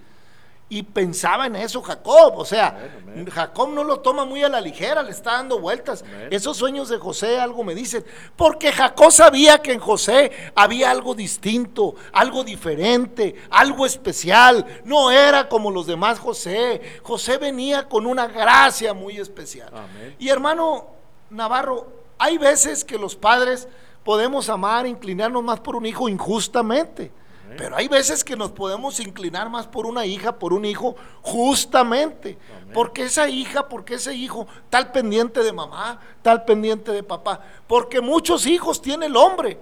Y 0.68 0.82
pensaba 0.82 1.46
en 1.46 1.54
eso 1.54 1.80
Jacob, 1.80 2.38
o 2.38 2.44
sea, 2.44 2.90
Jacob 3.32 3.68
no 3.68 3.84
lo 3.84 4.00
toma 4.00 4.24
muy 4.24 4.42
a 4.42 4.48
la 4.48 4.60
ligera, 4.60 5.00
le 5.00 5.12
está 5.12 5.34
dando 5.34 5.60
vueltas. 5.60 6.04
Esos 6.28 6.56
sueños 6.56 6.88
de 6.88 6.98
José 6.98 7.38
algo 7.38 7.62
me 7.62 7.72
dicen, 7.72 8.04
porque 8.34 8.72
Jacob 8.72 9.12
sabía 9.12 9.58
que 9.58 9.72
en 9.72 9.78
José 9.78 10.32
había 10.56 10.90
algo 10.90 11.14
distinto, 11.14 11.94
algo 12.12 12.42
diferente, 12.42 13.36
algo 13.50 13.86
especial. 13.86 14.66
No 14.84 15.12
era 15.12 15.48
como 15.48 15.70
los 15.70 15.86
demás 15.86 16.18
José. 16.18 16.98
José 17.04 17.38
venía 17.38 17.88
con 17.88 18.04
una 18.04 18.26
gracia 18.26 18.92
muy 18.92 19.18
especial. 19.18 19.70
Y 20.18 20.30
hermano 20.30 20.88
Navarro, 21.30 21.86
hay 22.18 22.38
veces 22.38 22.84
que 22.84 22.98
los 22.98 23.14
padres 23.14 23.68
podemos 24.02 24.48
amar, 24.48 24.84
inclinarnos 24.84 25.44
más 25.44 25.60
por 25.60 25.76
un 25.76 25.86
hijo 25.86 26.08
injustamente. 26.08 27.12
Pero 27.56 27.76
hay 27.76 27.88
veces 27.88 28.22
que 28.24 28.36
nos 28.36 28.52
podemos 28.52 29.00
inclinar 29.00 29.48
más 29.48 29.66
por 29.66 29.86
una 29.86 30.04
hija, 30.04 30.38
por 30.38 30.52
un 30.52 30.64
hijo, 30.64 30.96
justamente. 31.22 32.38
Porque 32.74 33.04
esa 33.04 33.28
hija, 33.28 33.68
porque 33.68 33.94
ese 33.94 34.14
hijo, 34.14 34.46
tal 34.70 34.92
pendiente 34.92 35.42
de 35.42 35.52
mamá, 35.52 36.00
tal 36.22 36.44
pendiente 36.44 36.92
de 36.92 37.02
papá. 37.02 37.40
Porque 37.66 38.00
muchos 38.00 38.46
hijos 38.46 38.82
tiene 38.82 39.06
el 39.06 39.16
hombre 39.16 39.58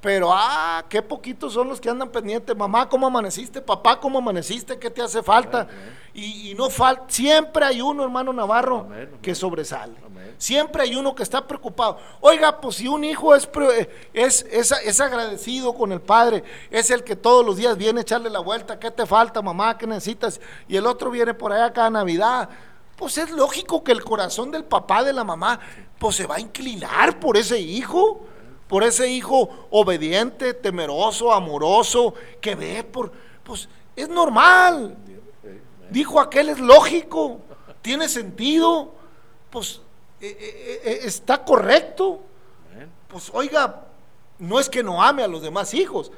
pero, 0.00 0.30
ah, 0.32 0.84
qué 0.88 1.02
poquitos 1.02 1.52
son 1.52 1.68
los 1.68 1.80
que 1.80 1.90
andan 1.90 2.08
pendientes. 2.08 2.56
Mamá, 2.56 2.88
¿cómo 2.88 3.06
amaneciste? 3.06 3.60
Papá, 3.60 4.00
¿cómo 4.00 4.18
amaneciste? 4.18 4.78
¿Qué 4.78 4.88
te 4.88 5.02
hace 5.02 5.22
falta? 5.22 5.68
Y, 6.14 6.54
no 6.56 6.70
falta, 6.70 7.04
siempre 7.08 7.64
hay 7.64 7.80
uno, 7.82 8.02
hermano 8.02 8.32
Navarro, 8.32 8.88
que 9.20 9.34
sobresale. 9.34 9.94
Siempre 10.40 10.84
hay 10.84 10.96
uno 10.96 11.14
que 11.14 11.22
está 11.22 11.46
preocupado. 11.46 11.98
Oiga, 12.22 12.62
pues 12.62 12.76
si 12.76 12.88
un 12.88 13.04
hijo 13.04 13.34
es, 13.34 13.46
es, 14.14 14.46
es, 14.50 15.00
agradecido 15.02 15.74
con 15.74 15.92
el 15.92 16.00
padre, 16.00 16.42
es 16.70 16.90
el 16.90 17.04
que 17.04 17.14
todos 17.14 17.44
los 17.44 17.58
días 17.58 17.76
viene 17.76 18.00
a 18.00 18.02
echarle 18.02 18.30
la 18.30 18.38
vuelta, 18.38 18.78
¿qué 18.78 18.90
te 18.90 19.04
falta, 19.04 19.42
mamá? 19.42 19.76
¿Qué 19.76 19.86
necesitas? 19.86 20.40
Y 20.66 20.78
el 20.78 20.86
otro 20.86 21.10
viene 21.10 21.34
por 21.34 21.52
allá 21.52 21.74
cada 21.74 21.90
Navidad. 21.90 22.48
Pues 22.96 23.18
es 23.18 23.30
lógico 23.30 23.84
que 23.84 23.92
el 23.92 24.02
corazón 24.02 24.50
del 24.50 24.64
papá, 24.64 25.04
de 25.04 25.12
la 25.12 25.24
mamá, 25.24 25.60
pues 25.98 26.16
se 26.16 26.26
va 26.26 26.36
a 26.36 26.40
inclinar 26.40 27.20
por 27.20 27.36
ese 27.36 27.60
hijo 27.60 28.22
por 28.66 28.84
ese 28.84 29.10
hijo 29.10 29.50
obediente, 29.70 30.54
temeroso, 30.54 31.32
amoroso, 31.32 32.14
que 32.40 32.54
ve 32.54 32.84
por, 32.84 33.10
pues 33.42 33.68
es 33.96 34.08
normal. 34.08 34.96
Dijo 35.90 36.20
aquel, 36.20 36.50
es 36.50 36.60
lógico, 36.60 37.40
tiene 37.82 38.08
sentido, 38.08 38.94
pues 39.50 39.78
eh, 39.78 39.80
eh, 39.80 39.80
eh, 39.80 39.89
está 40.20 41.44
correcto. 41.44 42.20
Pues 43.08 43.30
oiga, 43.32 43.86
no 44.38 44.60
es 44.60 44.68
que 44.68 44.82
no 44.82 45.02
ame 45.02 45.22
a 45.22 45.28
los 45.28 45.42
demás 45.42 45.74
hijos, 45.74 46.12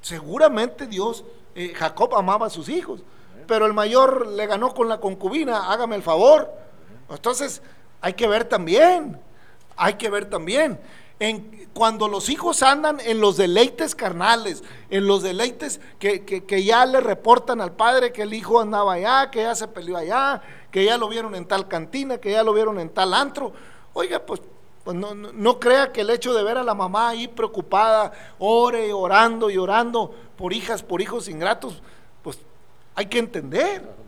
seguramente 0.00 0.86
Dios, 0.86 1.24
Jacob 1.74 2.14
amaba 2.14 2.46
a 2.46 2.50
sus 2.50 2.68
hijos, 2.68 3.02
pero 3.46 3.66
el 3.66 3.74
mayor 3.74 4.26
le 4.28 4.46
ganó 4.46 4.72
con 4.72 4.88
la 4.88 4.98
concubina, 4.98 5.70
hágame 5.70 5.96
el 5.96 6.02
favor. 6.02 6.50
Entonces, 7.10 7.62
hay 8.00 8.14
que 8.14 8.28
ver 8.28 8.44
también, 8.44 9.20
hay 9.76 9.94
que 9.94 10.10
ver 10.10 10.28
también. 10.28 10.78
En, 11.20 11.68
cuando 11.72 12.06
los 12.06 12.28
hijos 12.28 12.62
andan 12.62 13.00
en 13.00 13.20
los 13.20 13.36
deleites 13.36 13.94
carnales, 13.94 14.62
en 14.88 15.06
los 15.06 15.22
deleites 15.22 15.80
que, 15.98 16.64
ya 16.64 16.86
le 16.86 17.00
reportan 17.00 17.60
al 17.60 17.72
padre 17.72 18.12
que 18.12 18.22
el 18.22 18.34
hijo 18.34 18.60
andaba 18.60 18.94
allá, 18.94 19.30
que 19.30 19.42
ya 19.42 19.54
se 19.54 19.66
peleó 19.66 19.96
allá, 19.96 20.42
que 20.70 20.84
ya 20.84 20.98
lo 20.98 21.08
vieron 21.08 21.34
en 21.34 21.46
tal 21.46 21.68
cantina, 21.68 22.18
que 22.18 22.32
ya 22.32 22.42
lo 22.42 22.52
vieron 22.52 22.78
en 22.80 22.90
tal 22.90 23.14
antro. 23.14 23.52
Oiga, 23.92 24.20
pues, 24.20 24.40
pues 24.84 24.96
no, 24.96 25.14
no, 25.14 25.60
crea 25.60 25.92
que 25.92 26.02
el 26.02 26.10
hecho 26.10 26.34
de 26.34 26.42
ver 26.42 26.58
a 26.58 26.62
la 26.62 26.74
mamá 26.74 27.10
ahí 27.10 27.28
preocupada, 27.28 28.12
ore, 28.38 28.92
orando 28.92 29.50
y 29.50 29.58
orando 29.58 30.14
por 30.36 30.52
hijas, 30.52 30.82
por 30.82 31.00
hijos 31.00 31.28
ingratos, 31.28 31.82
pues 32.22 32.38
hay 32.94 33.06
que 33.06 33.18
entender. 33.18 33.98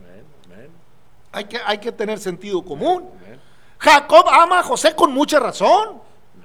Hay 1.32 1.44
que, 1.44 1.60
hay 1.64 1.78
que 1.78 1.92
tener 1.92 2.18
sentido 2.18 2.62
común. 2.62 3.08
Jacob 3.78 4.28
ama 4.28 4.58
a 4.58 4.62
José 4.62 4.94
con 4.94 5.12
mucha 5.12 5.38
razón. 5.38 6.02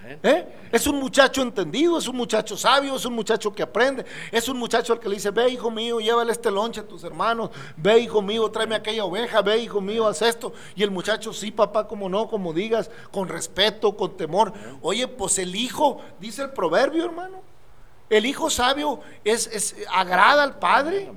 ¿Eh? 0.08 0.46
Es 0.72 0.86
un 0.88 1.00
muchacho 1.00 1.42
entendido, 1.42 1.98
es 1.98 2.08
un 2.08 2.16
muchacho 2.16 2.56
sabio, 2.56 2.96
es 2.96 3.06
un 3.06 3.14
muchacho 3.14 3.54
que 3.54 3.64
aprende, 3.64 4.06
es 4.32 4.48
un 4.48 4.58
muchacho 4.58 4.94
al 4.94 5.00
que 5.00 5.10
le 5.10 5.16
dice, 5.16 5.32
ve 5.32 5.50
hijo 5.50 5.72
mío, 5.72 6.00
llévale 6.00 6.32
este 6.32 6.52
lonche 6.52 6.82
a 6.82 6.88
tus 6.88 7.04
hermanos, 7.04 7.50
ve 7.78 8.00
hijo 8.00 8.22
mío, 8.22 8.50
tráeme 8.52 8.76
aquella 8.76 9.06
oveja, 9.06 9.42
ve 9.42 9.58
hijo 9.58 9.82
mío, 9.82 10.08
haz 10.08 10.22
esto. 10.22 10.54
Y 10.76 10.84
el 10.84 10.92
muchacho, 10.92 11.34
sí 11.34 11.52
papá, 11.52 11.88
como 11.88 12.08
no, 12.10 12.28
como 12.28 12.54
digas, 12.54 12.92
con 13.12 13.28
respeto, 13.28 13.96
con 13.96 14.16
temor. 14.16 14.54
Oye, 14.82 15.08
pues 15.08 15.40
el 15.40 15.56
hijo, 15.56 16.02
dice 16.20 16.44
el 16.44 16.52
proverbio 16.52 17.06
hermano, 17.06 17.42
el 18.10 18.26
hijo 18.26 18.50
sabio 18.50 19.00
es, 19.24 19.48
es 19.48 19.76
agrada 19.92 20.44
al 20.44 20.60
padre, 20.60 21.12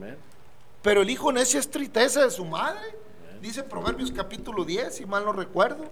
pero 0.80 1.03
el 1.03 1.11
hijo 1.11 1.30
necio 1.32 1.61
es 1.61 1.70
tristeza 1.70 2.22
de 2.22 2.30
su 2.30 2.45
madre. 2.45 2.97
Dice 3.43 3.62
Proverbios 3.62 4.11
capítulo 4.11 4.64
10, 4.64 4.97
si 4.97 5.07
mal 5.07 5.24
no 5.24 5.32
recuerdo 5.32 5.84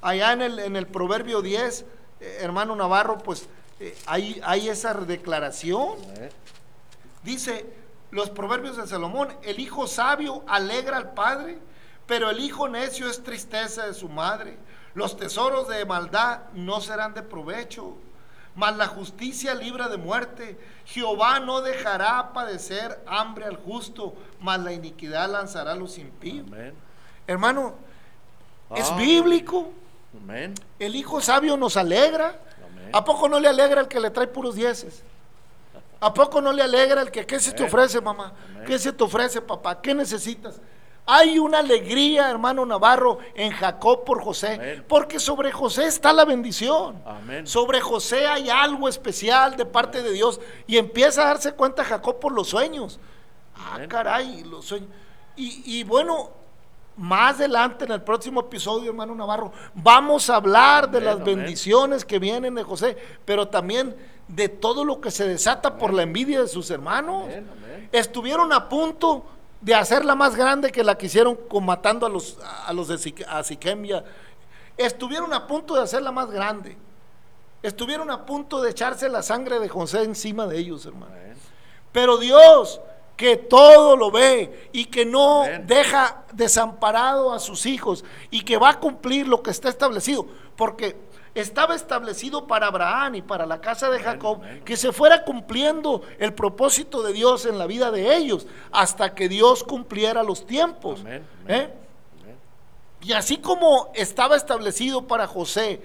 allá 0.00 0.32
en 0.32 0.42
el, 0.42 0.58
en 0.58 0.76
el 0.76 0.86
Proverbio 0.86 1.42
10, 1.42 1.84
eh, 2.20 2.38
hermano 2.40 2.76
Navarro, 2.76 3.18
pues 3.18 3.48
eh, 3.80 3.96
hay, 4.06 4.40
hay 4.44 4.68
esa 4.68 4.94
declaración. 4.94 5.96
Dice 7.22 7.66
los 8.10 8.30
Proverbios 8.30 8.76
de 8.76 8.86
Salomón, 8.86 9.28
el 9.42 9.60
hijo 9.60 9.86
sabio 9.86 10.42
alegra 10.46 10.96
al 10.96 11.12
padre, 11.12 11.58
pero 12.06 12.30
el 12.30 12.40
hijo 12.40 12.68
necio 12.68 13.08
es 13.10 13.22
tristeza 13.22 13.86
de 13.86 13.94
su 13.94 14.08
madre. 14.08 14.56
Los 14.94 15.16
tesoros 15.16 15.68
de 15.68 15.84
maldad 15.84 16.42
no 16.54 16.80
serán 16.80 17.12
de 17.12 17.22
provecho, 17.22 17.96
mas 18.54 18.76
la 18.76 18.86
justicia 18.86 19.54
libra 19.54 19.88
de 19.88 19.98
muerte. 19.98 20.58
Jehová 20.86 21.40
no 21.40 21.60
dejará 21.60 22.32
padecer 22.32 23.02
hambre 23.06 23.44
al 23.44 23.56
justo, 23.56 24.14
mas 24.40 24.60
la 24.60 24.72
iniquidad 24.72 25.30
lanzará 25.30 25.72
a 25.72 25.76
los 25.76 25.98
impíos. 25.98 26.46
Hermano, 27.26 27.74
es 28.74 28.90
ah. 28.90 28.96
bíblico. 28.96 29.72
El 30.78 30.96
hijo 30.96 31.20
sabio 31.20 31.56
nos 31.56 31.76
alegra. 31.76 32.40
¿A 32.92 33.04
poco 33.04 33.28
no 33.28 33.40
le 33.40 33.48
alegra 33.48 33.80
el 33.80 33.88
que 33.88 34.00
le 34.00 34.10
trae 34.10 34.26
puros 34.26 34.54
dieces? 34.54 35.02
¿A 36.00 36.12
poco 36.12 36.40
no 36.40 36.52
le 36.52 36.62
alegra 36.62 37.02
el 37.02 37.10
que, 37.10 37.26
¿qué 37.26 37.40
se 37.40 37.52
te 37.52 37.64
ofrece, 37.64 38.00
mamá? 38.00 38.32
¿Qué 38.66 38.78
se 38.78 38.92
te 38.92 39.02
ofrece, 39.02 39.40
papá? 39.40 39.80
¿Qué 39.80 39.94
necesitas? 39.94 40.60
Hay 41.08 41.38
una 41.38 41.60
alegría, 41.60 42.28
hermano 42.28 42.66
Navarro, 42.66 43.18
en 43.34 43.52
Jacob 43.52 44.04
por 44.04 44.22
José, 44.22 44.82
porque 44.88 45.20
sobre 45.20 45.52
José 45.52 45.86
está 45.86 46.12
la 46.12 46.24
bendición. 46.24 47.00
Sobre 47.44 47.80
José 47.80 48.26
hay 48.26 48.50
algo 48.50 48.88
especial 48.88 49.56
de 49.56 49.64
parte 49.64 50.02
de 50.02 50.12
Dios 50.12 50.40
y 50.66 50.76
empieza 50.78 51.22
a 51.22 51.26
darse 51.26 51.52
cuenta 51.52 51.84
Jacob 51.84 52.18
por 52.18 52.32
los 52.32 52.48
sueños. 52.48 52.98
Ah, 53.54 53.78
caray, 53.88 54.42
los 54.44 54.64
sueños. 54.64 54.90
Y, 55.36 55.78
y 55.78 55.84
bueno, 55.84 56.30
más 56.96 57.36
adelante 57.36 57.84
en 57.84 57.92
el 57.92 58.02
próximo 58.02 58.40
episodio, 58.40 58.90
hermano 58.90 59.14
Navarro, 59.14 59.52
vamos 59.74 60.30
a 60.30 60.36
hablar 60.36 60.90
de 60.90 61.00
las 61.00 61.22
bendiciones 61.22 62.04
que 62.04 62.18
vienen 62.18 62.54
de 62.54 62.62
José, 62.62 62.96
pero 63.24 63.48
también 63.48 63.94
de 64.28 64.48
todo 64.48 64.84
lo 64.84 65.00
que 65.00 65.10
se 65.10 65.28
desata 65.28 65.76
por 65.76 65.92
la 65.92 66.02
envidia 66.02 66.40
de 66.42 66.48
sus 66.48 66.70
hermanos. 66.70 67.26
Estuvieron 67.92 68.52
a 68.52 68.68
punto 68.68 69.24
de 69.60 69.74
hacerla 69.74 70.14
más 70.14 70.36
grande 70.36 70.72
que 70.72 70.84
la 70.84 70.96
que 70.96 71.06
hicieron 71.06 71.36
con 71.48 71.64
matando 71.64 72.06
a 72.06 72.08
los, 72.08 72.38
a 72.66 72.72
los 72.72 72.88
de 72.88 72.98
Siquemia. 72.98 74.04
Estuvieron 74.76 75.32
a 75.32 75.46
punto 75.46 75.74
de 75.74 75.82
hacerla 75.82 76.12
más 76.12 76.30
grande. 76.30 76.76
Estuvieron 77.62 78.10
a 78.10 78.24
punto 78.24 78.60
de 78.62 78.70
echarse 78.70 79.08
la 79.08 79.22
sangre 79.22 79.58
de 79.58 79.68
José 79.68 80.02
encima 80.02 80.46
de 80.46 80.58
ellos, 80.58 80.86
hermano. 80.86 81.14
Pero 81.92 82.18
Dios, 82.18 82.80
que 83.16 83.36
todo 83.36 83.96
lo 83.96 84.10
ve 84.10 84.68
y 84.72 84.86
que 84.86 85.04
no 85.06 85.44
deja 85.64 86.24
desamparado 86.32 87.32
a 87.32 87.38
sus 87.38 87.66
hijos 87.66 88.04
y 88.30 88.42
que 88.42 88.58
va 88.58 88.70
a 88.70 88.80
cumplir 88.80 89.26
lo 89.26 89.42
que 89.42 89.50
está 89.50 89.68
establecido, 89.68 90.26
porque 90.54 90.96
estaba 91.34 91.74
establecido 91.74 92.46
para 92.46 92.68
Abraham 92.68 93.16
y 93.16 93.22
para 93.22 93.44
la 93.46 93.60
casa 93.60 93.90
de 93.90 94.00
Jacob 94.00 94.40
que 94.64 94.76
se 94.76 94.92
fuera 94.92 95.24
cumpliendo 95.24 96.02
el 96.18 96.32
propósito 96.32 97.02
de 97.02 97.12
Dios 97.12 97.44
en 97.44 97.58
la 97.58 97.66
vida 97.66 97.90
de 97.90 98.16
ellos 98.16 98.46
hasta 98.72 99.14
que 99.14 99.28
Dios 99.28 99.62
cumpliera 99.62 100.22
los 100.22 100.46
tiempos. 100.46 101.04
¿eh? 101.46 101.70
Y 103.02 103.12
así 103.12 103.36
como 103.38 103.90
estaba 103.94 104.36
establecido 104.36 105.06
para 105.06 105.26
José 105.26 105.82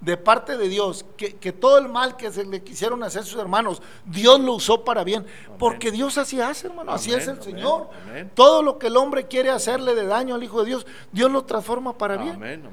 de 0.00 0.16
parte 0.16 0.56
de 0.56 0.68
Dios, 0.68 1.06
que, 1.16 1.52
todo 1.52 1.78
el 1.78 1.88
mal 1.88 2.16
que 2.16 2.30
se 2.30 2.44
le 2.44 2.62
quisieron 2.62 3.02
hacer 3.02 3.24
sus 3.24 3.40
hermanos, 3.40 3.82
Dios 4.04 4.38
lo 4.40 4.54
usó 4.54 4.84
para 4.84 5.04
bien, 5.04 5.26
porque 5.58 5.90
Dios 5.90 6.18
así 6.18 6.40
hace, 6.40 6.66
hermano, 6.66 6.92
así 6.92 7.12
es 7.12 7.26
el 7.28 7.42
Señor. 7.42 7.88
Todo 8.34 8.62
lo 8.62 8.78
que 8.78 8.88
el 8.88 8.96
hombre 8.96 9.26
quiere 9.26 9.50
hacerle 9.50 9.94
de 9.94 10.06
daño 10.06 10.34
al 10.34 10.42
Hijo 10.42 10.60
de 10.60 10.66
Dios, 10.66 10.86
Dios 11.12 11.30
lo 11.30 11.44
transforma 11.44 11.96
para 11.96 12.16
bien. 12.16 12.68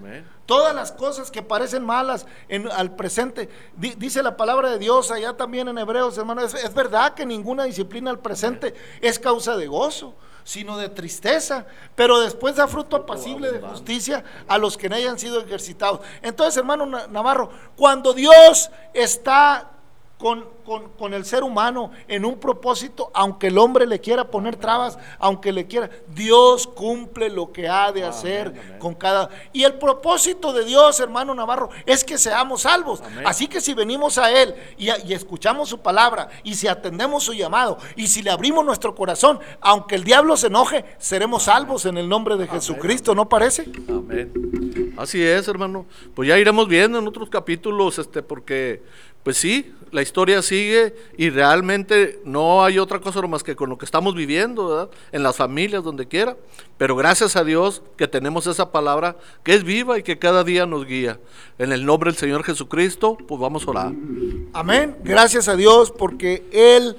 Todas 0.46 0.76
las 0.76 0.92
cosas 0.92 1.32
que 1.32 1.42
parecen 1.42 1.86
malas 1.86 2.28
en, 2.50 2.70
al 2.70 2.96
presente, 2.96 3.50
dice 3.78 4.22
la 4.22 4.36
palabra 4.36 4.70
de 4.70 4.80
Dios 4.80 5.10
allá 5.10 5.38
también 5.38 5.68
en 5.70 5.78
Hebreos, 5.78 6.18
hermano, 6.18 6.42
es 6.42 6.74
verdad 6.74 7.14
que 7.14 7.26
ninguna 7.26 7.64
disciplina 7.64 8.12
al 8.12 8.20
presente 8.20 8.74
es 9.02 9.18
causa 9.18 9.56
de 9.56 9.68
gozo 9.68 10.14
sino 10.44 10.78
de 10.78 10.90
tristeza, 10.90 11.66
pero 11.96 12.20
después 12.20 12.56
da 12.56 12.68
fruto 12.68 12.96
apacible 12.96 13.52
de 13.52 13.60
justicia 13.60 14.24
a 14.48 14.58
los 14.58 14.78
que 14.78 14.90
no 14.90 14.96
hayan 14.96 15.20
sido 15.20 15.42
ejercitados. 15.42 16.02
Entonces, 16.22 16.58
hermano 16.58 16.86
Navarro, 16.86 17.50
cuando 17.76 18.14
Dios 18.14 18.70
está 18.94 19.73
con, 20.24 20.46
con, 20.98 21.14
el 21.14 21.26
ser 21.26 21.44
humano 21.44 21.92
en 22.08 22.24
un 22.24 22.40
propósito, 22.40 23.12
aunque 23.14 23.48
el 23.48 23.58
hombre 23.58 23.86
le 23.86 24.00
quiera 24.00 24.32
poner 24.32 24.56
trabas, 24.56 24.98
aunque 25.20 25.52
le 25.52 25.68
quiera, 25.68 25.90
Dios 26.16 26.66
cumple 26.66 27.30
lo 27.30 27.52
que 27.52 27.68
ha 27.68 27.92
de 27.92 28.06
hacer 28.06 28.78
con 28.80 28.96
cada... 28.96 29.28
Y 29.52 29.66
el 29.66 29.74
propósito 29.74 30.54
de 30.54 30.64
Dios, 30.64 30.98
hermano 31.02 31.36
Navarro, 31.36 31.72
es 31.86 32.06
que 32.06 32.18
seamos 32.18 32.62
salvos. 32.62 33.04
Así 33.26 33.48
que 33.48 33.60
si 33.60 33.74
venimos 33.74 34.18
a 34.18 34.32
Él 34.32 34.56
y, 34.78 34.86
y, 35.06 35.12
escuchamos 35.12 35.68
su 35.68 35.82
palabra, 35.82 36.30
y 36.42 36.56
si 36.56 36.70
atendemos 36.70 37.26
su 37.26 37.34
llamado, 37.34 37.78
y 37.98 38.08
si 38.08 38.22
le 38.22 38.32
abrimos 38.32 38.64
nuestro 38.64 38.96
corazón, 38.96 39.42
aunque 39.60 39.96
el 39.96 40.06
diablo 40.06 40.38
se 40.38 40.48
enoje, 40.48 40.86
seremos 41.00 41.44
salvos 41.44 41.86
en 41.86 41.98
el 41.98 42.08
nombre 42.08 42.38
de 42.38 42.48
Jesucristo, 42.48 43.14
¿no 43.14 43.28
parece? 43.28 43.66
Amén. 43.90 44.94
Así 44.96 45.22
es, 45.22 45.50
hermano. 45.50 45.86
Pues 46.16 46.30
ya 46.30 46.38
iremos 46.38 46.70
viendo 46.70 46.98
en 47.00 47.08
otros 47.10 47.30
capítulos, 47.30 48.00
este, 48.00 48.24
porque 48.24 48.82
pues 49.24 49.38
sí, 49.38 49.74
la 49.94 50.02
historia 50.02 50.42
sigue 50.42 50.96
y 51.18 51.30
realmente 51.30 52.20
no 52.26 52.64
hay 52.64 52.80
otra 52.80 53.00
cosa 53.00 53.22
más 53.22 53.44
que 53.44 53.56
con 53.56 53.70
lo 53.70 53.78
que 53.78 53.86
estamos 53.86 54.16
viviendo, 54.16 54.68
¿verdad? 54.68 54.90
En 55.12 55.24
las 55.24 55.38
familias, 55.38 55.84
donde 55.84 56.08
quiera. 56.08 56.36
Pero 56.78 56.96
gracias 56.96 57.36
a 57.36 57.44
Dios 57.44 57.84
que 57.96 58.08
tenemos 58.08 58.48
esa 58.48 58.72
palabra 58.72 59.16
que 59.44 59.54
es 59.54 59.64
viva 59.64 59.98
y 59.98 60.04
que 60.04 60.18
cada 60.20 60.44
día 60.44 60.66
nos 60.66 60.86
guía. 60.86 61.20
En 61.58 61.72
el 61.72 61.86
nombre 61.86 62.12
del 62.12 62.18
Señor 62.18 62.44
Jesucristo, 62.44 63.18
pues 63.28 63.40
vamos 63.40 63.66
a 63.66 63.70
orar. 63.70 63.94
Amén. 64.52 64.98
Gracias 65.04 65.48
a 65.48 65.56
Dios 65.56 65.92
porque 65.92 66.44
Él 66.52 66.98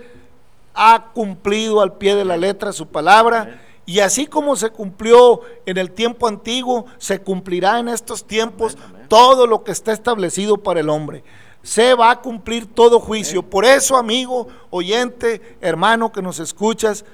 ha 0.73 1.11
cumplido 1.13 1.83
al 1.83 1.99
pie 1.99 2.15
de 2.15 2.25
la 2.25 2.37
letra 2.37 2.73
su 2.73 2.87
palabra. 2.87 3.61
Y 3.87 3.99
así 3.99 4.27
como 4.27 4.57
se 4.57 4.71
cumplió 4.71 5.41
en 5.67 5.77
el 5.77 5.91
tiempo 5.91 6.27
antiguo, 6.27 6.87
se 6.99 7.19
cumplirá 7.19 7.81
en 7.81 7.89
estos 7.89 8.25
tiempos 8.25 8.79
todo 9.09 9.47
lo 9.47 9.63
que 9.63 9.73
está 9.73 9.93
establecido 9.93 10.57
para 10.57 10.81
el 10.81 10.89
hombre 10.89 11.23
se 11.65 11.95
va 11.95 12.11
a 12.11 12.21
cumplir 12.21 12.67
todo 12.67 13.01
juicio. 13.01 13.43
Por 13.43 13.65
eso, 13.65 13.97
amigo, 13.97 14.49
oyente, 14.69 15.57
hermano 15.63 16.13
que 16.13 16.21
nos 16.21 16.39
escuchas, 16.39 17.07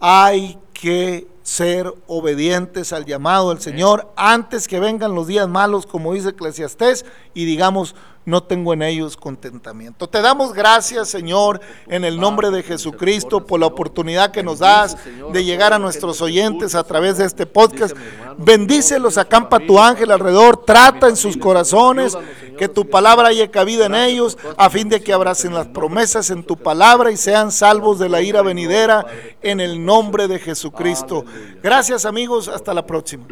hay 0.00 0.58
que 0.72 1.28
ser 1.44 1.94
obedientes 2.08 2.92
al 2.92 3.06
llamado 3.06 3.50
del 3.50 3.60
Señor 3.60 4.12
antes 4.16 4.66
que 4.68 4.80
vengan 4.80 5.14
los 5.14 5.28
días 5.28 5.48
malos, 5.48 5.86
como 5.86 6.12
dice 6.12 6.30
Eclesiastés, 6.30 7.06
y 7.34 7.44
digamos, 7.44 7.94
no 8.28 8.42
tengo 8.42 8.74
en 8.74 8.82
ellos 8.82 9.16
contentamiento. 9.16 10.06
Te 10.06 10.20
damos 10.20 10.52
gracias, 10.52 11.08
Señor, 11.08 11.60
en 11.86 12.04
el 12.04 12.20
nombre 12.20 12.50
de 12.50 12.62
Jesucristo, 12.62 13.46
por 13.46 13.58
la 13.58 13.66
oportunidad 13.66 14.32
que 14.32 14.42
nos 14.42 14.58
das 14.58 14.98
de 15.32 15.44
llegar 15.44 15.72
a 15.72 15.78
nuestros 15.78 16.20
oyentes 16.20 16.74
a 16.74 16.84
través 16.84 17.16
de 17.16 17.24
este 17.24 17.46
podcast. 17.46 17.96
Bendícelos, 18.36 19.16
acampa 19.16 19.58
tu 19.58 19.80
ángel 19.80 20.10
alrededor, 20.10 20.62
trata 20.66 21.08
en 21.08 21.16
sus 21.16 21.38
corazones, 21.38 22.18
que 22.58 22.68
tu 22.68 22.90
palabra 22.90 23.28
haya 23.28 23.50
cabida 23.50 23.86
en 23.86 23.94
ellos, 23.94 24.36
a 24.58 24.68
fin 24.68 24.90
de 24.90 25.00
que 25.00 25.14
abracen 25.14 25.54
las 25.54 25.68
promesas 25.68 26.28
en 26.28 26.44
tu 26.44 26.58
palabra 26.58 27.10
y 27.10 27.16
sean 27.16 27.50
salvos 27.50 27.98
de 27.98 28.10
la 28.10 28.20
ira 28.20 28.42
venidera, 28.42 29.06
en 29.40 29.58
el 29.60 29.82
nombre 29.82 30.28
de 30.28 30.38
Jesucristo. 30.38 31.24
Gracias, 31.62 32.04
amigos, 32.04 32.48
hasta 32.48 32.74
la 32.74 32.84
próxima. 32.84 33.24